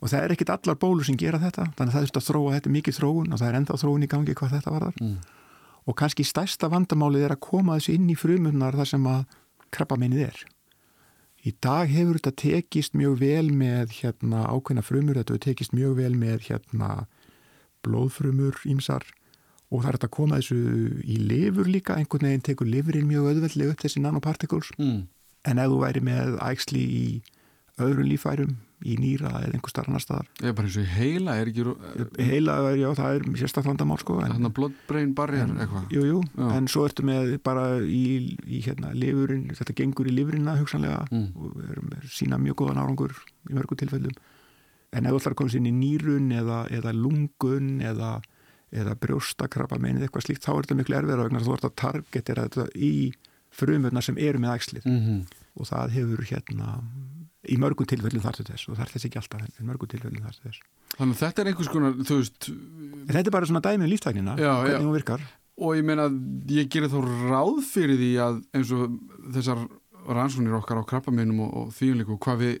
Og 0.00 0.08
það 0.08 0.24
er 0.24 0.34
ekkit 0.34 0.52
allar 0.54 0.78
bólur 0.80 1.06
sem 1.06 1.18
gera 1.20 1.38
þetta, 1.38 1.68
þannig 1.76 1.92
að 1.92 1.96
það 1.98 2.06
er 2.06 2.16
að 2.18 2.26
þróa 2.26 2.54
þetta 2.56 2.72
mikið 2.76 2.96
þróun 2.96 3.28
og 3.30 3.40
það 3.40 3.50
er 3.50 3.58
enda 3.58 3.76
þróun 3.82 4.06
í 4.06 4.08
gangi 4.10 4.36
hvað 4.40 4.54
þetta 4.56 4.72
var 4.74 4.86
þar. 4.88 5.02
Mm. 5.04 5.16
Og 5.90 5.96
kannski 5.98 6.22
stærsta 6.22 6.68
vandamálið 6.70 7.26
er 7.26 7.34
að 7.34 7.42
koma 7.48 7.76
þessu 7.80 7.96
inn 7.98 8.10
í 8.12 8.16
frumunar 8.18 8.76
þar 8.78 8.90
sem 8.92 9.06
að 9.10 9.24
krabbameinið 9.74 10.24
er. 10.28 10.40
Í 11.48 11.54
dag 11.64 11.88
hefur 11.90 12.18
þetta 12.20 12.34
tekist 12.36 12.94
mjög 12.94 13.16
vel 13.22 13.48
með 13.56 13.94
hérna, 13.96 14.44
ákveðna 14.52 14.84
frumur, 14.84 15.16
þetta 15.18 15.34
hefur 15.34 15.44
tekist 15.46 15.72
mjög 15.74 15.96
vel 15.98 16.12
með 16.20 16.44
hérna, 16.50 16.90
blóðfrumur 17.86 18.60
ímsar 18.68 19.06
og 19.70 19.84
það 19.84 19.88
er 19.88 19.96
þetta 19.96 20.08
að 20.10 20.16
koma 20.16 20.38
þessu 20.40 20.58
í 21.06 21.16
lifur 21.30 21.68
líka, 21.70 21.96
einhvern 21.96 22.26
veginn 22.26 22.42
tekur 22.44 22.68
lifurinn 22.68 23.06
mjög 23.08 23.28
öðveldlega 23.32 23.74
upp 23.74 23.84
þessi 23.84 24.02
nanoparticles 24.02 24.70
Mm. 24.78 25.06
en 25.46 25.58
ef 25.58 25.70
þú 25.70 25.78
væri 25.80 26.00
með 26.02 26.38
ægsli 26.42 26.82
í 26.82 27.22
öðrum 27.78 28.08
lífærum, 28.10 28.56
í 28.86 28.94
nýra 28.96 29.28
eða 29.44 29.52
einhver 29.54 29.68
starf 29.72 29.88
annar 29.90 30.00
staðar. 30.00 30.26
Er 30.42 30.54
bara 30.56 30.66
eins 30.70 30.76
og 30.80 30.86
í 30.86 30.92
heila, 30.96 31.34
er 31.36 31.50
ekki 31.50 31.64
Heila, 32.30 32.54
já, 32.78 32.88
það 32.96 33.16
er 33.18 33.26
sérstaklandamál 33.42 33.98
sko. 34.00 34.20
en- 34.24 34.32
þannig 34.32 34.48
að 34.50 34.54
bloodbrain 34.56 35.14
barrier 35.14 35.42
en, 35.44 35.56
eitthvað. 35.58 35.90
jú, 35.92 36.02
jú, 36.08 36.22
Já. 36.38 36.46
en 36.56 36.66
svo 36.66 36.86
ertu 36.88 37.04
með 37.04 37.42
bara 37.42 37.66
í, 37.84 38.36
í 38.46 38.62
hérna, 38.64 38.94
lifurinn, 38.94 39.50
þetta 39.52 39.74
gengur 39.76 40.06
í 40.08 40.14
lifurina 40.16 40.56
hugsanlega 40.58 41.06
Mm. 41.10 41.28
og 41.36 41.56
er, 41.60 41.78
er 41.98 42.06
sína 42.08 42.38
mjög 42.40 42.56
góðan 42.56 42.80
árangur 42.80 43.12
í 43.50 43.52
mörgum 43.54 43.76
tilfellum 43.76 44.12
en 44.92 45.06
ef 45.06 45.12
þú 45.12 45.18
ætlar 45.20 45.32
að 45.32 45.36
koma 45.36 45.50
sér 45.50 45.60
inn 45.60 45.70
í 45.70 45.76
nýrun 45.80 46.32
eða, 46.32 46.68
eða 46.70 46.92
lungun 46.96 47.80
eða, 47.82 48.22
eða 48.72 48.94
brjóstakrabba 48.98 49.78
meinið 49.78 50.08
eitthvað 50.08 50.24
slíkt 50.24 50.42
þá 50.46 50.50
er 50.56 50.62
þetta 50.64 50.78
miklu 50.80 50.96
erfiðra 50.98 51.28
vegna 51.28 51.40
þú 51.44 51.52
ert 51.54 51.68
að 51.68 51.76
targetera 51.76 52.48
þetta 52.48 52.66
í 52.74 53.12
frumurna 53.52 54.00
sem 54.02 54.16
eru 54.18 54.38
með 54.38 54.56
æxlið 54.56 54.84
Mm 54.88 55.24
og 55.60 55.66
það 55.66 55.90
hefur 55.90 56.20
hérna 56.30 56.66
í 57.48 57.56
mörgum 57.60 57.88
tilfellum 57.88 58.22
þar 58.24 58.36
til 58.36 58.46
þess 58.50 58.68
og 58.68 58.76
það 58.76 58.84
er 58.84 58.92
þess 58.94 59.06
ekki 59.08 59.20
alltaf 59.20 59.44
en 59.46 59.68
mörgum 59.68 59.88
tilfellum 59.90 60.24
þar 60.26 60.36
til 60.36 60.46
þess 60.50 60.64
Þannig 60.96 61.14
að 61.14 61.20
þetta 61.22 61.42
er 61.42 61.50
einhvers 61.50 61.70
konar, 61.72 61.94
þú 62.04 62.16
veist, 62.20 62.48
þetta 63.08 63.22
er 63.30 63.36
bara 63.36 63.48
svona 63.48 63.62
dæmið 63.64 63.86
um 63.86 63.92
líftæknina 63.94 64.34
hvernig 64.40 64.74
já. 64.74 64.80
hún 64.84 64.96
virkar 64.98 65.24
og 65.60 65.76
ég 65.76 65.84
meina, 65.84 66.08
ég 66.48 66.68
gerir 66.72 66.92
þá 66.92 66.98
ráð 67.30 67.62
fyrir 67.68 68.00
því 68.00 68.10
að 68.24 68.42
eins 68.56 68.74
og 68.76 68.98
þessar 69.36 69.62
rannsóknir 70.08 70.56
okkar 70.56 70.80
á 70.80 70.88
krabbameinum 70.88 71.42
og, 71.44 71.56
og 71.70 72.20
hvað 72.24 72.38
við, 72.40 72.54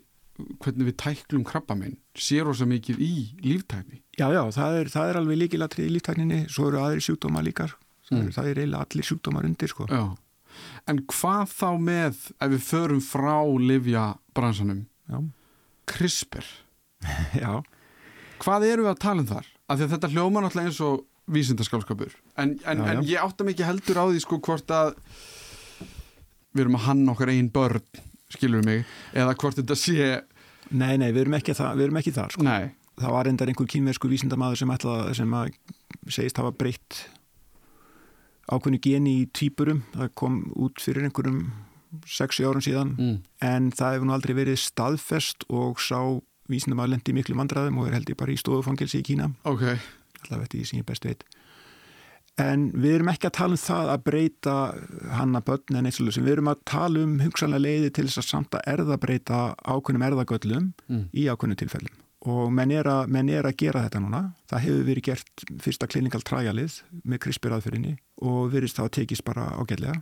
hvernig 0.60 0.90
við 0.90 0.96
tæklum 1.00 1.44
krabbamein, 1.48 1.96
sé 2.12 2.42
rosa 2.44 2.68
mikið 2.68 3.00
í 3.00 3.12
líftækni. 3.40 4.02
Já, 4.20 4.28
já, 4.36 4.42
það 4.52 4.76
er, 4.82 4.90
það 4.92 5.12
er 5.12 5.20
alveg 5.22 5.40
líkilatrið 5.40 5.88
í 5.88 5.94
líftækninni 5.96 6.42
svo 6.52 6.68
eru 6.68 6.82
aðri 6.84 7.04
sjúkdóma 7.08 7.40
líkar 7.44 7.72
Mm. 8.10 8.30
það 8.34 8.48
er 8.50 8.58
eiginlega 8.58 8.86
allir 8.88 9.06
sjúkdómar 9.06 9.46
undir 9.46 9.70
sko. 9.70 9.84
Já. 9.86 10.00
En 10.90 11.02
hvað 11.12 11.52
þá 11.54 11.68
með, 11.86 12.22
ef 12.42 12.50
við 12.54 12.64
förum 12.66 13.02
frá 13.04 13.36
livja 13.62 14.04
bransanum, 14.36 14.84
já. 15.10 15.20
CRISPR, 15.90 16.46
já, 17.42 17.52
hvað 18.42 18.66
eru 18.70 18.86
við 18.86 18.92
að 18.94 19.02
tala 19.04 19.22
um 19.24 19.28
þar? 19.30 19.46
Af 19.70 19.78
því 19.78 19.86
að 19.86 19.94
þetta 19.94 20.10
hljóma 20.14 20.42
náttúrulega 20.44 20.70
eins 20.72 20.80
og 20.86 21.04
vísindaskálskapur, 21.30 22.14
en, 22.42 22.56
en, 22.66 22.80
Já, 22.82 22.86
já. 22.88 22.92
en 22.96 23.04
ég 23.06 23.22
átta 23.22 23.46
mikið 23.46 23.68
heldur 23.68 24.00
á 24.02 24.04
því 24.10 24.22
sko 24.24 24.40
hvort 24.42 24.72
að 24.74 24.92
við 26.56 26.64
erum 26.64 26.78
að 26.80 26.86
hanna 26.88 27.14
okkar 27.14 27.30
einn 27.30 27.50
börn, 27.54 27.84
skilur 28.34 28.66
mig, 28.66 28.82
eða 29.14 29.36
hvort 29.38 29.60
þetta 29.60 29.76
sé, 29.78 30.08
nei, 30.74 30.96
nei, 30.98 31.10
við 31.14 31.24
erum 31.26 31.38
ekki, 31.38 31.54
það, 31.58 31.76
við 31.78 31.86
erum 31.86 32.00
ekki 32.02 32.14
þar 32.16 32.34
sko. 32.34 32.48
það 33.04 33.14
var 33.14 33.30
endar 33.30 33.52
einhver 33.52 33.70
kínversku 33.70 34.10
vísindamaður 34.10 34.62
sem, 34.64 34.74
sem 35.20 35.38
að 35.38 35.52
segist 36.10 36.42
hafa 36.42 36.50
breytt 36.54 37.04
ákveðnu 38.50 38.80
geni 38.82 39.16
í 39.22 39.26
týpurum 39.36 39.84
það 39.94 40.14
kom 40.18 40.40
út 40.58 40.82
fyrir 40.82 41.06
einhverjum 41.06 41.44
6 42.06 42.42
árum 42.46 42.62
síðan. 42.62 42.94
Mm. 42.98 43.16
en 43.42 43.70
það 43.74 43.96
hefur 43.96 44.08
nú 44.08 44.14
aldrei 44.14 44.34
verið 44.38 44.60
staðfest 44.62 45.46
og 45.50 45.80
sá 45.82 45.98
vísindamaður 46.50 46.94
lendi 46.94 47.12
í 47.12 47.18
miklu 47.18 47.38
vandræðum 47.38 47.78
og 47.80 47.88
er 47.88 47.98
held 47.98 48.10
ég 48.10 48.18
bara 48.18 48.34
í 48.34 48.38
stofufangilsi 48.38 49.02
í 49.02 49.06
Kína. 49.06 49.30
Ok, 49.46 49.66
allavega 50.24 50.46
eftir 50.46 50.58
því 50.58 50.66
sem 50.70 50.80
ég 50.80 50.88
best 50.88 51.06
veit. 51.06 51.24
En 52.40 52.68
við 52.72 52.96
erum 52.96 53.10
ekki 53.12 53.28
að 53.28 53.36
tala 53.36 53.56
um 53.56 53.60
það 53.60 53.90
að 53.92 54.04
breyta 54.06 54.54
hanna 55.18 55.42
börn 55.44 55.76
en 55.76 55.88
eitt 55.88 55.98
svolítið 55.98 56.26
við 56.26 56.36
erum 56.36 56.52
að 56.52 56.62
tala 56.70 57.02
um 57.04 57.16
hugsanlega 57.20 57.64
leiði 57.66 57.90
til 57.96 58.06
þess 58.06 58.22
að 58.22 58.28
samt 58.28 58.56
að 58.56 58.68
erðabreyta 58.74 59.40
ákveðnum 59.60 60.06
erðagöllum 60.08 60.70
mm. 60.86 61.02
í 61.12 61.26
ákveðnum 61.28 61.60
tilfellum 61.60 61.98
og 62.28 62.50
menn 62.52 62.70
er, 62.76 62.84
að, 62.90 63.08
menn 63.08 63.28
er 63.32 63.46
að 63.48 63.56
gera 63.62 63.82
þetta 63.86 64.00
núna. 64.04 64.22
Það 64.50 64.64
hefur 64.66 64.86
verið 64.90 65.04
gert 65.08 65.44
fyrsta 65.64 65.86
klinikal 65.88 66.20
træjalið 66.26 66.80
með 67.08 67.22
CRISPR 67.24 67.54
aðferðinni 67.56 67.94
og 68.20 68.50
verist 68.52 68.76
það 68.76 68.88
að 68.90 68.96
tekist 68.98 69.24
bara 69.24 69.46
ágætlega. 69.56 70.00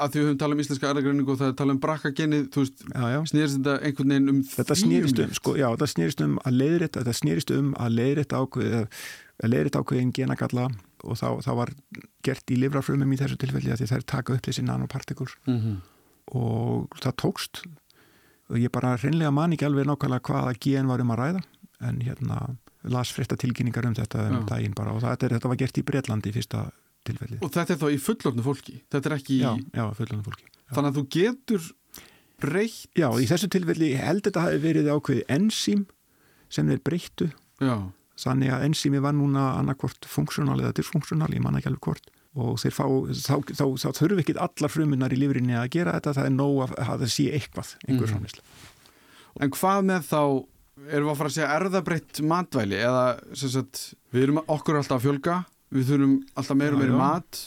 Að 0.00 0.12
því 0.14 0.20
við 0.20 0.26
höfum 0.30 0.36
talað 0.40 0.54
um 0.54 0.60
íslenska 0.62 0.90
erðagreiningu 0.90 1.32
og 1.34 1.38
það 1.40 1.48
er 1.50 1.56
talað 1.58 1.74
um 1.74 1.80
brakkagenið, 1.82 2.44
þú 2.54 2.62
veist, 2.62 2.84
snýrist 3.32 3.56
þetta 3.58 3.74
einhvern 3.84 4.12
veginn 4.14 4.30
um 4.32 4.38
Þetta 4.48 4.76
snýrist 4.78 5.18
um, 5.20 5.34
sko, 5.36 5.54
já, 5.58 5.66
þetta 5.74 5.88
snýrist 5.92 6.22
um 6.24 6.36
að 6.46 6.56
leiðrétta, 6.60 7.02
þetta 7.02 7.16
snýrist 7.18 7.52
um 7.58 7.72
að 7.74 7.96
leiðrétta 7.98 8.40
ákveð, 8.40 8.76
að 9.44 9.52
leiðrétta 9.52 9.82
ákveðin 9.82 10.14
genagalla 10.16 10.68
og 11.04 11.18
þá, 11.20 11.26
þá 11.44 11.50
var 11.58 11.74
gert 12.24 12.54
í 12.54 12.60
livrafrumum 12.62 13.12
í 13.12 13.18
þessu 13.20 13.36
tilfelli 13.42 13.74
að 13.74 13.82
því 13.82 13.90
þær 13.92 14.06
taka 14.14 14.38
upp 14.38 14.46
þessi 14.48 14.64
nanopartikurs 14.70 15.36
Mhm. 15.50 15.76
og 16.38 16.96
það 17.02 17.16
tókst 17.24 17.62
og 18.50 18.58
ég 18.58 18.72
bara 18.74 18.96
reynlega 18.98 19.30
man 19.34 19.54
ekki 19.54 19.66
alveg 19.68 19.86
nákvæmlega 19.88 20.26
hvaða 20.26 20.54
gen 20.66 20.88
var 20.90 21.02
um 21.04 21.12
að 21.14 21.20
ræða 21.22 21.42
en 21.88 22.00
hérna 22.04 22.40
las 22.90 23.12
frétta 23.14 23.36
tilkynningar 23.40 23.86
um 23.88 23.94
þetta 23.96 24.26
um 24.30 24.46
daginn 24.48 24.74
bara 24.76 24.92
og 24.96 25.02
þetta, 25.04 25.26
er, 25.28 25.34
þetta 25.38 25.50
var 25.52 25.58
gert 25.60 25.78
í 25.80 25.84
Breitlandi 25.86 26.30
í 26.32 26.34
fyrsta 26.36 26.64
tilfelli. 27.06 27.38
og 27.40 27.52
þetta 27.54 27.74
er 27.76 27.80
þá 27.80 27.88
í 27.94 28.00
fullorðnu 28.04 28.44
fólki 28.44 28.74
þetta 28.92 29.10
er 29.10 29.16
ekki, 29.16 29.38
Já, 29.40 29.52
já, 29.76 29.84
fullan 29.96 30.24
fólki. 30.26 30.44
Já. 30.50 30.74
þannig 30.76 30.90
að 30.90 30.98
þú 30.98 31.04
getur 31.16 31.68
breytt 32.40 32.88
Já, 32.96 33.08
í 33.20 33.26
þessu 33.28 33.48
tilfelli 33.52 33.92
held 34.00 34.24
þetta 34.26 34.44
hafi 34.46 34.60
verið 34.64 34.90
ákveðið 34.94 35.32
ensím 35.36 35.86
sem 36.50 36.68
þeir 36.72 36.80
breyttu 36.88 37.28
já, 37.62 37.74
þannig 38.20 38.52
að 38.56 38.64
ensími 38.70 39.00
var 39.04 39.14
núna 39.16 39.50
annarkvort 39.60 40.08
funksjónal 40.08 40.58
eða 40.60 40.74
dysfunksjónal, 40.80 41.30
ég 41.36 41.44
man 41.44 41.56
ekki 41.60 41.70
alveg 41.70 41.84
hvort 41.88 42.10
og 42.36 42.58
fá, 42.62 42.84
þá, 43.10 43.36
þá, 43.58 43.64
þá 43.82 43.88
þurfi 43.98 44.22
ekki 44.22 44.36
allar 44.38 44.70
frumunar 44.70 45.12
í 45.12 45.18
lífrinni 45.18 45.56
að 45.58 45.70
gera 45.74 45.96
þetta 45.98 46.12
það 46.20 46.28
er 46.28 46.34
nóg 46.36 46.60
að, 46.66 46.74
að 46.78 47.00
það 47.04 47.10
sé 47.16 47.24
eitthvað 47.34 47.72
einhver 47.88 48.06
Mhm. 48.06 48.12
framleysla. 48.12 48.42
en 49.40 49.50
hvað 49.50 49.80
með 49.90 50.02
þá 50.10 50.20
erum 50.90 51.06
við 51.08 51.12
að 51.12 51.16
fara 51.20 51.28
að 51.30 51.34
segja 51.36 51.54
erðabreytt 51.58 52.20
matvæli 52.22 52.76
eða 52.80 53.02
sem 53.36 53.48
sagt, 53.50 53.94
við 54.14 54.22
erum 54.28 54.38
okkur 54.46 54.78
alltaf 54.78 55.00
að 55.00 55.06
fjölga 55.08 55.38
við 55.74 55.88
þurfum 55.90 56.14
alltaf 56.36 56.56
meira 56.56 56.74
og 56.76 56.80
meira 56.84 56.96
mat 56.98 57.40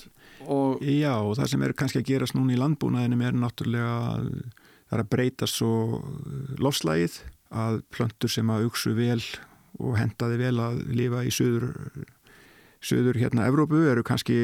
og 0.43 0.81
Já, 0.83 1.13
og 1.23 1.37
það 1.39 1.47
sem 1.53 1.61
er 1.63 1.73
kannski 1.73 2.01
að 2.03 2.09
gerast 2.11 2.35
núna 2.35 2.51
í 2.53 2.59
landbúnaðinum 2.59 3.21
er 3.23 3.31
náttúrulega 3.39 3.95
það 4.91 4.97
er 4.97 5.03
að 5.05 5.09
breyta 5.15 5.47
svo 5.47 5.71
lofslægið 6.59 7.17
að 7.53 7.79
plöntur 7.93 8.29
sem 8.31 8.49
að 8.51 8.67
uksu 8.67 8.93
vel 8.97 9.21
og 9.79 9.95
hendaði 9.97 10.37
vel 10.37 10.57
að 10.61 10.81
lifa 10.93 11.23
í 11.25 11.31
söður, 11.33 11.71
söður 12.83 13.19
hérna 13.21 13.47
Evrópu 13.49 13.81
eru 13.89 14.03
kannski 14.05 14.37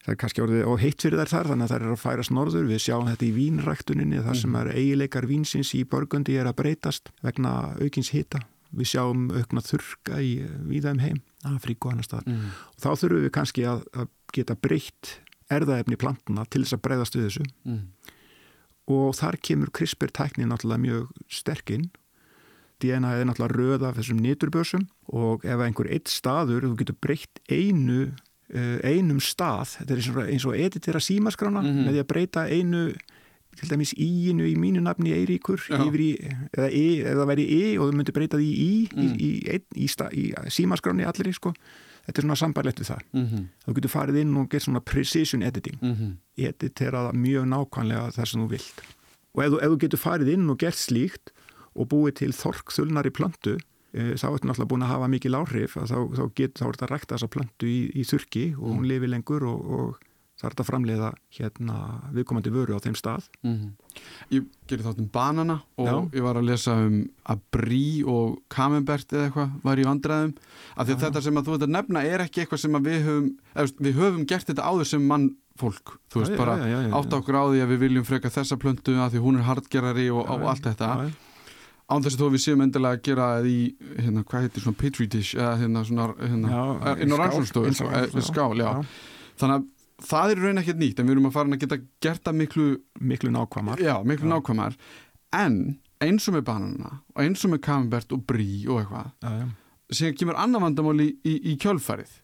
það 0.00 0.12
er 0.14 0.18
kannski 0.20 0.44
orðið 0.44 0.68
og 0.70 0.78
heitt 0.80 1.04
fyrir 1.04 1.20
þær 1.20 1.32
þar 1.34 1.50
þannig 1.50 1.66
að 1.66 1.72
þær 1.72 1.84
eru 1.84 1.94
að 1.94 2.02
færast 2.04 2.34
norður. 2.34 2.68
Við 2.70 2.82
sjáum 2.86 3.10
þetta 3.10 3.26
í 3.26 3.32
vínræktuninni 3.36 4.22
þar 4.24 4.38
sem 4.40 4.56
er 4.60 4.70
eigileikar 4.72 5.28
vínsins 5.28 5.72
í 5.76 5.82
borgundi 5.88 6.38
er 6.40 6.48
að 6.48 6.56
breytast 6.62 7.12
vegna 7.24 7.54
aukins 7.80 8.12
hita. 8.14 8.40
Við 8.70 8.92
sjáum 8.92 9.26
aukna 9.34 9.64
þurka 9.66 10.20
í 10.22 10.36
víðaum 10.70 11.02
heim, 11.02 11.18
Afríku 11.50 11.88
og 11.88 11.96
annar 11.96 12.06
stað 12.06 12.28
mm. 12.30 12.50
og 12.76 12.84
þá 12.84 12.90
þurfum 13.02 13.24
við 13.24 13.32
kannski 13.34 13.64
að, 13.66 13.80
að 13.98 14.12
geta 14.36 14.54
breytt 14.54 15.14
erðaefni 15.50 15.98
plantuna 15.98 16.44
til 16.46 16.62
þess 16.62 16.76
að 16.76 16.84
breyðast 16.84 17.18
við 17.18 17.26
þessu. 17.26 17.46
Mm. 17.66 17.80
og 18.94 19.16
þar 19.18 19.40
kemur 19.42 19.72
CRISPR-tækni 19.74 20.46
náttúrulega 20.46 20.84
mjög 20.84 21.10
sterkinn 21.30 21.90
DNA 22.80 23.12
er 23.20 23.24
náttúrulega 23.28 23.56
röð 23.60 23.82
af 23.88 23.96
þessum 23.98 24.20
nýturbörsum 24.24 24.86
og 25.12 25.44
ef 25.44 25.60
einhver 25.60 25.90
eitt 25.92 26.08
staður 26.08 26.66
þú 26.68 26.76
getur 26.82 26.96
breytt 27.00 27.40
einu 27.50 28.12
eh, 28.52 28.78
einum 28.82 29.20
stað, 29.22 29.76
þetta 29.78 29.92
er 29.94 29.96
eins 30.00 30.08
og, 30.10 30.20
eins 30.26 30.46
og 30.46 30.54
editera 30.58 30.98
símaskrána 31.00 31.62
Mhm. 31.62 31.84
með 31.86 31.92
því 31.94 32.00
að 32.02 32.10
breyta 32.12 32.40
einu 32.50 32.92
til 33.56 33.68
dæmis 33.68 33.92
íinu 33.98 34.44
í 34.46 34.54
mínu 34.56 34.80
nafni 34.80 35.10
Eiríkur 35.12 35.58
í, 35.68 36.16
eða, 36.56 36.68
e, 36.72 37.02
eða 37.04 37.26
væri 37.26 37.44
e 37.50 37.78
og 37.78 37.90
þú 37.90 37.96
myndir 37.98 38.12
breyta 38.14 38.36
því 38.38 38.50
í, 38.50 38.88
Mm. 38.94 39.02
í, 39.02 39.06
í, 39.20 39.30
í, 39.74 39.86
í, 39.86 40.24
í 40.32 40.50
símaskráni 40.50 41.04
allir 41.06 41.32
sko. 41.34 41.52
þetta 42.06 42.18
er 42.18 42.22
svona 42.24 42.36
sambarlegt 42.36 42.78
við 42.80 42.88
það 42.90 43.00
Mm 43.12 43.26
-hmm. 43.26 43.44
þú 43.66 43.74
getur 43.74 43.90
farið 43.90 44.16
inn 44.20 44.36
og 44.36 44.48
gett 44.50 44.62
svona 44.62 44.80
precision 44.84 45.42
editing 45.42 45.78
Mm 45.82 45.94
-hmm. 45.94 46.12
editera 46.38 47.10
það 47.10 47.14
mjög 47.14 47.44
nákvæmlega 47.48 48.12
þar 48.14 48.26
sem 48.26 48.40
þú 48.40 48.48
vilt 48.48 48.80
og 49.34 49.42
ef 49.44 49.52
ef 49.62 49.70
þú 49.70 49.76
getur 49.78 49.98
farið 49.98 50.28
inn 50.32 50.50
og 50.50 50.58
gert 50.58 50.74
slíkt 50.74 51.30
og 51.76 51.88
búið 51.92 52.14
til 52.24 52.32
þorkþulnari 52.34 53.10
plöntu 53.14 53.56
e, 53.92 54.12
þá 54.18 54.26
ertu 54.34 54.50
náttúrulega 54.50 54.70
búin 54.74 54.86
að 54.86 54.94
hafa 54.96 55.08
mikil 55.12 55.34
áhrif 55.38 55.76
að 55.80 55.90
þá, 55.94 55.98
þá, 56.18 56.24
get, 56.34 56.54
þá 56.58 56.66
er 56.66 56.76
þetta 56.76 56.86
að 56.88 56.94
rækta 56.96 57.16
þessa 57.16 57.32
plöntu 57.36 57.66
í, 57.70 57.80
í 57.94 58.06
þurki 58.06 58.46
og 58.58 58.70
hún 58.74 58.86
lifi 58.90 59.10
lengur 59.10 59.46
og, 59.50 59.60
og 59.80 60.06
það 60.40 60.46
er 60.48 60.54
þetta 60.54 60.64
að 60.64 60.68
framleiða 60.70 61.08
hérna 61.36 61.74
viðkomandi 62.16 62.50
vöru 62.54 62.76
á 62.78 62.80
þeim 62.80 62.94
stað 62.96 63.26
Mhm. 63.44 63.72
Ég 64.30 64.44
gerði 64.70 64.84
þátt 64.86 65.00
um 65.02 65.08
banana 65.12 65.56
og 65.76 65.86
Já. 65.88 65.94
ég 66.14 66.22
var 66.22 66.38
að 66.38 66.46
lesa 66.46 66.76
um 66.86 67.00
að 67.26 67.40
brí 67.52 67.80
og 68.06 68.36
kamembert 68.48 69.10
eða 69.12 69.26
eitthvað 69.28 69.50
var 69.66 69.76
í 69.82 69.86
vandræðum 69.88 70.32
af 70.76 70.86
því 70.86 70.94
að 70.94 70.96
Já. 70.96 71.02
þetta 71.04 71.22
sem 71.26 71.40
að 71.40 71.48
þú 71.48 71.54
ert 71.56 71.66
að 71.66 71.72
nefna 71.74 72.04
er 72.06 72.24
ekki 72.24 72.44
eitthvað 72.44 72.62
sem 72.62 72.78
við 72.86 73.00
höfum 73.08 73.30
við 73.84 73.98
höfum 74.00 74.26
gert 74.30 74.46
þetta 74.52 74.68
áður 74.70 74.88
sem 74.92 75.06
mann 75.10 75.26
fólk 75.60 75.96
þú 76.08 76.22
veist 76.22 76.32
Já, 76.32 76.38
bara 76.38 76.54
átt 77.00 77.16
okkur 77.18 77.36
á 77.36 77.44
því 77.50 77.60
að 77.66 77.72
við 77.74 77.82
viljum 77.84 78.06
freka 78.08 78.30
þessa 78.32 78.56
plöntu 78.62 78.94
að 78.96 79.16
því 79.16 79.24
hún 79.26 79.40
er 79.42 79.48
hardgerari 79.50 80.06
og, 80.14 80.22
og 80.30 80.46
allt 80.54 80.64
þetta. 80.70 81.10
Án 81.90 82.04
þess 82.04 82.16
að 82.16 82.22
þó 82.22 82.32
við 82.34 82.42
séum 82.44 82.62
endilega 82.64 82.98
að 82.98 83.04
gera 83.08 83.26
í 83.42 83.58
hérna, 83.98 84.24
hvað 84.24 84.46
heitir 84.46 84.64
svona 84.64 84.80
petri 84.80 85.06
dish 85.10 85.36
eða 85.36 85.52
hérna 85.60 85.84
svona 85.88 86.08
hérna, 86.20 86.62
eh, 86.92 87.02
inn 87.04 87.14
á 87.14 87.28
sko, 87.50 87.64
eh, 87.66 88.22
skál, 88.22 88.54
já. 88.58 88.70
já. 88.70 88.84
þannig 89.40 89.56
að 89.58 89.68
það 90.10 90.34
er 90.34 90.42
raun 90.44 90.62
ekkert 90.62 90.80
nýtt 90.80 91.00
en 91.00 91.08
við 91.08 91.16
erum 91.16 91.28
að 91.30 91.36
fara 91.36 91.50
að 91.50 91.62
geta 91.64 91.80
gert 92.06 92.24
það 92.24 92.38
miklu 92.40 92.68
miklu 93.12 93.32
nákvæmar 93.34 93.82
já, 93.82 93.94
miklu 94.06 94.28
Já. 94.28 94.32
nákvæmar 94.36 94.78
en 95.36 95.58
eins 96.00 96.28
og 96.28 96.36
með 96.38 96.46
bananana 96.48 97.00
og 97.14 97.22
eins 97.24 97.44
og 97.44 97.52
með 97.52 97.64
kamembert 97.66 98.14
og 98.16 98.24
brí 98.28 98.50
og 98.68 98.80
eitthvað 98.80 99.50
síðan 99.90 100.16
kemur 100.16 100.38
annar 100.40 100.64
vandamál 100.64 101.00
í, 101.02 101.10
í, 101.26 101.36
í 101.52 101.56
kjölfarið 101.60 102.14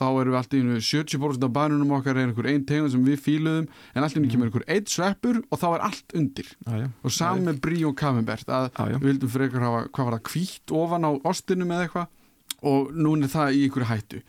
þá 0.00 0.06
erum 0.08 0.32
við 0.32 0.38
alltaf 0.40 0.56
í 0.56 0.62
einu 0.64 0.78
70% 0.86 1.46
af 1.46 1.52
banunum 1.56 1.92
okkar 1.98 2.16
er 2.16 2.30
einhver 2.30 2.48
einn 2.50 2.64
tegund 2.68 2.94
sem 2.94 3.02
við 3.04 3.20
fíluðum 3.24 3.66
en 3.68 4.06
alltaf 4.06 4.20
mm. 4.22 4.30
kemur 4.32 4.48
einhver 4.48 4.64
einn 4.66 4.88
sveppur 4.88 5.42
og 5.42 5.60
þá 5.60 5.66
er 5.70 5.84
allt 5.90 6.14
undir 6.16 6.48
já. 6.48 6.86
og 6.88 7.14
saman 7.14 7.50
með 7.50 7.60
brí 7.66 7.82
og 7.88 7.98
kamembert 8.00 8.48
að 8.48 8.70
já. 8.72 8.96
við 8.96 9.10
vildum 9.10 9.34
frekar 9.34 9.66
hafa, 9.66 9.82
hvað 9.90 10.08
var 10.08 10.16
það, 10.16 10.24
kvítt 10.30 10.74
ofan 10.80 11.08
á 11.08 11.10
ostinum 11.32 11.74
eða 11.74 11.88
eitthvað 11.88 12.70
og 12.70 12.94
núna 12.96 13.28
er 13.28 13.34
það 13.34 13.58
í 13.58 13.66
einhverju 13.66 13.90
hættu 13.90 14.22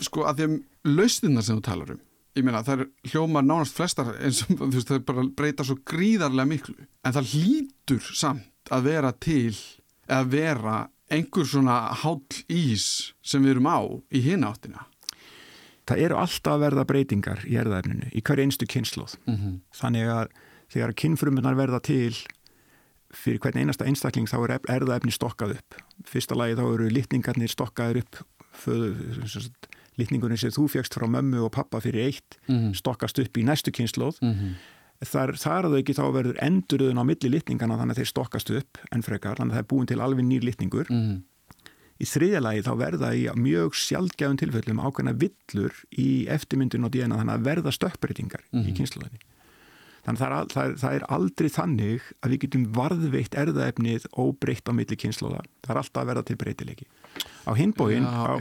sko 0.00 0.24
að 0.28 0.44
þeim 0.44 0.56
lausninnar 0.88 1.46
sem 1.46 1.58
þú 1.58 1.66
talar 1.66 1.92
um 1.96 2.06
ég 2.38 2.46
meina 2.46 2.62
það 2.66 2.84
er 2.84 3.10
hljómar 3.10 3.44
nánast 3.46 3.76
flestar 3.76 4.14
eins 4.20 4.44
og 4.46 4.54
þú 4.60 4.70
veist 4.76 4.92
það 4.92 5.04
bara 5.08 5.24
að 5.24 5.34
breyta 5.38 5.66
svo 5.66 5.76
gríðarlega 5.90 6.50
miklu 6.52 6.76
en 6.78 7.16
það 7.16 7.34
hlýtur 7.34 8.10
samt 8.14 8.70
að 8.70 8.86
vera 8.86 9.12
til 9.18 9.56
eða 10.06 10.22
vera 10.30 10.78
einhver 11.10 11.48
svona 11.48 11.80
háll 12.04 12.22
ís 12.46 12.86
sem 13.22 13.42
við 13.42 13.56
erum 13.56 13.70
á 13.70 13.80
í 14.14 14.22
hináttina 14.24 14.86
það 15.90 16.02
eru 16.06 16.16
alltaf 16.22 16.52
að 16.54 16.60
verða 16.64 16.84
breytingar 16.86 17.42
í 17.46 17.56
erðaefninu 17.60 18.10
í 18.14 18.22
hverju 18.22 18.46
einstu 18.46 18.66
kynnslóð 18.70 19.16
mm 19.26 19.36
-hmm. 19.36 19.56
þannig 19.82 20.06
að 20.14 20.28
þegar 20.70 20.92
kynfrumunar 20.94 21.56
verða 21.58 21.80
til 21.82 22.14
fyrir 23.10 23.40
hvern 23.42 23.58
einasta 23.58 23.84
einstakling 23.90 24.28
þá 24.30 24.36
er 24.46 24.58
erðaefni 24.76 25.10
stokkað 25.10 25.56
upp 25.58 25.74
fyrsta 26.06 26.34
lagi 26.38 26.54
þá 26.54 26.64
eru 26.74 26.88
litningarnir 26.88 27.50
stokkaður 27.50 28.02
upp 28.04 28.20
litningunni 29.98 30.38
sem 30.40 30.50
þú 30.54 30.68
fegst 30.70 30.94
frá 30.96 31.06
mömmu 31.10 31.42
og 31.44 31.52
pappa 31.52 31.80
fyrir 31.80 32.06
eitt 32.08 32.38
Mhm. 32.48 32.72
stokkast 32.74 33.18
upp 33.18 33.36
í 33.38 33.44
næstu 33.44 33.70
kynnslóð 33.70 34.18
Mm 34.22 34.32
-hmm. 34.34 34.54
þar, 35.04 35.32
þar 35.36 35.64
að 35.64 35.70
þau 35.72 35.78
ekki 35.82 35.94
þá 35.94 36.04
verður 36.12 36.36
enduröðun 36.42 37.00
á 37.00 37.04
milli 37.04 37.28
litningana 37.30 37.76
þannig 37.78 37.90
að 37.96 38.00
þeir 38.00 38.12
stokkast 38.12 38.50
upp 38.50 38.78
en 38.92 39.02
frekar, 39.02 39.36
þannig 39.36 39.52
að 39.52 39.56
það 39.56 39.64
er 39.64 39.70
búin 39.72 39.86
til 39.86 40.00
alveg 40.00 40.24
nýr 40.24 40.42
litningur 40.44 40.86
Mhm. 40.90 41.22
Í 42.00 42.06
þriðja 42.08 42.40
lagi 42.44 42.62
þá 42.66 42.70
verða 42.80 43.10
í 43.16 43.26
mjög 43.36 43.74
sjálfgæðum 43.76 44.38
tilfellum 44.40 44.80
ákveðna 44.86 45.16
villur 45.20 45.74
í 46.00 46.08
eftirmyndun 46.32 46.86
og 46.88 46.94
DNA 46.94 47.18
þannig 47.20 47.36
að 47.36 47.48
verða 47.50 47.74
stökkbreytingar 47.76 48.46
í 48.52 48.56
Mhm. 48.64 48.76
kynnslóðinni 48.80 49.20
þannig 50.00 50.20
að 50.24 50.30
það 50.30 50.32
er, 50.40 50.46
það, 50.54 50.64
er, 50.64 50.76
það 50.80 50.94
er 50.96 51.02
aldrei 51.12 51.48
þannig 51.52 52.04
að 52.24 52.30
við 52.32 52.38
getum 52.46 52.62
varðveitt 52.72 53.34
erðaefnið 53.36 54.06
óbreytt 54.16 54.64
á 54.64 54.72
milli 54.72 54.96
kynnslóða 54.96 55.42
það 55.60 55.74
er 55.74 55.80
alltaf 55.82 56.00
að 56.00 56.08
verða 56.08 56.24
til 56.30 56.36
breytilegi 56.40 56.86
á 57.44 57.52
hinbóin 57.58 58.06
Já, 58.08 58.08
á, 58.08 58.34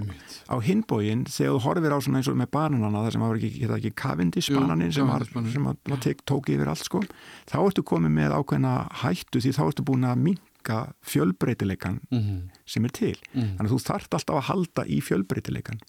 á 0.47 0.55
hinbóin 0.63 1.25
þegar 1.27 1.51
þú 1.57 1.59
horfir 1.65 1.91
á 1.91 1.99
svona 1.99 2.21
eins 2.21 2.29
og 2.31 2.37
með 2.39 2.49
bananana 2.55 3.03
það 3.03 3.11
sem 3.17 3.21
var 3.27 3.35
ekki, 3.41 3.51
hérna 3.59 3.77
ekki 3.81 3.91
Cavendish 3.99 4.51
bananin 4.55 4.93
sem, 4.95 5.07
var, 5.09 5.25
sem 5.51 5.67
tek, 5.99 6.23
tók 6.23 6.47
yfir 6.53 6.71
allt 6.71 6.85
sko 6.87 7.01
þá 7.49 7.57
ertu 7.65 7.83
komið 7.83 8.15
með 8.15 8.35
ákveðna 8.39 8.73
hættu 9.03 9.43
því 9.43 9.51
þá 9.59 9.63
ertu 9.67 9.83
búin 9.91 10.07
að 10.07 10.23
minka 10.59 10.93
fjölbreytileikan 11.05 11.99
Mhm. 12.11 12.49
sem 12.65 12.85
er 12.85 12.89
til 12.89 13.15
Mhm. 13.33 13.57
þannig 13.57 13.69
að 13.69 13.73
þú 13.73 13.83
þarft 13.85 14.13
alltaf 14.13 14.35
að 14.35 14.41
halda 14.49 14.83
í 14.85 15.01
fjölbreytileikan 15.01 15.79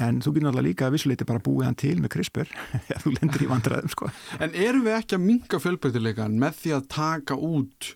en 0.00 0.20
þú 0.20 0.32
getur 0.34 0.52
náttúrulega 0.52 0.62
líka 0.68 0.86
að 0.86 0.92
vissuleiti 0.92 1.26
bara 1.26 1.38
búið 1.40 1.64
hann 1.64 1.74
til 1.74 1.96
með 2.00 2.08
CRISPR 2.08 2.46
ef 2.90 3.04
þú 3.04 3.12
lendir 3.20 3.42
í 3.42 3.48
vandræðum 3.48 3.90
sko 3.90 4.10
En 4.40 4.50
erum 4.54 4.84
við 4.84 4.98
ekki 5.02 5.16
að 5.16 5.20
minka 5.26 5.58
fjölbreytileikan 5.58 6.38
með 6.38 6.52
því 6.62 6.76
að 6.76 6.88
taka 6.88 7.34
út 7.36 7.94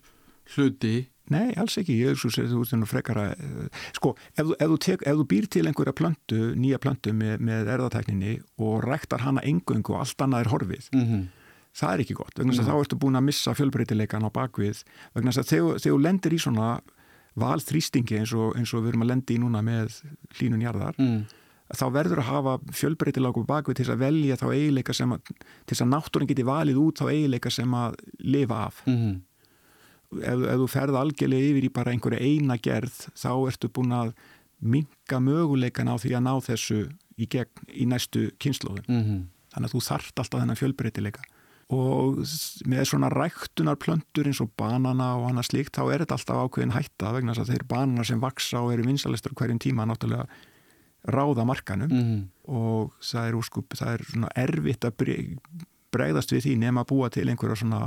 hluti 0.55 1.07
Nei, 1.29 1.53
alls 1.55 1.77
ekki, 1.77 1.95
ég 2.03 2.09
er 2.11 2.15
svo 2.15 2.27
sér 2.29 2.49
þú 2.51 2.61
ert 2.65 2.73
nú 2.75 2.85
frekar 2.85 3.15
að, 3.15 3.31
eh, 3.39 3.69
sko, 3.95 4.09
ef, 4.37 4.43
þú- 4.45 4.55
ef, 4.59 4.67
þú 4.67 4.77
tek, 4.79 5.03
ef 5.07 5.15
þú 5.15 5.25
býr 5.25 5.47
til 5.49 5.63
einhverja 5.65 5.93
plöntu, 5.95 6.39
nýja 6.59 6.77
plöntu 6.83 7.13
með, 7.15 7.37
með 7.39 7.65
erðatekninni 7.71 8.41
og 8.59 8.83
ræktar 8.83 9.19
hana 9.21 9.39
engöngu 9.41 9.89
og 9.95 10.01
allt 10.01 10.17
annað 10.17 10.41
er 10.43 10.49
horfið, 10.51 10.89
mm 10.91 11.05
-hmm. 11.07 11.27
Það 11.73 11.93
er 11.93 12.03
ekki 12.03 12.17
gott, 12.17 12.33
vegna 12.37 12.53
þess 12.53 12.63
að 12.63 12.71
þá 12.71 12.83
ertu 12.85 12.99
búin 13.01 13.19
að 13.19 13.27
missa 13.29 13.53
fjölbreytileikan 13.57 14.27
á 14.27 14.29
bakvið, 14.33 14.83
vegna 15.15 15.33
þess 15.33 15.43
að 15.43 15.51
þegar 15.53 15.79
þegar 15.83 15.95
þú 15.95 16.01
lendir 16.07 16.35
í 16.35 16.41
svona 16.43 16.67
valþrýstingi 17.43 18.19
eins 18.19 18.33
og, 18.37 18.51
eins 18.59 18.73
og 18.73 18.83
við 18.83 18.93
erum 18.93 19.05
að 19.07 19.13
lendi 19.13 19.37
í 19.37 19.41
núna 19.41 19.63
með 19.65 19.97
hlínun 20.37 20.61
jarðar, 20.61 20.99
mm. 21.01 21.19
þá 21.73 21.85
verður 21.95 22.21
að 22.21 22.29
hafa 22.29 22.55
fjölbreytilega 22.77 23.45
bakvið 23.49 23.81
til 23.81 23.89
að 23.89 24.03
velja 24.05 24.37
þá 24.37 24.47
eiginleika 24.53 24.93
sem 24.93 25.15
að, 25.15 25.33
til 25.33 25.73
þess 25.73 25.85
að 25.87 25.93
náttúrin 25.95 26.29
geti 26.29 26.45
valið 26.45 26.81
út 26.83 27.01
þá 27.01 27.07
eiginleika 27.09 27.53
sem 27.53 27.77
að 27.79 27.97
lifa 28.21 28.65
af. 28.69 28.83
Mm 28.85 29.21
ef, 30.21 30.45
ef 30.53 30.61
þú 30.61 30.69
ferð 30.71 30.99
algjörlega 30.99 31.51
yfir 31.51 31.67
í 31.67 31.73
bara 31.73 31.93
einhverja 31.93 32.21
eina 32.23 32.57
gerð 32.61 33.05
þá 33.17 33.31
ertu 33.49 33.69
búin 33.73 33.95
að 33.95 34.13
minka 34.63 35.19
möguleikan 35.23 35.91
á 35.91 35.95
því 35.99 36.15
að 36.17 36.25
ná 36.27 36.33
þessu 36.45 36.79
í 37.19 37.27
gegn 37.29 37.69
í 37.69 37.87
næstu 37.89 38.29
kynnslóðum. 38.41 38.85
-hmm. 38.87 39.21
Þannig 39.53 39.69
að 39.69 39.73
þú 39.75 39.81
þarft 39.87 40.19
alltaf 40.19 40.41
þennan 40.41 40.59
fjölbreytileika. 40.59 41.25
Og 41.73 42.19
með 42.69 42.83
svona 42.89 43.09
ræktunar 43.13 43.77
plöntur 43.81 44.27
eins 44.29 44.41
og 44.43 44.51
banana 44.59 45.13
og 45.17 45.29
annað 45.31 45.47
slíkt 45.49 45.77
þá 45.79 45.83
er 45.93 46.03
þetta 46.03 46.17
alltaf 46.19 46.41
ákveðin 46.45 46.75
hætta 46.75 47.13
vegna 47.15 47.33
þess 47.33 47.43
að 47.47 47.53
þeir 47.55 47.65
banana 47.73 48.03
sem 48.07 48.21
vaksa 48.23 48.61
og 48.61 48.73
eru 48.75 48.85
vinsalistur 48.87 49.33
hverjum 49.39 49.61
tíma 49.63 49.87
náttúrulega 49.89 50.27
ráða 51.13 51.45
markanum 51.49 51.89
Mm 51.91 52.21
og 52.43 52.91
það 52.99 53.27
er 53.29 53.35
úrskup, 53.39 53.71
það 53.79 53.93
er 53.93 54.01
svona 54.03 54.29
erfitt 54.35 54.83
að 54.83 54.95
bre- 54.99 55.37
bregðast 55.95 56.33
við 56.35 56.41
því 56.43 56.55
nema 56.59 56.81
að 56.83 56.89
búa 56.89 57.07
til 57.09 57.23
einhverja 57.31 57.55
svona 57.61 57.79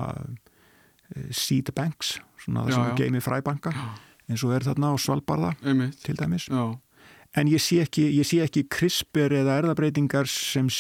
eh, 1.13 1.27
seed 1.31 1.69
banks, 1.77 2.15
svona 2.41 2.63
Já, 2.71 2.73
sem 2.79 2.95
geimi 2.97 3.21
fræbanka 3.21 3.75
eins 4.31 4.45
og 4.49 4.55
er 4.57 4.65
þarna 4.65 4.95
á 4.95 4.97
Einmitt. 5.63 6.01
til 6.03 6.17
dæmis. 6.17 6.49
Já. 6.49 6.73
En 7.37 7.51
ég 7.53 7.61
sé 7.61 7.83
ekki, 7.85 8.07
ég 8.17 8.25
sé 8.25 8.39
ekki 8.41 8.63
krispir 8.73 9.35
eða 9.37 9.59
erðabreitingar 9.61 10.29
sem 10.31 10.71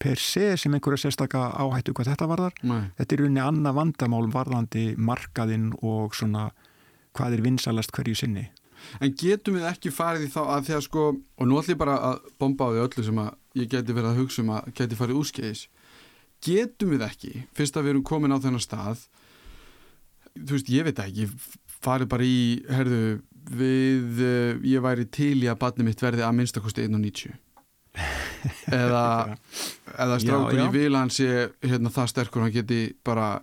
per 0.00 0.16
se 0.16 0.54
sem 0.56 0.72
einhverja 0.72 1.02
sérstaka 1.04 1.50
áhættu 1.60 1.92
hvað 1.92 2.14
þetta 2.14 2.28
varðar. 2.30 2.54
Nei. 2.64 2.86
Þetta 2.96 3.14
er 3.14 3.22
rauninni 3.22 3.42
annað 3.44 3.76
vandamál 3.76 4.22
varðandi 4.32 4.86
markaðinn 4.96 5.74
og 5.84 6.16
svona 6.16 6.48
hvað 7.18 7.36
er 7.36 7.44
vinsalast 7.44 7.92
hverju 7.92 8.16
sinni. 8.22 8.46
En 9.02 9.12
getum 9.18 9.58
við 9.58 9.66
ekki 9.68 9.92
farið 9.92 10.28
í 10.28 10.32
þá 10.32 10.40
að 10.46 10.68
því 10.68 10.76
að 10.78 10.84
sko, 10.86 11.04
og 11.18 11.48
nú 11.50 11.58
ætlum 11.60 11.74
ég 11.74 11.80
bara 11.82 11.98
að 12.08 12.32
bomba 12.40 12.68
á 12.68 12.72
því 12.72 12.82
öllu 12.86 13.04
sem 13.08 13.22
að 13.22 13.30
ég 13.58 13.70
geti 13.74 13.96
verið 13.96 14.10
að 14.10 14.20
hugsa 14.22 14.42
um 14.44 14.52
að 14.54 14.72
geti 14.80 14.98
farið 14.98 15.20
úrskeiðis. 15.22 15.62
Getum 16.46 16.92
við 16.94 17.04
ekki, 17.08 17.32
fyrst 17.58 17.76
að 17.76 17.88
við 17.88 17.94
erum 17.94 18.06
komin 18.06 18.32
á 18.34 18.38
þennan 18.38 18.62
stað, 18.62 19.02
þú 20.38 20.54
veist, 20.54 20.70
ég 20.70 20.86
veit 20.86 21.02
ekki, 21.02 21.26
farið 21.82 22.10
bara 22.12 22.26
í, 22.26 22.38
herðu, 22.70 23.02
við, 23.50 24.22
uh, 24.22 24.62
ég 24.68 24.84
væri 24.84 25.08
til 25.12 25.36
í 25.42 25.50
að 25.50 25.60
badni 25.64 25.86
mitt 25.88 26.02
verði 26.02 26.24
að 26.26 26.38
minnstakosti 26.38 26.86
1.90. 26.88 27.36
eða, 28.70 29.04
eða 30.04 30.18
strákur 30.22 30.56
Já, 30.58 30.62
já. 30.62 30.64
í 30.68 30.72
vilan 30.76 31.12
sé 31.12 31.28
hérna 31.64 31.92
það 31.94 32.10
sterkur, 32.14 32.44
hann 32.46 32.54
geti 32.54 32.80
bara, 33.06 33.38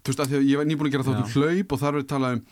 þú 0.00 0.12
veist, 0.12 0.24
að 0.24 0.32
því 0.32 0.40
að 0.40 0.50
ég 0.50 0.60
var 0.60 0.68
nýbúin 0.70 0.90
að 0.90 0.94
gera 0.96 1.08
þáttum 1.08 1.26
Já. 1.28 1.34
hlaup 1.36 1.74
og 1.76 1.82
þar 1.82 1.98
er 2.00 2.06
talað 2.14 2.38
um 2.38 2.44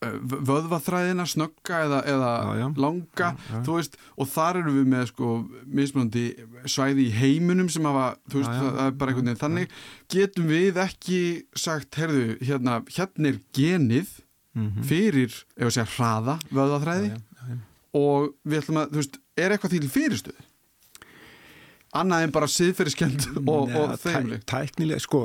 uh, 0.00 0.16
vöðvaþræðina, 0.50 1.26
snögga 1.28 1.82
eða, 1.86 2.00
eða 2.14 2.30
Já, 2.60 2.66
langa 2.84 3.30
þú 3.50 3.76
veist, 3.78 3.98
og 4.16 4.30
þar 4.32 4.60
eru 4.62 4.74
við 4.78 4.88
með 4.94 5.04
sko 5.12 5.34
mismunandi 5.80 6.24
svæði 6.68 7.06
í 7.08 7.14
heiminum 7.16 7.68
sem 7.72 7.88
hafa, 7.88 8.06
þú 8.30 8.42
veist, 8.42 8.56
það 8.56 8.80
er 8.86 8.96
bara 9.02 9.14
einhvern 9.14 9.30
veginn 9.30 9.44
þannig, 9.44 9.76
getum 10.12 10.50
við 10.50 10.82
ekki 10.84 11.20
sagt, 11.56 12.00
herðu, 12.00 12.26
hérna 12.44 12.80
hérna 12.90 13.32
er 13.32 13.40
genið 13.56 14.18
Mm 14.58 14.82
fyrir, 14.82 15.34
ef 15.56 15.68
að 15.68 15.74
segja 15.76 15.90
hraða 15.94 16.38
vöðvaþræði. 16.50 17.10
Og 17.94 18.32
við 18.42 18.62
ætlum 18.62 18.80
að, 18.80 18.88
þú 18.90 18.98
veist, 18.98 19.18
er 19.38 19.54
eitthvað 19.54 19.76
til 19.76 19.90
fyrirstöð 19.90 20.40
annað 21.96 22.26
en 22.26 22.34
bara 22.34 22.48
siðferðiskend 22.50 23.28
og, 23.44 23.70
og 23.74 23.94
þeimli 24.00 24.40
Tæknilega, 24.48 25.02
sko, 25.02 25.24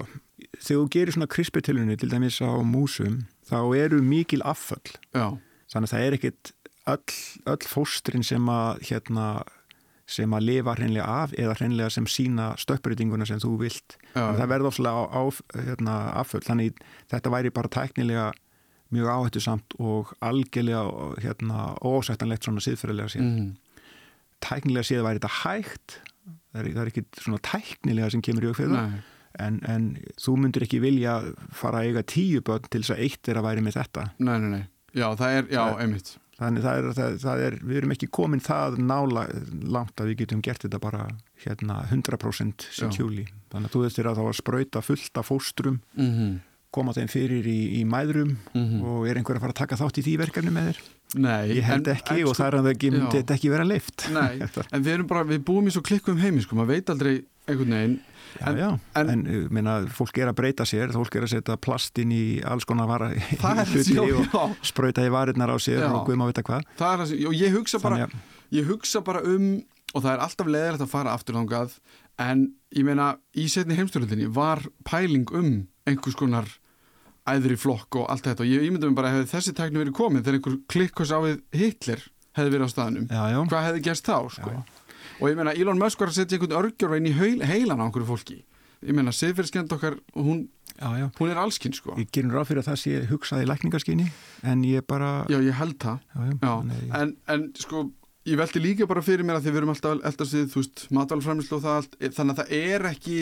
þegar 0.58 0.70
þú 0.70 0.86
gerir 0.96 1.16
svona 1.16 1.30
krispirtilunni 1.32 1.98
til 2.02 2.10
dæmis 2.12 2.40
á 2.42 2.50
músum 2.66 3.24
þá 3.46 3.60
eru 3.78 4.02
mikil 4.02 4.42
afföll. 4.46 4.96
Já, 5.14 5.38
þannig 5.74 5.90
að 5.90 5.94
það 5.94 6.06
er 6.06 6.18
ekkit 6.18 6.54
öll, 6.96 7.20
öll 7.54 7.70
fóstrin 7.70 8.26
sem 8.26 8.50
að 8.50 8.82
hérna 8.90 9.28
sem 10.10 10.34
að 10.38 10.46
lifa 10.46 10.76
hreinlega 10.78 11.06
af 11.24 11.32
eða 11.34 11.56
hreinlega 11.58 11.90
sem 11.94 12.06
sína 12.10 12.52
stökkbreytinguna 12.62 13.26
sem 13.26 13.40
þú 13.42 13.56
vilt. 13.64 13.96
Það 14.14 14.50
verður 14.52 14.70
ofslega 14.70 15.02
á, 15.02 15.04
á 15.18 15.24
hérna, 15.66 15.96
afföll. 16.22 16.44
Þannig 16.46 16.82
þetta 17.10 17.32
væri 17.34 17.54
bara 17.54 17.72
tæknilega 17.74 18.28
mjög 18.94 19.12
áhættu 19.12 19.42
samt 19.44 19.78
og 19.80 20.14
algjörlega 20.22 20.84
hérna, 21.24 21.72
ósættanlegt 21.82 22.46
svona 22.46 22.64
síðferðilega 22.64 23.16
séð. 23.16 23.26
Mm, 23.26 23.88
tæknilega 24.46 24.88
séð 24.88 25.08
væri 25.08 25.22
þetta 25.22 25.34
hægt 25.42 26.00
það 26.56 26.62
er, 26.62 26.72
það 26.72 26.84
er 26.84 26.92
ekki 26.92 27.06
svona 27.22 27.42
tæknilega 27.46 28.12
sem 28.14 28.24
kemur 28.26 28.46
í 28.46 28.52
aukveða 28.52 28.84
en, 29.44 29.58
en 29.68 29.88
þú 30.22 30.36
myndir 30.42 30.66
ekki 30.66 30.82
vilja 30.84 31.18
fara 31.56 31.82
að 31.82 31.90
eiga 31.90 32.06
tíu 32.08 32.44
börn 32.46 32.70
til 32.70 32.84
þess 32.84 32.96
að 32.96 33.02
eitt 33.08 33.32
er 33.32 33.40
að 33.40 33.50
væri 33.50 33.66
með 33.66 33.80
þetta. 33.82 34.06
Nei, 34.24 34.38
nei, 34.44 34.52
nei. 34.54 34.64
Já, 34.96 35.10
það 35.20 35.38
er, 35.40 35.50
já, 35.52 35.64
einmitt. 35.84 36.12
þannig 36.40 36.64
það 36.64 36.78
er, 36.80 36.86
það, 36.96 37.18
það 37.26 37.46
er, 37.46 37.58
við 37.68 37.80
erum 37.82 37.94
ekki 37.96 38.12
komin 38.16 38.44
það 38.44 38.78
nála 38.80 39.26
langt 39.76 40.00
að 40.00 40.12
við 40.12 40.22
getum 40.24 40.44
gert 40.46 40.64
þetta 40.64 40.80
bara 40.84 41.08
hérna 41.44 41.82
100% 41.90 42.68
securely. 42.72 43.26
Þannig 43.52 43.72
að 43.72 43.76
þú 43.76 43.96
þér 43.98 44.12
að 44.12 44.22
þá 44.22 44.26
að 44.26 44.38
spröyta 44.40 44.84
fullt 44.86 45.20
af 45.20 45.32
fóstrum, 45.32 45.82
mm 45.98 46.14
-hmm. 46.14 46.38
Koma 46.76 46.96
þeim 46.96 47.10
fyrir 47.12 47.48
í, 47.48 47.60
í 47.80 47.84
mæðrum 47.88 48.36
mm 48.36 48.66
-hmm. 48.66 48.84
og 48.92 49.08
er 49.10 49.20
einhver 49.20 49.40
að 49.40 49.46
fara 49.46 49.56
að 49.56 49.62
taka 49.62 49.80
þátt 49.80 50.02
í 50.02 50.06
því 50.06 50.18
verkefni 50.26 50.56
með 50.56 50.72
þér? 50.72 50.82
Nei. 51.16 51.46
Ég 51.56 51.64
held 51.64 51.88
en, 51.88 51.96
ekki 51.96 52.18
en, 52.20 52.28
og 52.28 52.36
það 52.36 52.48
er 52.48 52.58
að 52.58 52.68
það 52.68 52.90
myndi 52.98 53.22
ekki 53.38 53.54
vera 53.54 53.68
leift. 53.68 54.10
Nei, 54.12 54.34
en 54.74 54.84
við 54.84 54.92
erum 54.98 55.08
bara, 55.08 55.24
við 55.30 55.46
búum 55.48 55.70
í 55.70 55.74
svo 55.74 55.84
klikkum 55.86 56.20
heimi, 56.20 56.44
sko, 56.44 56.58
maður 56.60 56.76
veit 56.76 56.92
aldrei 56.92 57.16
einhvern 57.46 57.76
veginn 57.78 57.98
Já, 58.36 58.48
en, 58.50 58.58
já, 58.58 58.70
en, 59.00 59.10
en 59.10 59.22
uh, 59.28 59.44
minna, 59.54 59.76
fólk 59.96 60.18
er 60.20 60.28
að 60.28 60.36
breyta 60.42 60.66
sér, 60.68 60.92
fólk 60.92 61.16
er 61.16 61.24
að 61.24 61.32
setja 61.38 61.56
plast 61.62 62.02
inn 62.02 62.12
í 62.12 62.24
alls 62.44 62.66
konar 62.68 62.90
vara 62.90 63.12
og 63.16 64.58
spröyta 64.66 65.06
í 65.06 65.12
varirnar 65.14 65.54
á 65.56 65.58
sér 65.62 65.86
já. 65.86 65.88
og 65.88 66.04
guðum 66.04 66.26
að 66.26 66.34
vita 66.34 66.44
hvað. 66.50 66.66
Það 66.76 66.96
er 66.96 67.04
að, 67.06 67.14
og 67.30 67.38
ég 67.40 67.56
hugsa 67.56 67.80
bara, 67.80 68.02
Þannig, 68.02 68.42
ég 68.58 68.68
hugsa 68.68 69.04
bara 69.08 69.24
um, 69.24 69.48
og 69.94 70.04
það 70.04 70.12
er 70.12 70.26
alltaf 70.26 70.52
leðilegt 70.52 70.84
að 70.84 70.92
fara 70.92 71.16
aftur 71.16 71.40
þángað, 71.40 71.80
en 72.26 72.44
ég 72.76 72.88
meina, 72.90 73.08
í 73.40 73.48
setni 73.52 73.80
heimstörlundinni 73.80 74.28
var 74.36 74.66
pæling 74.88 75.32
um 75.32 75.52
einhvers 75.88 76.20
konar 76.20 76.50
æðri 77.30 77.58
flokk 77.60 78.00
og 78.02 78.10
allt 78.14 78.28
þetta. 78.30 78.46
Og 78.46 78.52
ég 78.52 78.66
ímynda 78.68 78.90
mér 78.90 78.98
bara 78.98 79.14
að 79.14 79.30
þessi 79.32 79.54
tækni 79.58 79.82
verið 79.82 79.98
komið 79.98 80.26
þegar 80.26 80.40
einhver 80.40 80.58
klikkos 80.72 81.14
á 81.14 81.20
við 81.24 81.40
Hitler 81.56 82.04
hefði 82.36 82.54
verið 82.54 82.68
á 82.68 82.74
staðnum, 82.74 83.08
hvað 83.10 83.70
hefði 83.70 83.86
gerst 83.86 84.10
þá, 84.10 84.18
sko? 84.36 84.58
og 85.20 85.30
ég 85.32 85.38
meina 85.40 85.56
Elon 85.56 85.80
Musk 85.80 86.02
var 86.02 86.12
að 86.12 86.20
setja 86.20 86.38
einhvern 86.38 86.58
örgjör 86.60 86.98
inn 86.98 87.08
í 87.08 87.16
heilan 87.16 87.80
á 87.80 87.86
einhverju 87.88 88.10
fólki. 88.10 88.42
Ég 88.86 88.94
meina 88.94 89.14
siðferðskend 89.16 89.72
okkar 89.74 89.96
hún, 90.14 90.46
já, 90.76 90.90
já. 91.00 91.06
hún 91.18 91.32
er 91.32 91.40
allskinn 91.42 91.74
sko. 91.74 91.96
Ég 91.98 92.10
gerur 92.14 92.36
ráð 92.38 92.50
fyrir 92.52 92.62
að 92.62 92.72
það 92.72 92.82
sé 92.82 93.04
hugsaði 93.10 93.48
lækningarskinni 93.50 94.10
en 94.46 94.66
ég 94.68 94.86
bara 94.86 95.12
já 95.32 95.40
ég 95.40 95.56
held 95.58 95.78
það. 95.82 96.04
Já, 96.44 96.52
en, 97.00 97.16
en 97.32 97.48
sko 97.58 97.88
ég 98.26 98.40
veldi 98.42 98.62
líka 98.62 98.90
bara 98.90 99.04
fyrir 99.06 99.26
mér 99.26 99.40
að 99.40 99.48
þið 99.48 99.58
verum 99.58 99.74
alltaf 99.74 100.06
eldast 100.12 100.36
við 100.36 100.52
þú 100.52 100.62
veist 100.62 100.86
matalfræmislu 100.98 101.58
og 101.58 101.66
það 101.66 101.80
allt. 101.80 101.98
Þannig 102.20 102.36
að 102.36 102.42
það 102.42 102.56
er 102.60 102.88
ekki 102.92 103.18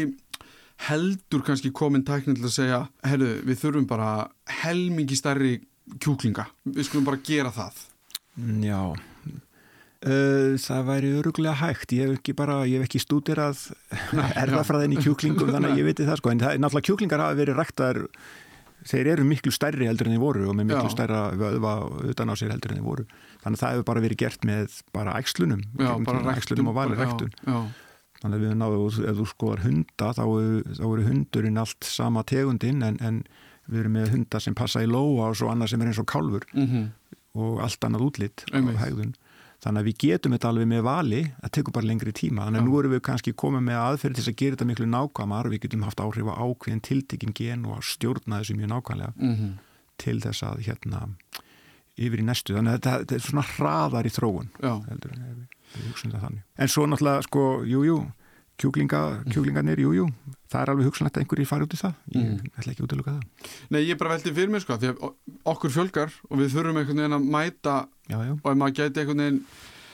heldur 0.88 1.44
kannski 1.46 1.72
komin 1.76 2.04
tæknin 2.06 2.38
til 2.38 2.48
að 2.50 2.56
segja 2.58 2.82
herru 3.08 3.30
við 3.46 3.62
þurfum 3.62 3.88
bara 3.90 4.10
helmingi 4.64 5.18
stærri 5.18 5.56
kjúklinga. 6.02 6.48
Við 6.68 6.88
skulum 6.88 7.08
bara 7.08 7.20
gera 7.24 7.52
það. 7.54 7.82
Já. 8.64 8.80
Uh, 10.04 10.60
það 10.60 10.88
væri 10.90 11.10
öruglega 11.16 11.56
hægt, 11.62 11.94
ég 11.96 12.10
hef 12.10 12.18
ekki 12.18 12.34
bara, 12.36 12.64
ég 12.68 12.82
hef 12.82 12.90
ekki 12.90 13.00
stúdirað 13.00 13.70
erðafræðin 14.42 14.98
í 14.98 15.04
kjúklingum 15.04 15.54
þannig 15.54 15.72
að 15.72 15.80
ég 15.80 15.88
viti 15.88 16.08
það 16.10 16.20
sko, 16.20 16.34
en 16.34 16.42
það, 16.42 16.58
náttúrulega 16.60 16.88
kjúklingar 16.90 17.24
hafa 17.24 17.38
verið 17.38 17.62
ræktar, 17.62 18.00
þeir 18.90 19.10
eru 19.14 19.28
miklu 19.30 19.54
stærri 19.56 19.88
heldur 19.88 20.10
en 20.10 20.18
þeir 20.18 20.24
voru 20.26 20.50
og 20.52 20.58
með 20.60 20.74
miklu 20.74 20.90
já. 20.90 20.96
stærra 20.98 21.22
vöðva 21.40 21.78
utan 22.12 22.34
á 22.34 22.36
sér 22.36 22.52
heldur 22.52 22.74
en 22.74 22.82
þeir 22.82 22.90
voru. 22.90 23.08
Þannig 23.46 23.56
að 23.56 23.64
það 23.64 23.74
hefur 23.78 23.88
bara 23.94 24.04
verið 24.04 24.22
gert 24.26 24.50
með 24.50 24.76
bara 24.98 25.16
ægslunum, 25.22 25.64
já, 25.80 25.92
bara 26.10 26.36
ægslunum 26.36 26.74
og 26.74 26.78
valið 26.82 27.04
ræktun 27.06 27.34
þannig 28.24 28.40
að 28.40 28.46
við 28.46 28.56
náðum, 28.58 29.08
ef 29.12 29.18
þú 29.20 29.30
skoðar 29.30 29.64
hunda 29.68 30.12
þá, 30.18 30.24
eru 30.80 31.08
hundurinn 31.10 31.62
allt 31.62 31.88
sama 31.88 32.24
tegundinn 32.24 32.82
en, 32.88 32.98
en 33.04 33.24
við 33.68 33.84
erum 33.84 33.98
með 34.00 34.14
hundar 34.16 34.44
sem 34.44 34.56
passa 34.56 34.84
í 34.84 34.90
lóa 34.90 35.30
og 35.30 35.38
svo 35.38 35.52
annað 35.52 35.74
sem 35.74 35.84
er 35.84 35.92
eins 35.92 36.02
og 36.02 36.10
kálfur 36.10 36.48
mm 36.54 36.68
-hmm. 36.68 36.88
og 37.40 37.62
allt 37.64 37.86
annað 37.86 38.08
útlitt 38.08 38.46
á 38.52 38.60
hegðun 38.60 39.14
Þannig 39.64 39.80
að 39.80 39.88
við 39.88 40.00
getum 40.04 40.34
þetta 40.36 40.50
alveg 40.52 40.68
með 40.68 40.82
vali 40.84 41.20
að 41.40 41.52
tekur 41.56 41.76
bara 41.78 41.88
lengri 41.88 42.12
tíma. 42.12 42.48
Þannig 42.48 42.60
að 42.60 42.66
nú 42.68 42.80
erum 42.80 42.94
við 42.98 43.02
kannski 43.08 43.34
komið 43.40 43.62
með 43.70 43.78
aðferð 43.80 44.18
til 44.18 44.26
að 44.26 44.40
gera 44.42 44.56
þetta 44.58 44.68
miklu 44.68 44.88
nákvæmar 44.92 45.50
við 45.54 45.62
getum 45.64 45.86
haft 45.88 46.04
áhrif 46.04 46.28
á 46.28 46.36
ákveðin 46.36 46.84
tiltekinn 46.84 47.36
gen 47.38 47.64
og 47.72 47.86
stjórna 47.88 48.42
þessu 48.42 48.58
mjög 48.60 48.74
nákvæmlega 48.74 49.14
mm 49.16 49.36
-hmm. 49.36 49.54
til 50.04 50.18
þess 50.20 50.44
að 50.44 50.66
hérna 50.68 51.00
yfir 51.96 52.20
í 52.20 52.28
næstu. 52.28 52.56
Þannig 52.58 52.72
að 52.74 52.76
þetta, 52.76 52.98
þetta 53.00 53.16
er 53.16 53.24
svona 53.30 53.46
hraðar 53.56 54.06
í 54.06 54.12
þróun. 54.18 54.50
Heldur, 54.60 55.12
við, 55.16 55.34
við 55.40 55.48
en 55.74 56.72
svo 56.72 56.86
náttúrulega, 56.90 57.26
sko, 57.28 57.46
jújú, 57.68 57.84
jú, 57.90 57.98
kjúklinga, 58.62 59.02
kjúklingarnir, 59.34 59.82
jújú, 59.82 60.04
jú, 60.04 60.36
það 60.52 60.62
er 60.62 60.72
alveg 60.74 60.90
hugsanlegt 60.90 61.18
að 61.18 61.24
einhverjir 61.24 61.50
fari 61.50 61.66
út 61.66 61.74
í 61.74 61.80
það. 61.80 61.96
Ég 62.14 62.28
mm. 62.28 62.52
ætla 62.60 62.74
ekki 62.74 62.86
út 62.86 62.94
að 62.94 63.02
luka 63.02 63.16
það. 63.16 63.50
Nei, 63.74 63.80
ég 63.82 63.96
er 63.96 64.00
bara 64.02 64.14
veldið 64.14 64.38
fyrir 64.38 64.54
mig, 64.54 64.64
sko, 64.64 64.78
því 64.78 64.92
að 64.92 65.02
okkur 65.54 65.74
fjölgar 65.74 66.14
og 66.30 66.40
við 66.40 66.54
þurfum 66.54 66.80
einhvern 66.82 67.02
veginn 67.02 67.18
að 67.18 67.28
mæta 67.34 67.76
já, 68.08 68.18
já. 68.20 68.34
og 68.38 68.48
ef 68.52 68.60
maður 68.62 68.78
gæti 68.80 69.04
einhvern 69.04 69.24
veginn 69.24 69.42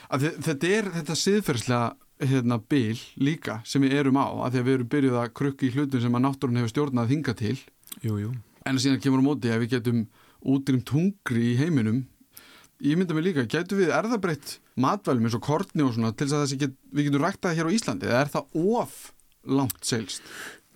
að 0.09 0.27
þetta 0.45 0.71
er 0.75 0.91
þetta 0.97 1.17
siðferðslega 1.23 1.89
hérna 2.29 2.59
bil 2.59 2.99
líka 3.21 3.59
sem 3.67 3.83
við 3.85 3.95
erum 4.01 4.19
á 4.19 4.27
að 4.27 4.55
því 4.55 4.61
að 4.61 4.65
við 4.67 4.75
erum 4.75 4.91
byrjuð 4.93 5.19
að 5.21 5.33
krukki 5.39 5.69
í 5.69 5.73
hlutum 5.75 6.01
sem 6.03 6.17
að 6.17 6.23
náttúrun 6.25 6.59
hefur 6.59 6.73
stjórnað 6.73 7.05
að 7.05 7.13
hinga 7.13 7.35
til 7.39 7.55
jú, 8.03 8.15
jú. 8.19 8.31
en 8.65 8.75
að 8.75 8.83
síðan 8.83 9.03
kemur 9.03 9.23
á 9.23 9.27
móti 9.29 9.53
að 9.53 9.63
við 9.63 9.75
getum 9.77 10.01
útrýmt 10.43 10.91
hungri 10.95 11.45
í 11.53 11.57
heiminum 11.59 12.01
ég 12.79 12.99
mynda 12.99 13.15
mig 13.17 13.27
líka, 13.27 13.47
getur 13.49 13.81
við 13.81 13.91
erðabreitt 13.95 14.57
matvælum 14.79 15.27
eins 15.27 15.35
og 15.37 15.43
kortni 15.43 15.83
og 15.83 15.95
svona 15.95 16.13
til 16.15 16.29
þess 16.29 16.53
að 16.55 16.63
get, 16.63 16.77
við 16.95 17.09
getum 17.09 17.25
ræktað 17.25 17.57
hér 17.57 17.67
á 17.67 17.75
Íslandi 17.75 18.07
eða 18.07 18.21
er 18.23 18.31
það 18.35 18.61
of 18.79 19.01
langt 19.59 19.83
seilst? 19.87 20.23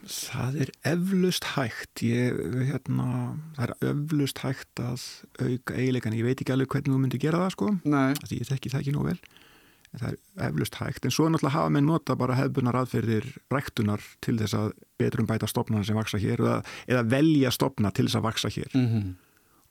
Það 0.03 0.57
er 0.65 0.71
eflust 0.91 1.45
hægt 1.53 2.03
ég, 2.03 2.35
hérna, 2.67 3.37
það 3.55 3.63
er 3.69 3.93
eflust 3.93 4.43
hægt 4.43 4.83
að 4.83 5.05
auka 5.39 5.77
eiginleikan 5.77 6.17
ég 6.17 6.27
veit 6.27 6.43
ekki 6.43 6.55
alveg 6.55 6.75
hvernig 6.75 6.91
þú 6.91 6.99
myndir 6.99 7.23
gera 7.23 7.45
það 7.45 7.55
sko 7.55 7.71
því 7.85 8.41
ég 8.41 8.51
tekki 8.51 8.73
það 8.73 8.83
ekki 8.83 8.95
nú 8.97 9.07
vel 9.07 9.17
en 9.93 10.01
það 10.01 10.09
er 10.09 10.47
eflust 10.49 10.77
hægt, 10.81 11.05
en 11.05 11.13
svo 11.13 11.27
náttúrulega 11.29 11.55
hafa 11.55 11.73
með 11.73 11.85
nota 11.87 12.15
bara 12.19 12.37
hefbunar 12.37 12.79
aðferðir 12.81 13.27
ræktunar 13.53 14.03
til 14.25 14.35
þess 14.41 14.57
að 14.57 14.71
betrum 14.99 15.29
bæta 15.29 15.47
stopnarna 15.49 15.85
sem 15.87 15.97
vaksa 15.97 16.19
hér 16.21 16.41
eða, 16.41 16.55
eða 16.89 17.03
velja 17.13 17.53
stopna 17.53 17.93
til 17.93 18.07
þess 18.07 18.19
að 18.19 18.25
vaksa 18.27 18.51
hér 18.51 18.73
mm 18.73 18.87
-hmm. 18.87 19.13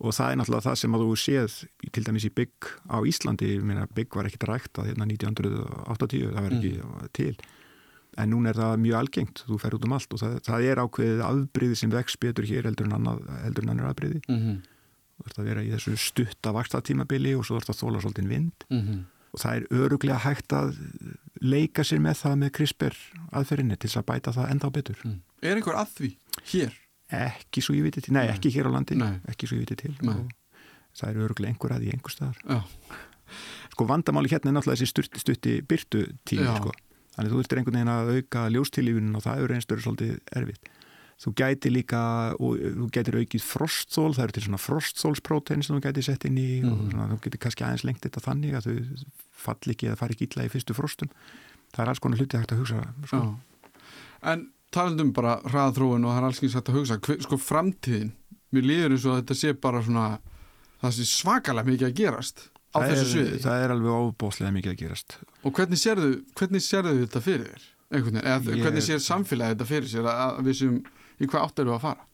Og 0.03 0.15
það 0.17 0.33
er 0.33 0.39
náttúrulega 0.41 0.67
það 0.67 0.79
sem 0.81 0.95
að 0.97 1.03
þú 1.05 1.17
séð 1.23 1.57
til 1.95 2.05
dæmis 2.07 2.27
í 2.27 2.33
bygg 2.35 2.71
á 2.91 2.99
Íslandi 3.07 3.51
bygg 3.95 4.17
var 4.19 4.29
ekkit 4.29 4.47
ræktað 4.51 4.89
hérna 4.91 5.07
1980 5.07 6.33
það 6.33 6.47
var 6.47 6.57
ekki 6.57 6.73
mm. 6.79 7.13
til 7.19 7.35
en 8.21 8.29
núna 8.33 8.53
er 8.53 8.59
það 8.59 8.75
mjög 8.83 8.99
algengt, 8.99 9.45
þú 9.49 9.59
fer 9.63 9.77
út 9.77 9.87
um 9.87 9.95
allt 9.97 10.13
og 10.13 10.21
það, 10.21 10.35
það 10.49 10.67
er 10.69 10.83
ákveðið 10.83 11.23
afbríði 11.29 11.79
sem 11.81 11.93
vex 11.93 12.19
betur 12.21 12.49
hér 12.49 12.69
heldur 12.69 12.91
en 12.91 12.99
annar, 12.99 13.23
heldur 13.47 13.65
en 13.65 13.73
annar 13.73 13.93
afbríði 13.93 14.21
mm 14.27 14.39
-hmm. 14.43 14.59
þú 15.17 15.31
ert 15.31 15.39
að 15.39 15.49
vera 15.49 15.63
í 15.63 15.73
þessu 15.73 15.97
stutta 15.97 16.53
vakstatímabili 16.53 17.35
og 17.39 17.47
svo 17.47 17.57
ert 17.57 17.71
að 17.71 17.81
þóla 17.81 18.03
svolítið 18.03 18.29
vind 18.29 18.67
mm 18.69 18.81
-hmm. 18.81 19.01
og 19.33 19.41
það 19.41 19.57
er 19.57 19.67
öruglega 19.71 20.19
hægt 20.19 20.53
að 20.53 20.77
leika 21.41 21.83
sér 21.83 22.01
með 22.01 22.17
það 22.23 22.37
með 22.37 22.51
CRISPR 22.51 22.95
aðferðinni 23.33 23.77
til 23.77 23.91
að 23.99 24.07
bæta 24.07 24.33
það 24.33 24.51
enda 24.51 24.67
á 24.69 24.71
betur 24.71 24.99
mm. 25.05 25.21
Er 25.43 25.57
einhver 25.57 25.75
að 25.75 25.89
því 25.97 26.17
hér? 26.53 26.82
Ekki 27.13 27.65
svo 27.65 27.77
ég 27.77 27.87
viti 27.89 28.05
til, 28.05 28.15
nei, 28.17 28.27
nei. 28.27 28.37
ekki 28.37 28.53
hér 28.55 28.69
á 28.69 28.71
landi 28.73 28.97
nei. 28.99 29.17
ekki 29.29 29.51
svo 29.51 29.59
ég 29.59 29.67
viti 29.67 29.77
til 29.85 29.97
það 30.03 31.09
er 31.09 31.21
öruglega 31.25 31.53
einhver 31.53 31.77
að 31.77 31.89
í 31.89 31.93
einhver 31.95 32.15
staðar 32.15 32.63
Sko 33.73 33.87
vandamáli 33.89 34.29
hérna 34.29 34.51
er 34.51 34.59
náttúrulega 34.59 34.83
þessi 34.83 34.91
stutti, 34.91 35.21
stutti 35.23 35.53
byrtu 35.65 36.03
tími 36.29 36.45
sko 36.45 36.73
Þannig 37.13 37.33
þú 37.33 37.41
þurftir 37.41 37.61
einhvern 37.61 37.77
veginn 37.77 37.93
að 37.93 38.11
auka 38.17 38.45
ljóstilífunin 38.55 39.19
og 39.19 39.25
það 39.27 39.43
eru 39.43 39.57
einstöru 39.57 39.85
svolítið 39.85 40.39
erfitt. 40.39 40.71
Þú 41.23 41.33
gæti 41.39 41.71
líka, 41.71 42.01
og 42.43 42.63
þú 42.79 42.87
gætir 42.97 43.19
aukið 43.21 43.45
frostsól, 43.47 44.09
það 44.17 44.25
eru 44.25 44.37
til 44.37 44.45
svona 44.47 44.61
frostsólsprótein 44.63 45.63
sem 45.63 45.77
þú 45.77 45.83
gæti 45.85 46.05
sett 46.07 46.25
inn 46.27 46.41
í 46.41 46.47
mm 46.63 46.71
og 46.71 46.79
mhm. 46.79 46.89
svona, 46.95 47.09
þú 47.13 47.19
getur 47.27 47.43
kannski 47.45 47.67
aðeins 47.67 47.85
lengt 47.87 48.07
þetta 48.07 48.25
þannig 48.25 48.57
að 48.59 48.69
þau 48.71 49.05
fall 49.45 49.75
ekki 49.75 49.91
eða 49.91 50.01
fari 50.01 50.17
ekki 50.17 50.29
illa 50.31 50.49
í 50.49 50.53
fyrstu 50.55 50.77
frostum. 50.79 51.13
Það 51.77 51.85
er 51.85 51.93
alls 51.93 52.03
konar 52.03 52.23
hluti 52.23 52.41
hægt 52.41 52.57
að 52.57 52.65
hugsa. 52.65 52.81
Sko. 53.05 53.23
En 54.33 54.49
talandum 54.75 55.13
bara 55.17 55.39
hraðþróun 55.47 56.07
og 56.07 56.15
það 56.15 56.21
er 56.21 56.29
alls 56.29 56.41
konar 56.43 56.57
hægt 56.59 56.71
að 56.71 56.79
hugsa. 56.79 56.99
Sko 57.27 57.39
framtíðin, 57.41 58.15
mér 58.53 58.69
líður 58.69 58.97
eins 58.97 59.09
og 59.09 59.19
þetta 59.21 59.39
sé 59.39 59.53
bara 59.67 59.83
svona, 59.85 60.07
það 60.83 60.97
sé 60.99 61.09
svakalega 61.11 61.71
mikið 61.71 61.89
að 61.89 61.99
gerast 62.01 62.47
á 62.73 62.77
það 62.79 62.89
þessu 62.93 63.11
sviði. 63.11 63.43
Það 63.45 63.67
er 63.67 63.75
alveg 63.77 64.07
óbóslega 64.07 64.55
mikið 64.57 64.73
að 64.73 64.81
gerast. 64.85 65.19
Og 65.43 65.57
hvernig 65.59 65.83
sérðu, 65.83 66.15
hvernig 66.39 66.65
sérðu 66.65 66.97
þetta 67.03 67.25
fyrir 67.25 67.51
þér? 67.53 67.69
Eða 67.93 68.39
ég... 68.41 68.63
hvernig 68.65 68.87
sér 68.87 69.05
samfélagi 69.05 69.57
þetta 69.57 69.69
fyrir 69.69 69.93
sér 69.93 70.09
að 70.09 70.41
við 70.47 70.59
sem, 70.63 70.81
í 71.21 71.29
hvað 71.29 71.47
átt 71.47 71.63
eru 71.65 71.75
að 71.77 71.85
fara? 71.85 72.09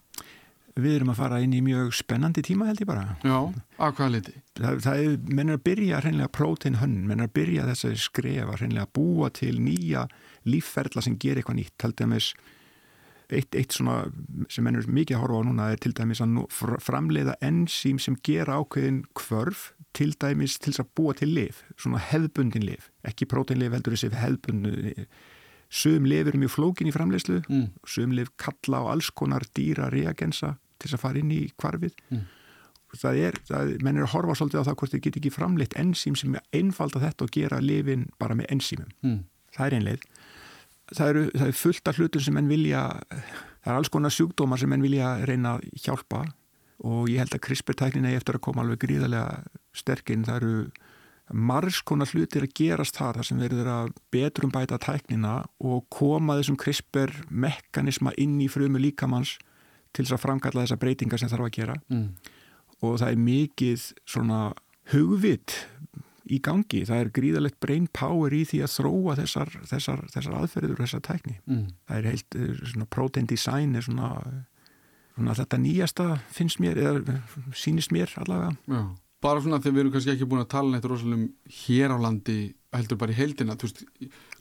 Við 0.79 0.95
erum 0.95 1.11
að 1.11 1.19
fara 1.19 1.39
inn 1.43 1.55
í 1.59 1.61
mjög 1.63 1.91
spennandi 1.99 2.43
tíma 2.47 2.69
held 2.69 2.83
ég 2.83 2.87
bara. 2.87 3.17
Já, 3.27 3.39
að 3.83 3.95
hvað 3.99 4.13
liti? 4.15 4.35
Það, 4.59 4.83
það 4.85 5.01
er, 5.03 5.15
menn 5.27 5.51
er 5.51 5.59
að 5.59 5.65
byrja 5.67 6.03
hreinlega 6.05 6.35
prótein 6.39 6.79
hönn, 6.79 6.99
menn 7.07 7.23
er 7.23 7.31
að 7.31 7.35
byrja 7.35 7.65
þess 7.71 7.89
að 7.89 7.97
skrefa, 8.05 8.59
hreinlega 8.61 8.87
að 8.87 8.93
búa 8.99 9.31
til 9.35 9.57
nýja 9.59 10.05
lífferðla 10.47 11.05
sem 11.05 11.19
ger 11.19 11.41
eitthvað 11.41 11.61
nýtt, 11.63 11.89
að 11.89 12.07
með 12.13 12.31
eitt, 13.29 13.55
eitt 13.55 13.75
svona 13.77 14.07
sem 14.53 14.65
mennur 14.65 14.87
mikið 14.89 15.19
að 15.19 15.25
horfa 15.25 15.41
á 15.41 15.47
núna 15.49 15.67
er 15.73 15.81
til 15.83 15.93
dæmis 15.97 16.23
að 16.25 16.39
framleiða 16.85 17.35
enzím 17.45 17.99
sem 18.01 18.17
gera 18.25 18.61
ákveðin 18.61 19.03
kvörf 19.19 19.73
til 19.97 20.13
dæmis 20.21 20.57
til 20.63 20.75
að 20.79 20.89
búa 20.97 21.17
til 21.17 21.31
liv, 21.35 21.61
svona 21.77 22.01
hefðbundin 22.09 22.65
liv, 22.65 22.89
ekki 23.09 23.29
próteinliv 23.29 23.75
heldur 23.77 23.97
þessi 23.97 24.13
hefðbundin 24.15 24.95
sögum 25.69 26.09
liv 26.09 26.29
er 26.29 26.39
mjög 26.41 26.55
flókin 26.57 26.89
í 26.89 26.95
framleiðslu 26.95 27.43
mm. 27.45 27.69
sögum 27.89 28.17
liv 28.17 28.33
kalla 28.41 28.81
á 28.81 28.85
alls 28.95 29.11
konar 29.13 29.45
dýra 29.57 29.91
reagensa 29.93 30.57
til 30.81 30.95
að 30.95 31.03
fara 31.03 31.21
inn 31.21 31.33
í 31.35 31.43
kvarfið 31.61 31.97
mm. 32.09 32.23
það 32.97 33.21
er, 33.27 33.41
það, 33.51 33.75
menn 33.85 34.01
er 34.01 34.07
að 34.07 34.15
horfa 34.15 34.39
svolítið 34.39 34.65
á 34.65 34.67
það 34.71 34.79
hvort 34.81 34.95
þið 34.95 35.03
get 35.05 35.19
ekki 35.21 35.35
framleitt 35.35 35.77
enzím 35.81 36.17
sem 36.17 36.39
einfalda 36.57 37.03
þetta 37.05 37.27
og 37.27 37.35
gera 37.37 37.61
lifin 37.61 38.09
bara 38.21 38.39
með 38.39 38.49
enzímum 38.57 38.95
mm. 39.05 39.21
það 39.59 39.67
er 39.67 39.79
einleið 39.81 40.09
það 40.95 41.13
eru, 41.13 41.23
það 41.35 41.47
er 41.51 41.61
fullt 41.61 41.91
af 41.91 42.01
hlutum 42.01 42.25
sem 42.25 42.37
menn 42.39 42.51
vilja 42.51 42.83
það 43.09 43.73
er 43.73 43.79
alls 43.79 43.93
konar 43.93 44.15
sjúkdómar 44.15 44.61
sem 44.61 44.71
menn 44.71 44.85
vilja 44.85 45.17
reyna 45.29 45.57
að 45.57 45.67
hjálpa 45.85 46.25
og 46.87 47.09
ég 47.11 47.19
held 47.23 47.35
að 47.35 47.43
CRISPR-tæknin 47.49 48.07
er 48.07 48.21
eftir 48.21 48.39
að 48.39 48.45
koma 48.47 48.63
alveg 48.63 48.85
gríðarlega 48.85 49.41
sterkinn, 49.75 50.23
það 50.27 50.37
eru 50.39 50.53
margskonar 51.35 52.09
hlutir 52.15 52.47
að 52.47 52.55
gerast 52.57 52.97
þar 52.97 53.19
þar 53.19 53.29
sem 53.29 53.41
verður 53.43 53.71
að 53.73 53.91
betrum 54.15 54.53
bæta 54.55 54.79
tæknina 54.81 55.35
og 55.61 55.85
koma 55.93 56.39
þessum 56.39 56.57
CRISPR 56.61 57.13
mekanisma 57.29 58.15
inn 58.17 58.39
í 58.41 58.49
frumu 58.49 58.81
líkamanns 58.81 59.37
til 59.93 60.05
þess 60.05 60.17
að 60.17 60.25
framkalla 60.25 60.65
þessa 60.65 60.81
breytingar 60.81 61.21
sem 61.21 61.31
þarf 61.33 61.49
að 61.49 61.57
gera 61.59 61.77
mm. 61.91 62.07
og 62.81 62.97
það 63.03 63.11
er 63.11 63.21
mikið 63.27 63.87
svona 64.09 64.41
hugvit 64.95 65.59
í 66.29 66.39
gangi, 66.45 66.85
það 66.89 67.03
er 67.03 67.11
gríðalegt 67.17 67.59
brain 67.65 67.89
power 67.97 68.35
í 68.35 68.43
því 68.49 68.63
að 68.67 68.75
þróa 68.75 69.17
þessar, 69.23 69.51
þessar, 69.71 70.05
þessar 70.15 70.37
aðferður 70.43 70.77
og 70.77 70.85
þessar 70.85 71.05
tækni. 71.09 71.37
Mm. 71.49 71.65
það 71.89 71.99
er 71.99 72.09
heilt, 72.13 72.39
eh, 72.39 72.63
svona 72.73 72.89
protein 72.97 73.29
design 73.31 73.75
er 73.79 73.87
svona, 73.87 74.11
svona 75.15 75.37
þetta 75.41 75.61
nýjasta 75.65 76.09
finnst 76.35 76.63
mér, 76.63 76.79
eða 76.79 77.19
sínist 77.57 77.95
mér 77.95 78.15
allavega. 78.23 78.55
Já. 78.69 78.83
Bara 79.25 79.43
svona 79.43 79.59
þegar 79.59 79.75
við 79.75 79.83
erum 79.83 79.97
kannski 79.97 80.15
ekki 80.15 80.31
búin 80.31 80.45
að 80.45 80.53
tala 80.53 80.71
neitt 80.71 80.87
rosalega 80.87 81.19
um 81.19 81.29
hér 81.65 81.91
á 81.91 81.99
landi 81.99 82.39
heldur 82.77 83.01
bara 83.01 83.15
í 83.15 83.19
heildina. 83.19 83.57
Veist, 83.59 83.83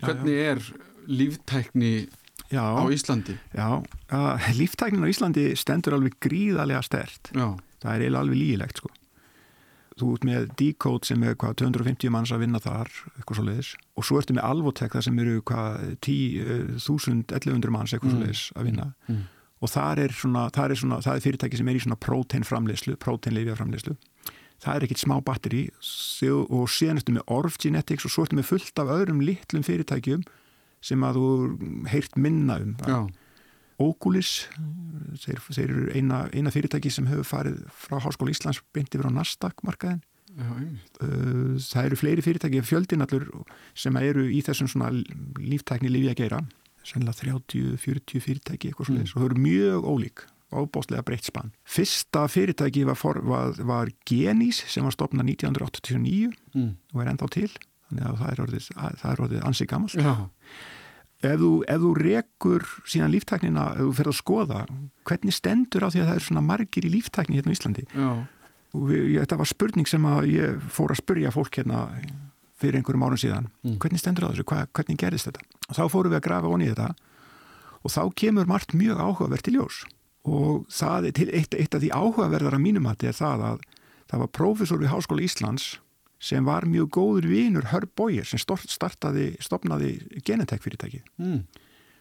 hvernig 0.03 0.35
já, 0.35 0.43
já. 0.43 0.51
er 0.51 0.61
líftækni 1.07 1.93
já, 2.51 2.61
á 2.61 2.83
Íslandi? 2.93 3.37
Já, 3.55 3.69
uh, 4.13 4.47
líftæknin 4.59 5.07
á 5.07 5.09
Íslandi 5.09 5.49
stendur 5.57 5.97
alveg 5.97 6.19
gríðarlega 6.21 6.83
stert 6.85 7.31
það 7.33 7.91
er 7.93 8.03
eiginlega 8.05 8.23
alveg 8.23 8.41
lígilegt 8.41 8.81
sko 8.81 8.91
þú 9.99 10.09
ert 10.15 10.27
með 10.27 10.49
Decode 10.59 11.09
sem 11.09 11.23
er 11.25 11.37
hvað 11.39 11.57
250 11.63 12.13
manns 12.13 12.33
að 12.33 12.43
vinna 12.45 12.61
þar 12.63 12.91
eitthvað 13.15 13.39
svo 13.39 13.45
leiðis 13.47 13.71
og 13.97 14.07
svo 14.07 14.19
ertu 14.21 14.35
með 14.37 14.47
Alvotech 14.47 14.93
það 14.93 15.05
sem 15.07 15.21
eru 15.23 15.41
hvað 15.49 15.83
10.1100 16.07 17.73
manns 17.73 17.95
eitthvað 17.95 18.11
mm. 18.11 18.15
svo 18.15 18.23
leiðis 18.23 18.45
að 18.53 18.69
vinna 18.69 18.87
mm. 19.07 19.21
og 19.61 19.73
það 19.73 20.03
er, 20.05 20.17
svona, 20.21 20.47
það 20.55 20.69
er, 20.69 20.81
svona, 20.83 20.99
það 21.05 21.19
er 21.19 21.25
fyrirtæki 21.27 21.61
sem 21.61 21.71
er 21.71 21.79
í 21.79 21.83
svona 21.85 21.99
próteinframleyslu, 22.07 22.97
próteinleifjaframleyslu 23.03 23.95
það 24.63 24.73
er 24.73 24.87
ekkit 24.87 25.03
smá 25.03 25.15
batteri 25.25 25.63
og 26.31 26.67
síðan 26.73 27.01
ertu 27.01 27.13
með 27.17 27.29
Orf 27.33 27.59
Genetics 27.61 28.07
og 28.07 28.13
svo 28.13 28.25
ertu 28.25 28.39
með 28.39 28.49
fullt 28.51 28.81
af 28.81 28.91
öðrum 28.95 29.21
litlum 29.25 29.65
fyrirtækjum 29.65 30.25
sem 30.87 31.03
að 31.05 31.19
þú 31.19 31.29
heirt 31.91 32.17
minna 32.21 32.59
um 32.63 32.75
Já. 32.85 32.99
Oculis 33.83 34.47
þeir, 35.21 35.41
þeir 35.51 35.65
eru 35.69 35.87
eina, 35.93 36.21
eina 36.33 36.53
fyrirtæki 36.53 36.91
sem 36.93 37.07
hefur 37.09 37.27
farið 37.27 37.59
frá 37.73 37.99
Háskóla 38.01 38.33
Íslands 38.33 38.61
beinti 38.73 38.97
verið 38.97 39.13
á 39.13 39.17
Nasdaq 39.19 39.65
markaðin 39.67 40.03
Já, 40.37 40.49
það 41.65 41.87
eru 41.87 41.97
fleiri 41.97 42.21
fyrirtæki 42.21 42.61
fjöldinallur 42.61 43.23
sem 43.77 43.95
eru 43.97 44.27
í 44.29 44.43
þessum 44.45 44.69
svona 44.69 44.91
líftækni 45.41 45.89
lífi 45.89 46.11
að 46.11 46.19
gera 46.19 46.41
sannlega 46.85 47.17
30-40 47.23 48.21
fyrirtæki 48.21 48.69
eitthvað 48.69 48.91
mm. 48.93 49.07
og 49.07 49.15
það 49.15 49.29
eru 49.29 49.45
mjög 49.47 49.87
ólík 49.89 50.25
ábóstlega 50.47 51.03
breytt 51.03 51.27
spann. 51.27 51.49
Fyrsta 51.67 52.27
fyrirtæki 52.31 52.85
var, 52.87 52.95
for, 52.95 53.19
var, 53.27 53.57
var 53.67 53.89
Genís 54.07 54.61
sem 54.71 54.85
var 54.85 54.95
stopnað 54.95 55.33
1989 55.33 56.29
mm. 56.53 56.69
og 56.93 57.03
er 57.03 57.11
enda 57.11 57.27
á 57.27 57.29
til 57.33 57.49
þannig 57.87 58.07
að 58.07 58.17
það 58.21 58.31
er 58.31 58.43
orðið, 58.45 58.69
orðið 59.25 59.43
ansið 59.47 59.69
gammalt 59.71 59.97
ef 61.33 61.41
þú, 61.41 61.51
ef 61.67 61.81
þú 61.83 61.91
rekur 61.97 62.65
síðan 62.87 63.13
líftæknina 63.13 63.65
ef 63.75 63.83
þú 63.83 63.91
fer 63.99 64.09
að 64.11 64.17
skoða 64.19 64.61
hvernig 65.07 65.35
stendur 65.35 65.87
á 65.87 65.91
því 65.91 66.01
að 66.03 66.09
það 66.09 66.19
er 66.19 66.25
svona 66.27 66.45
margir 66.45 66.87
í 66.87 66.93
líftækni 66.93 67.39
hérna 67.39 67.53
í 67.53 67.57
Íslandi? 67.57 67.85
Við, 68.77 69.03
ég, 69.13 69.19
þetta 69.23 69.39
var 69.39 69.49
spurning 69.49 69.89
sem 69.89 70.07
að 70.09 70.29
ég 70.33 70.63
fór 70.73 70.93
að 70.93 71.01
spurja 71.01 71.33
fólk 71.33 71.59
hérna 71.59 71.85
fyrir 72.57 72.79
einhverjum 72.79 73.05
árun 73.05 73.21
síðan. 73.21 73.51
Mm. 73.63 73.77
hvernig 73.81 74.01
stendur 74.01 74.27
á 74.27 74.31
þessu, 74.33 74.47
Hva, 74.49 74.63
hvernig 74.73 74.97
gerist 74.99 75.29
þetta? 75.29 75.45
Og 75.67 75.77
þá 75.77 75.83
fórum 75.93 76.13
við 76.13 76.19
að 76.19 76.25
grafa 76.27 76.51
onni 76.51 76.71
þetta 76.71 76.89
og 77.77 77.93
þá 77.93 78.01
kemur 78.17 78.49
margt 78.49 78.73
mjög 78.75 78.99
áhugavert 78.99 79.47
í 79.47 79.53
ljós. 79.55 79.83
Og 80.27 80.65
það, 80.73 81.11
eitt, 81.13 81.53
eitt 81.55 81.75
af 81.77 81.83
því 81.83 81.91
áhugaverðar 81.93 82.57
að 82.57 82.63
mínumatti 82.65 83.07
er 83.07 83.15
það 83.15 83.45
að 83.51 83.67
það 84.09 84.23
var 84.23 84.31
prófessor 84.35 84.81
við 84.81 84.91
Háskóla 84.91 85.23
Íslands 85.23 85.67
sem 86.19 86.45
var 86.47 86.65
mjög 86.69 86.89
góður 86.97 87.29
vinur 87.29 87.69
Hörb 87.71 87.93
Bóir 87.97 88.25
sem 88.27 88.41
startaði, 88.41 89.35
stopnaði 89.43 89.97
Genentech 90.25 90.63
fyrirtækið. 90.63 91.05
Mm. 91.21 91.41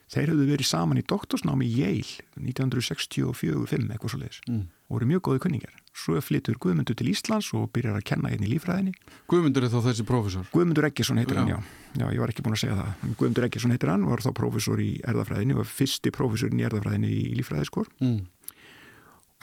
Þeir 0.06 0.30
höfðu 0.30 0.44
verið 0.52 0.68
saman 0.68 1.00
í 1.00 1.02
doktorsnámi 1.02 1.66
Yale 1.66 2.22
1964-65 2.38 3.88
eitthvað 3.90 4.12
svo 4.12 4.20
leiðis 4.20 4.38
mm. 4.46 4.60
og 4.86 4.94
voru 4.94 5.08
mjög 5.10 5.24
góði 5.26 5.42
kunningar. 5.42 5.72
Svo 5.96 6.20
flyttur 6.22 6.58
Guðmundur 6.62 6.94
til 6.98 7.08
Íslands 7.10 7.48
og 7.56 7.72
byrjar 7.74 7.98
að 7.98 8.06
kenna 8.12 8.30
hérna 8.30 8.46
í 8.46 8.52
lífræðinni. 8.52 8.94
Guðmundur 9.26 9.66
er 9.66 9.72
þá 9.72 9.80
þessi 9.88 10.06
prófessor? 10.06 10.46
Guðmundur 10.52 10.86
Eggesson 10.86 11.18
heitir 11.18 11.40
já. 11.40 11.42
hann, 11.42 11.50
já. 11.56 11.58
Já, 11.96 12.06
ég 12.12 12.22
var 12.22 12.30
ekki 12.30 12.44
búin 12.46 12.54
að 12.54 12.62
segja 12.62 12.78
það. 12.78 13.04
Guðmundur 13.16 13.48
Eggesson 13.48 13.74
heitir 13.74 13.90
hann, 13.90 14.06
var 14.06 14.22
þá 14.22 14.30
prófessor 14.38 14.84
í 14.84 14.90
erðafræðinni, 15.10 15.58
var 15.58 15.70
fyrsti 15.72 16.12
prófessorinn 16.14 16.62
í 16.62 16.68
erðafræðinni 16.68 17.12
í 17.16 17.34
lífræðiskor. 17.40 17.90
Mm. 18.04 18.20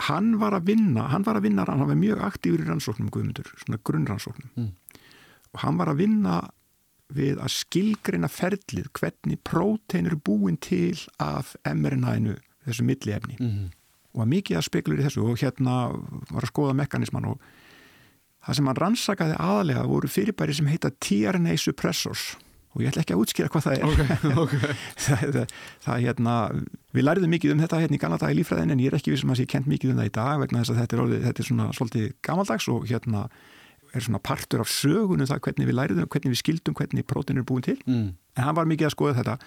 Hann 0.10 0.34
var 0.42 0.56
að 0.58 0.68
vinna, 0.74 1.08
hann 1.12 1.24
var 1.24 1.40
að 1.40 1.48
vinna, 1.48 1.66
hann 1.68 1.86
var 1.88 1.96
mjög 1.96 2.24
aktífur 2.26 2.64
í 2.64 2.68
rannsóknum 2.68 3.12
Guðmundur, 3.14 3.48
svona 3.62 3.80
grunnrannsóknum. 3.88 4.50
Mm. 4.58 5.00
Og 5.54 5.62
hann 5.64 5.80
var 5.80 5.92
að 5.92 6.02
vinna 6.02 6.42
við 7.14 7.40
að 7.42 7.54
skilgreina 7.54 8.30
ferlið 8.32 8.90
hvernig 8.98 9.42
prótein 9.46 10.08
eru 10.10 10.18
búin 10.18 10.58
til 10.62 10.98
af 11.22 11.54
mRNA-inu, 11.68 12.36
þessu 12.66 12.86
milliefni 12.88 13.38
mm 13.40 13.50
-hmm. 13.50 13.68
og 14.14 14.22
að 14.24 14.32
mikið 14.36 14.58
að 14.58 14.68
spekulur 14.68 15.00
í 15.00 15.04
þessu 15.04 15.22
og 15.22 15.38
hérna 15.38 15.76
var 16.32 16.44
að 16.44 16.52
skoða 16.52 16.74
mekanisman 16.74 17.26
og 17.26 17.42
það 18.46 18.56
sem 18.56 18.68
hann 18.68 18.82
rannsakaði 18.82 19.36
aðalega 19.40 19.88
voru 19.88 20.08
fyrirbæri 20.08 20.54
sem 20.54 20.68
heita 20.68 20.92
tRNA 21.00 21.58
suppressors 21.58 22.38
og 22.74 22.84
ég 22.84 22.90
ætla 22.90 23.04
ekki 23.04 23.16
að 23.16 23.24
útskýra 23.24 23.52
hvað 23.54 23.66
það 23.68 23.76
er 23.78 23.84
okay, 23.88 24.36
okay. 24.44 24.78
það, 25.06 25.58
það 25.86 26.06
hérna 26.08 26.36
við 26.94 27.08
læriðum 27.08 27.36
mikið 27.36 27.56
um 27.56 27.64
þetta 27.64 27.82
hérna 27.84 27.98
í 27.98 28.02
gamla 28.02 28.22
dag 28.22 28.34
í 28.34 28.38
lífræðin 28.40 28.74
en 28.74 28.84
ég 28.84 28.92
er 28.92 28.98
ekki 28.98 29.14
við 29.14 29.22
sem 29.24 29.34
að 29.34 29.42
sé 29.42 29.50
kent 29.54 29.70
mikið 29.70 29.94
um 29.94 30.02
það 30.02 30.10
í 30.10 30.16
dag 30.18 30.40
vegna 30.44 30.64
þess 30.64 30.74
að 30.74 30.80
þetta 30.82 30.98
er, 30.98 31.04
orðið, 31.04 31.28
þetta 31.28 31.44
er 31.44 31.50
svona 31.50 31.68
svolítið 31.78 32.08
gammaldags 32.26 32.70
og 32.74 32.88
hérna 32.90 33.28
er 33.94 34.06
svona 34.08 34.24
partur 34.26 34.64
af 34.64 34.72
sögunum 34.74 35.30
það 35.30 35.44
hvernig 35.46 35.70
við 35.70 35.78
læriðum, 35.78 36.10
hvernig 36.10 36.34
við 36.34 36.42
skildum 36.42 36.78
hvernig 36.80 37.06
prótin 37.06 37.38
er 37.38 37.46
búin 37.46 37.66
til, 37.66 37.78
mm. 37.86 38.10
en 38.40 38.48
hann 38.48 38.58
var 38.58 38.70
mikið 38.70 38.90
að 38.90 38.96
skoða 38.96 39.20
þetta 39.20 39.38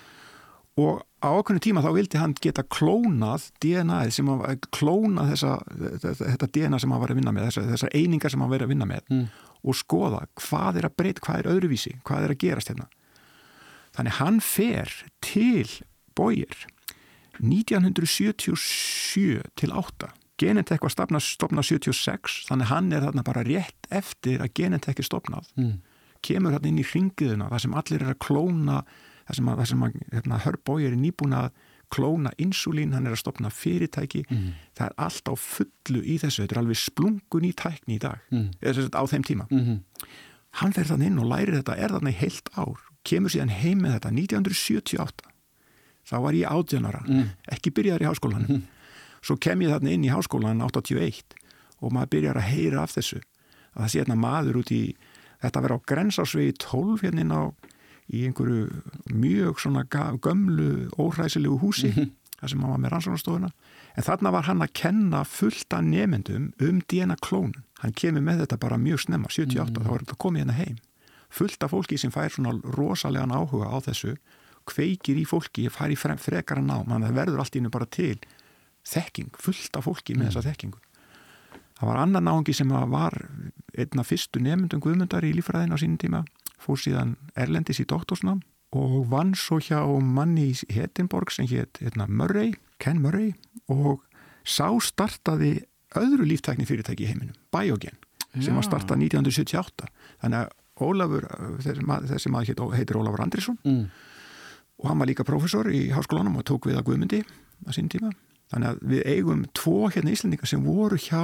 og 0.76 1.00
á 1.24 1.28
okkurnu 1.32 1.62
tíma 1.64 1.80
þá 1.80 1.88
vildi 1.96 2.20
hann 2.20 2.34
geta 2.36 2.64
klónað 2.68 3.48
DNA-ið 3.64 4.12
sem 4.12 4.28
að 4.28 4.58
klónað 4.76 5.32
þessa, 5.32 5.54
þetta 6.20 6.50
DNA 6.52 6.80
sem 6.82 6.92
hann 6.92 7.02
var 7.02 7.14
að 7.14 7.20
vinna 7.20 7.32
með 7.32 7.48
þessar 7.48 7.70
þessa 7.72 7.92
einingar 7.96 8.32
sem 8.32 8.44
hann 8.44 8.52
var 8.52 8.64
að 8.66 8.72
vinna 8.74 8.88
með 8.88 9.08
mm. 9.08 9.24
og 9.64 9.78
skoða 9.78 10.26
hvað 10.36 10.82
er 10.82 10.88
að 10.90 10.98
breyta, 11.00 11.24
hvað 11.24 11.40
er 11.40 11.50
öðruvísi 11.54 11.94
hvað 12.04 12.26
er 12.26 12.36
að 12.36 12.40
gerast 12.44 12.72
hérna 12.72 12.90
þannig 13.96 14.18
hann 14.20 14.40
fer 14.44 14.92
til 15.24 15.68
bóir 16.16 16.66
1977 17.42 19.42
til 19.56 19.72
8 19.72 20.12
Genentech 20.36 20.82
var 20.84 20.92
stopnað, 20.92 21.24
stopnað 21.24 21.64
76 21.70 22.42
þannig 22.50 22.68
hann 22.68 22.90
er 22.92 23.06
þarna 23.06 23.22
bara 23.24 23.44
rétt 23.46 23.88
eftir 23.92 24.42
að 24.44 24.52
Genentech 24.58 25.00
er 25.00 25.08
stopnað 25.08 25.48
mm. 25.56 25.76
kemur 26.24 26.56
þarna 26.56 26.72
inn 26.72 26.82
í 26.82 26.90
hringiðuna 26.90 27.48
það 27.52 27.64
sem 27.64 27.78
allir 27.80 28.04
er 28.04 28.12
að 28.12 28.22
klóna 28.26 28.82
það 29.26 29.38
sem, 29.38 29.48
að, 29.48 29.56
það 29.60 29.70
sem 29.70 29.86
að, 29.86 29.96
hérna, 30.12 30.42
Hörbói 30.44 30.86
er 30.86 31.00
nýbúin 31.00 31.36
að 31.36 31.48
klóna 31.92 32.32
insulín, 32.42 32.94
hann 32.96 33.06
er 33.06 33.14
að 33.14 33.20
stopna 33.20 33.50
fyrirtæki, 33.54 34.24
mm. 34.26 34.46
það 34.74 34.88
er 34.88 34.94
allt 35.06 35.28
á 35.30 35.34
fullu 35.38 36.00
í 36.02 36.16
þessu, 36.18 36.42
þetta 36.42 36.56
er 36.56 36.62
alveg 36.64 36.80
splungun 36.80 37.46
í 37.46 37.52
tækni 37.54 37.98
í 37.98 38.00
dag, 38.02 38.24
mm. 38.34 38.48
eða 38.58 38.88
á 38.90 39.02
þeim 39.06 39.26
tíma 39.26 39.46
-hmm. 39.50 39.78
Hann 40.60 40.72
fer 40.72 40.88
þann 40.88 41.02
inn 41.02 41.18
og 41.18 41.30
lærir 41.30 41.58
þetta 41.58 41.76
er 41.76 41.92
þarna 41.96 42.12
í 42.12 42.20
heilt 42.20 42.48
ár, 42.56 42.78
kemur 43.06 43.32
síðan 43.32 43.52
heim 43.52 43.82
með 43.84 43.98
þetta 43.98 44.14
1978 44.14 45.34
þá 46.06 46.16
var 46.22 46.34
ég 46.38 46.50
átjönara, 46.50 47.02
mm. 47.06 47.28
ekki 47.56 47.74
byrjar 47.74 48.02
í 48.02 48.08
háskólanum 48.08 48.48
-hmm 48.48 48.64
svo 49.26 49.36
kem 49.40 49.64
ég 49.64 49.72
þarna 49.72 49.94
inn 49.94 50.06
í 50.06 50.12
háskólan 50.12 50.62
81 50.64 51.36
og 51.82 51.94
maður 51.94 52.12
byrjar 52.14 52.40
að 52.40 52.50
heyra 52.52 52.84
af 52.84 52.94
þessu 52.96 53.20
að 53.20 53.80
það 53.80 53.90
sé 53.92 54.02
hérna 54.02 54.18
maður 54.20 54.60
út 54.62 54.72
í 54.74 54.82
þetta 55.42 55.62
verður 55.64 55.82
á 55.82 55.86
grensásvegi 55.92 56.54
12 56.62 57.04
hérna 57.04 57.24
inn 57.24 57.34
á 57.34 57.42
í 58.06 58.22
einhverju 58.28 58.68
mjög 59.18 59.62
svona 59.62 59.82
gömlu 59.90 60.70
óhræsilegu 60.94 61.58
húsi 61.58 61.90
mm 61.90 61.96
-hmm. 61.96 62.12
Þar 62.40 62.52
sem 62.52 62.62
hann 62.62 62.72
var 62.72 62.80
með 62.82 62.92
rannsóknarstofuna. 62.94 63.50
En 63.96 64.06
þarna 64.06 64.32
var 64.34 64.46
hann 64.48 64.64
að 64.64 64.72
kenna 64.76 65.22
fullta 65.28 65.80
nefendum 65.84 66.50
um 66.62 66.80
DNA 66.84 67.16
klónun. 67.24 67.64
Hann 67.82 67.94
kemur 67.96 68.24
með 68.24 68.44
þetta 68.44 68.58
bara 68.60 68.80
mjög 68.80 69.04
snemma 69.06 69.30
78, 69.32 69.72
mm. 69.72 69.84
þá 69.84 69.92
var 69.92 70.04
þetta 70.04 70.18
komið 70.24 70.44
hérna 70.44 70.56
heim. 70.60 70.80
Fullta 71.36 71.68
fólki 71.68 71.98
sem 72.00 72.12
fær 72.14 72.32
svona 72.32 72.54
rosalega 72.76 73.26
áhuga 73.36 73.70
á 73.72 73.76
þessu 73.84 74.16
kveikir 74.66 75.20
í 75.20 75.26
fólki, 75.28 75.68
fær 75.70 75.92
í 75.92 75.98
frekara 75.98 76.62
ná 76.62 76.80
mann 76.86 77.04
það 77.06 77.20
verður 77.20 77.42
allt 77.44 77.56
ínu 77.58 77.70
bara 77.70 77.86
til 77.86 78.18
þekking, 78.86 79.30
fullt 79.38 79.78
af 79.78 79.86
fólki 79.86 80.16
með 80.16 80.26
mm. 80.26 80.32
þessa 80.32 80.50
þekkingu. 80.50 80.82
Það 81.76 81.90
var 81.90 82.00
annan 82.00 82.24
náðungi 82.24 82.54
sem 82.56 82.70
var 82.72 83.16
einna 83.76 84.04
fyrstu 84.06 84.40
nefndum 84.40 84.80
guðmundar 84.80 85.26
í 85.28 85.34
lífræðin 85.36 85.74
á 85.76 85.78
sínum 85.80 85.98
tíma, 86.00 86.22
fór 86.56 86.80
síðan 86.80 87.16
Erlendis 87.36 87.82
í 87.82 87.88
doktorsnám 87.88 88.40
og 88.76 89.06
vann 89.10 89.34
svo 89.38 89.58
hjá 89.62 89.80
manni 90.02 90.50
í 90.52 90.74
Hetinborg 90.76 91.32
sem 91.34 91.48
hétt 91.50 91.80
hérna, 91.82 92.08
Murray, 92.08 92.54
Ken 92.82 93.00
Murray 93.02 93.32
og 93.72 94.04
sá 94.46 94.68
startaði 94.82 95.58
öðru 95.96 96.26
líftækni 96.28 96.66
fyrirtæki 96.68 97.06
í 97.06 97.10
heiminum, 97.10 97.36
Biogen, 97.54 97.96
sem 98.34 98.52
Já. 98.52 98.56
var 98.58 98.66
startað 98.66 99.06
1978. 99.06 99.88
Þannig 100.22 100.44
að 100.44 100.54
Ólafur, 100.76 101.24
þessi 101.64 102.28
maður 102.28 102.74
heitir 102.76 102.98
Ólafur 103.00 103.22
Andrisson 103.24 103.56
mm. 103.64 103.84
og 104.82 104.88
hann 104.90 105.00
var 105.00 105.08
líka 105.08 105.24
professor 105.24 105.70
í 105.72 105.86
háskólanum 105.88 106.36
og 106.36 106.44
tók 106.44 106.68
við 106.68 106.76
að 106.76 106.90
guðmundi 106.90 107.22
á 107.64 107.72
sín 107.72 107.88
tíma 107.88 108.10
Þannig 108.52 108.68
að 108.68 108.82
við 108.92 109.06
eigum 109.10 109.40
tvo 109.56 109.88
hérna 109.90 110.12
íslendingar 110.14 110.50
sem 110.50 110.62
voru 110.62 110.98
hjá 111.00 111.22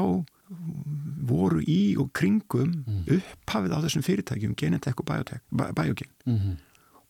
voru 1.29 1.63
í 1.65 1.95
og 2.01 2.11
kringum 2.17 2.73
mm. 2.83 3.05
upphafið 3.15 3.77
á 3.77 3.79
þessum 3.85 4.05
fyrirtækjum 4.05 4.57
Genentech 4.59 4.99
og 5.01 5.07
Biogen 5.07 6.11
mm 6.27 6.39
-hmm. 6.39 6.57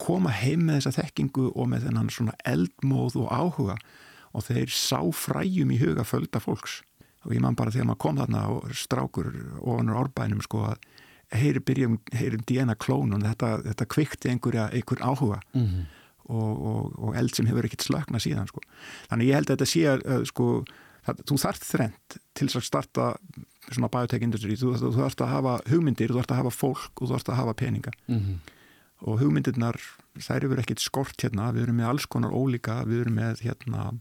Koma 0.02 0.32
heim 0.34 0.66
með 0.68 0.80
þessa 0.80 1.02
þekkingu 1.02 1.50
og 1.52 1.68
með 1.70 1.86
þennan 1.88 2.10
svona 2.12 2.34
eldmóð 2.48 3.18
og 3.22 3.30
áhuga 3.30 3.76
og 4.32 4.46
þeir 4.46 4.72
sá 4.74 4.98
fræjum 5.14 5.72
í 5.74 5.78
huga 5.82 6.04
földa 6.08 6.40
fólks. 6.42 6.80
Og 7.22 7.36
ég 7.36 7.42
man 7.44 7.56
bara 7.58 7.70
þegar 7.70 7.90
maður 7.90 8.02
kom 8.02 8.18
þarna 8.18 8.42
og 8.50 8.70
strákur 8.74 9.30
ofanur 9.60 10.00
árbænum 10.00 10.42
sko 10.42 10.64
að 10.72 10.86
heyri 11.38 11.62
byrjum, 11.64 11.98
heyrum 12.12 12.44
DNA 12.48 12.76
klónun 12.80 13.24
þetta, 13.24 13.58
þetta 13.68 13.88
kvikti 13.94 14.32
einhverja 14.32 14.68
einhver 14.72 15.04
áhuga. 15.04 15.40
Mm 15.54 15.66
-hmm. 15.66 15.84
og, 16.28 16.62
og, 16.70 16.98
og 16.98 17.16
eld 17.16 17.34
sem 17.36 17.46
hefur 17.46 17.68
ekkert 17.68 17.86
slökna 17.86 18.18
síðan 18.18 18.48
sko. 18.50 18.60
Þannig 19.10 19.28
ég 19.28 19.38
held 19.38 19.50
að 19.50 19.56
þetta 19.56 19.70
sé 19.70 19.86
að 19.92 20.26
sko 20.28 20.48
það, 21.06 21.22
þú 21.28 21.38
þarf 21.44 21.68
þrent 21.68 22.18
til 22.34 22.48
að 22.48 22.66
starta 22.66 23.12
svona 23.70 23.90
biotech 23.92 24.24
industry, 24.24 24.56
þú, 24.58 24.74
þú 24.80 24.92
þarfst 24.96 25.22
að 25.24 25.32
hafa 25.32 25.54
hugmyndir, 25.70 26.10
þú 26.10 26.18
þarfst 26.18 26.34
að 26.34 26.42
hafa 26.42 26.54
fólk 26.56 26.92
og 27.02 27.06
þú 27.06 27.12
þarfst 27.14 27.32
að 27.32 27.40
hafa 27.40 27.54
peninga. 27.54 27.92
Mm 28.08 28.18
-hmm. 28.18 28.36
Og 29.02 29.18
hugmyndirnar, 29.20 29.78
þær 30.20 30.46
eru 30.46 30.58
ekkert 30.62 30.82
skort 30.82 31.22
hérna, 31.24 31.50
við 31.54 31.66
erum 31.66 31.80
með 31.80 31.90
alls 31.90 32.06
konar 32.06 32.34
ólíka 32.34 32.82
við 32.88 33.06
erum 33.06 33.18
með 33.18 33.44
hérna 33.46 33.92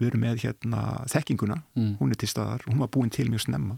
við 0.00 0.08
erum 0.08 0.24
með 0.24 0.44
hérna 0.46 0.82
þekkinguna 1.12 1.58
mm. 1.76 1.96
hún 2.00 2.14
er 2.14 2.20
til 2.20 2.30
staðar, 2.30 2.64
hún 2.68 2.80
var 2.80 2.92
búin 2.94 3.12
til 3.12 3.28
mjög 3.30 3.46
snemma 3.46 3.76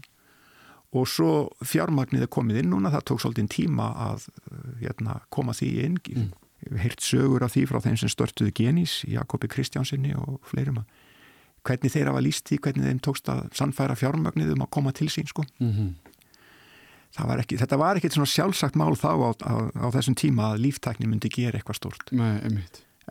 og 0.95 1.09
svo 1.11 1.31
fjármagnið 1.65 2.23
er 2.23 2.31
komið 2.31 2.61
inn 2.61 2.71
núna, 2.71 2.91
það 2.93 3.07
tók 3.09 3.23
svolítið 3.23 3.49
tíma 3.51 3.89
að 4.11 4.29
hérna, 4.79 5.19
koma 5.33 5.55
því 5.57 5.71
inn 5.83 5.97
mm. 5.99 6.29
heirt 6.79 7.03
sögur 7.03 7.43
af 7.43 7.55
því 7.55 7.65
frá 7.71 7.81
þeim 7.83 7.99
sem 7.99 8.13
störtuðu 8.13 8.53
Genís, 8.55 9.01
Jakobi 9.09 9.51
Kristjánsinni 9.51 10.15
og 10.15 10.39
fleirum 10.47 10.83
að 10.85 11.03
hvernig 11.65 11.93
þeir 11.93 12.11
hafa 12.11 12.23
líst 12.23 12.51
í, 12.53 12.59
hvernig 12.61 12.85
þeim 12.85 13.01
tókst 13.03 13.29
að 13.31 13.47
sannfæra 13.57 13.97
fjármögnið 13.97 14.53
um 14.53 14.65
að 14.65 14.71
koma 14.77 14.93
til 14.95 15.07
sín 15.09 15.27
sko. 15.29 15.45
Mm 15.59 15.71
-hmm. 15.71 15.89
Var 17.23 17.41
ekki, 17.43 17.59
þetta 17.61 17.77
var 17.79 17.99
ekkert 17.99 18.17
svona 18.17 18.31
sjálfsagt 18.31 18.79
mál 18.79 18.95
þá 18.99 19.11
á, 19.15 19.29
á, 19.47 19.53
á 19.71 19.87
þessum 19.95 20.17
tíma 20.19 20.51
að 20.53 20.65
líftækni 20.65 21.07
myndi 21.09 21.31
gera 21.31 21.59
eitthvað 21.59 21.79
stort. 21.79 22.11
Nei, 22.11 22.41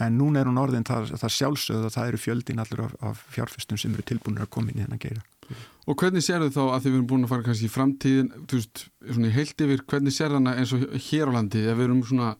en 0.05 0.19
núna 0.19 0.43
er 0.43 0.51
hún 0.51 0.59
orðin 0.59 0.87
það, 0.87 1.13
það 1.21 1.35
sjálfsögð 1.37 1.87
að 1.87 1.95
það 1.95 2.11
eru 2.11 2.21
fjöldin 2.21 2.63
allur 2.65 2.83
af, 2.89 2.97
af 3.11 3.23
fjárfestum 3.35 3.79
sem 3.81 3.95
eru 3.95 4.05
tilbúinir 4.11 4.45
að 4.45 4.51
koma 4.57 4.73
inn 4.73 4.81
í 4.81 4.85
þennan 4.87 5.03
geira. 5.05 5.23
Og 5.85 5.97
hvernig 6.01 6.25
sér 6.25 6.43
þau 6.47 6.51
þá 6.57 6.63
að 6.65 6.83
þið 6.87 6.95
erum 6.95 7.07
búin 7.13 7.25
að 7.27 7.33
fara 7.35 7.47
kannski 7.47 7.69
í 7.69 7.73
framtíðin, 7.73 8.31
þú 8.49 8.59
veist, 8.59 8.85
svona 9.05 9.31
í 9.31 9.35
heilt 9.37 9.65
yfir, 9.67 9.85
hvernig 9.93 10.17
sér 10.17 10.35
þarna 10.35 10.57
eins 10.59 10.73
og 10.75 10.85
hér 11.09 11.31
á 11.31 11.37
landi, 11.37 11.63
ef 11.69 11.79
við 11.79 11.87
erum 11.87 12.03
svona, 12.09 12.31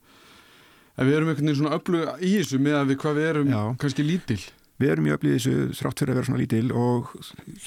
ef 0.97 1.05
við 1.05 1.17
erum 1.19 1.31
einhvern 1.31 1.49
veginn 1.51 1.59
svona 1.61 1.77
öflug 1.77 2.13
í 2.25 2.31
þessu 2.39 2.61
með 2.65 2.77
að 2.81 2.91
við 2.91 3.01
hvað 3.05 3.19
við 3.19 3.29
erum 3.29 3.53
Já. 3.53 3.61
kannski 3.85 4.07
lítil? 4.09 4.39
við 4.81 4.91
erum 4.91 5.07
í 5.07 5.13
öflið 5.15 5.37
þessu 5.37 5.55
þrátt 5.79 6.01
fyrir 6.01 6.11
að 6.11 6.19
vera 6.19 6.29
svona 6.29 6.41
lítil 6.41 6.65
og 6.75 7.11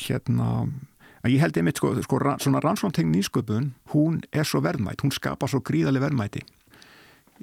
hérna 0.02 0.48
að 1.24 1.32
ég 1.34 1.42
held 1.42 1.56
einmitt 1.56 1.80
sko, 1.80 1.94
sko 2.02 2.20
svona 2.38 2.62
rannsóntegn 2.62 3.10
nýsköpun, 3.12 3.72
hún 3.94 4.22
er 4.32 4.44
svo 4.44 4.62
verðmætt 4.64 5.02
hún 5.02 5.14
skapar 5.14 5.50
svo 5.50 5.60
gríðarlega 5.60 6.08
verðmæti 6.08 6.44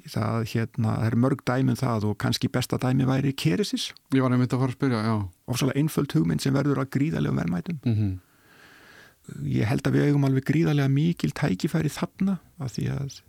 það 0.04 0.44
hérna 0.50 0.94
það 0.98 1.06
er 1.08 1.16
mörg 1.22 1.42
dæmið 1.48 1.72
um 1.72 1.80
það 1.80 2.06
og 2.10 2.18
kannski 2.20 2.50
besta 2.52 2.78
dæmi 2.80 3.06
væri 3.08 3.32
Keresis. 3.32 3.90
Ég 4.14 4.24
var 4.24 4.34
einmitt 4.34 4.52
að 4.52 4.62
fara 4.62 4.74
að 4.74 4.78
spyrja, 4.78 5.00
já. 5.06 5.16
Svolítið 5.56 5.80
einföld 5.80 6.16
hugmynd 6.16 6.44
sem 6.44 6.56
verður 6.56 6.82
að 6.82 6.90
gríðarlega 6.96 7.38
verðmætum 7.40 7.78
mm 7.82 7.94
-hmm. 7.94 8.12
ég 9.56 9.70
held 9.70 9.86
að 9.86 9.96
við 9.96 10.06
eigum 10.06 10.28
alveg 10.28 10.44
gríðarlega 10.50 10.88
mikil 10.88 11.32
tækifæri 11.32 11.88
þarna 11.88 12.38
af 12.58 12.72
því 12.76 12.86
að 12.92 13.20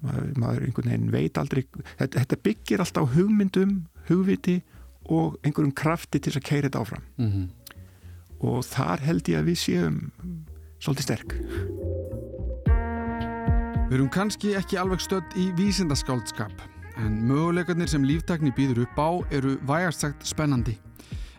maður, 0.00 0.32
maður 0.36 0.66
einhvern 0.66 0.90
veginn 0.90 1.12
veit 1.12 1.38
aldrei 1.38 1.64
þetta, 1.98 2.18
þetta 2.18 2.42
byggir 2.42 2.80
alltaf 2.80 3.14
hugmyndum, 3.14 3.86
hugviti 4.08 4.62
og 5.10 5.38
einhverjum 5.44 5.74
krafti 5.74 6.20
til 6.20 6.32
að 6.32 6.46
keira 6.46 6.68
þetta 6.68 6.80
áfram 6.80 7.02
mm 7.16 7.30
-hmm. 7.30 7.48
Og 8.40 8.64
þar 8.66 9.04
held 9.04 9.30
ég 9.30 9.40
að 9.40 9.50
við 9.50 9.60
séum 9.60 10.00
svolítið 10.80 11.06
sterk. 11.08 11.36
Við 13.90 13.96
erum 13.98 14.10
kannski 14.14 14.54
ekki 14.58 14.78
alveg 14.80 15.02
stödd 15.02 15.38
í 15.40 15.48
vísindaskáldskap 15.58 16.66
en 17.00 17.16
möguleikarnir 17.26 17.90
sem 17.90 18.04
líftakni 18.06 18.52
býður 18.54 18.84
upp 18.84 19.00
á 19.00 19.10
eru 19.40 19.56
vægast 19.66 20.04
sagt 20.04 20.26
spennandi. 20.28 20.76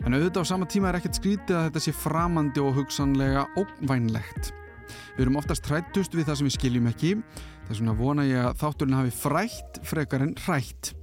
En 0.02 0.18
auðvitað 0.18 0.48
á 0.48 0.52
sama 0.52 0.66
tíma 0.66 0.90
er 0.90 0.98
ekkert 0.98 1.20
skrítið 1.20 1.58
að 1.58 1.68
þetta 1.70 1.86
sé 1.86 1.94
framandi 1.94 2.64
og 2.64 2.74
hugsanlega 2.80 3.46
óvænlegt 3.60 4.52
Við 5.16 5.26
erum 5.26 5.40
oftast 5.42 5.68
hrættust 5.70 6.16
við 6.16 6.28
það 6.30 6.40
sem 6.40 6.48
við 6.48 6.56
skiljum 6.58 6.90
ekki. 6.92 7.12
Þess 7.68 7.82
vegna 7.82 7.96
vona 8.00 8.26
ég 8.28 8.48
að 8.48 8.58
þátturinn 8.62 8.98
hafi 8.98 9.14
frætt 9.16 9.80
frekar 9.88 10.26
en 10.26 10.36
hrætt 10.46 10.94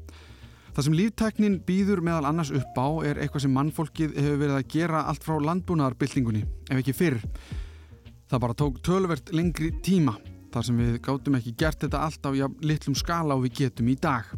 Það 0.78 0.86
sem 0.86 0.94
lífteknin 0.94 1.54
býður 1.66 2.00
meðal 2.06 2.28
annars 2.28 2.52
upp 2.54 2.76
á 2.78 3.02
er 3.02 3.18
eitthvað 3.18 3.42
sem 3.42 3.50
mannfólkið 3.50 4.12
hefur 4.14 4.36
verið 4.38 4.54
að 4.54 4.68
gera 4.70 4.98
allt 5.10 5.24
frá 5.26 5.40
landbúnaðarbyltingunni, 5.42 6.42
ef 6.70 6.78
ekki 6.78 6.92
fyrr. 6.94 7.16
Það 8.30 8.42
bara 8.44 8.54
tók 8.60 8.76
tölvert 8.86 9.32
lengri 9.34 9.72
tíma, 9.82 10.12
þar 10.54 10.68
sem 10.68 10.78
við 10.78 11.00
gátum 11.02 11.34
ekki 11.34 11.56
gert 11.58 11.82
þetta 11.82 12.04
allt 12.06 12.28
á 12.30 12.30
litlum 12.62 12.94
skala 12.94 13.34
og 13.34 13.42
við 13.48 13.56
getum 13.64 13.90
í 13.90 13.96
dag. 13.98 14.28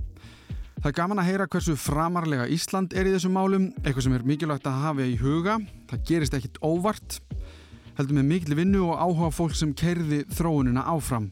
Það 0.79 0.89
er 0.89 0.97
gaman 0.97 1.21
að 1.21 1.29
heyra 1.29 1.49
hversu 1.53 1.75
framarlega 1.77 2.49
Ísland 2.57 2.97
er 2.97 3.11
í 3.11 3.13
þessum 3.19 3.37
málum, 3.37 3.67
eitthvað 3.85 4.07
sem 4.07 4.17
er 4.17 4.25
mikilvægt 4.33 4.71
að 4.71 4.81
hafa 4.87 5.11
í 5.11 5.19
huga. 5.21 5.59
Það 5.93 6.07
gerist 6.09 6.39
ekkit 6.41 6.57
óvart, 6.65 7.19
heldur 8.01 8.17
með 8.17 8.31
miklu 8.33 8.59
vinnu 8.63 8.87
og 8.87 8.97
áhuga 8.97 9.29
fólk 9.43 9.61
sem 9.61 9.77
kerði 9.77 10.23
þróunina 10.33 10.89
áfram. 10.89 11.29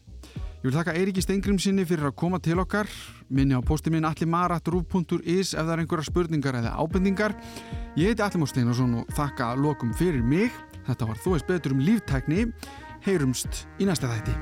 Ég 0.58 0.66
vil 0.66 0.74
þakka 0.74 0.92
Eiríki 0.98 1.22
Steingrimsinni 1.22 1.84
fyrir 1.86 2.08
að 2.08 2.16
koma 2.18 2.40
til 2.42 2.56
okkar. 2.58 2.88
Minni 3.30 3.54
á 3.54 3.62
posti 3.62 3.92
minn 3.94 4.08
allimarat.ruf.is 4.08 5.52
ef 5.54 5.60
það 5.60 5.70
er 5.76 5.82
einhverja 5.84 6.08
spurningar 6.08 6.58
eða 6.58 6.74
ábendingar. 6.82 7.36
Ég 7.94 8.10
heiti 8.10 8.26
Allimár 8.26 8.50
Steinarsson 8.50 8.98
og 9.04 9.14
þakka 9.14 9.52
lokum 9.54 9.94
fyrir 9.94 10.26
mig. 10.26 10.50
Þetta 10.88 11.12
var 11.12 11.22
Þú 11.22 11.36
veist 11.36 11.46
betur 11.46 11.78
um 11.78 11.84
líftækni. 11.86 12.48
Heyrumst 13.06 13.68
í 13.78 13.86
næsta 13.86 14.10
þætti. 14.10 14.34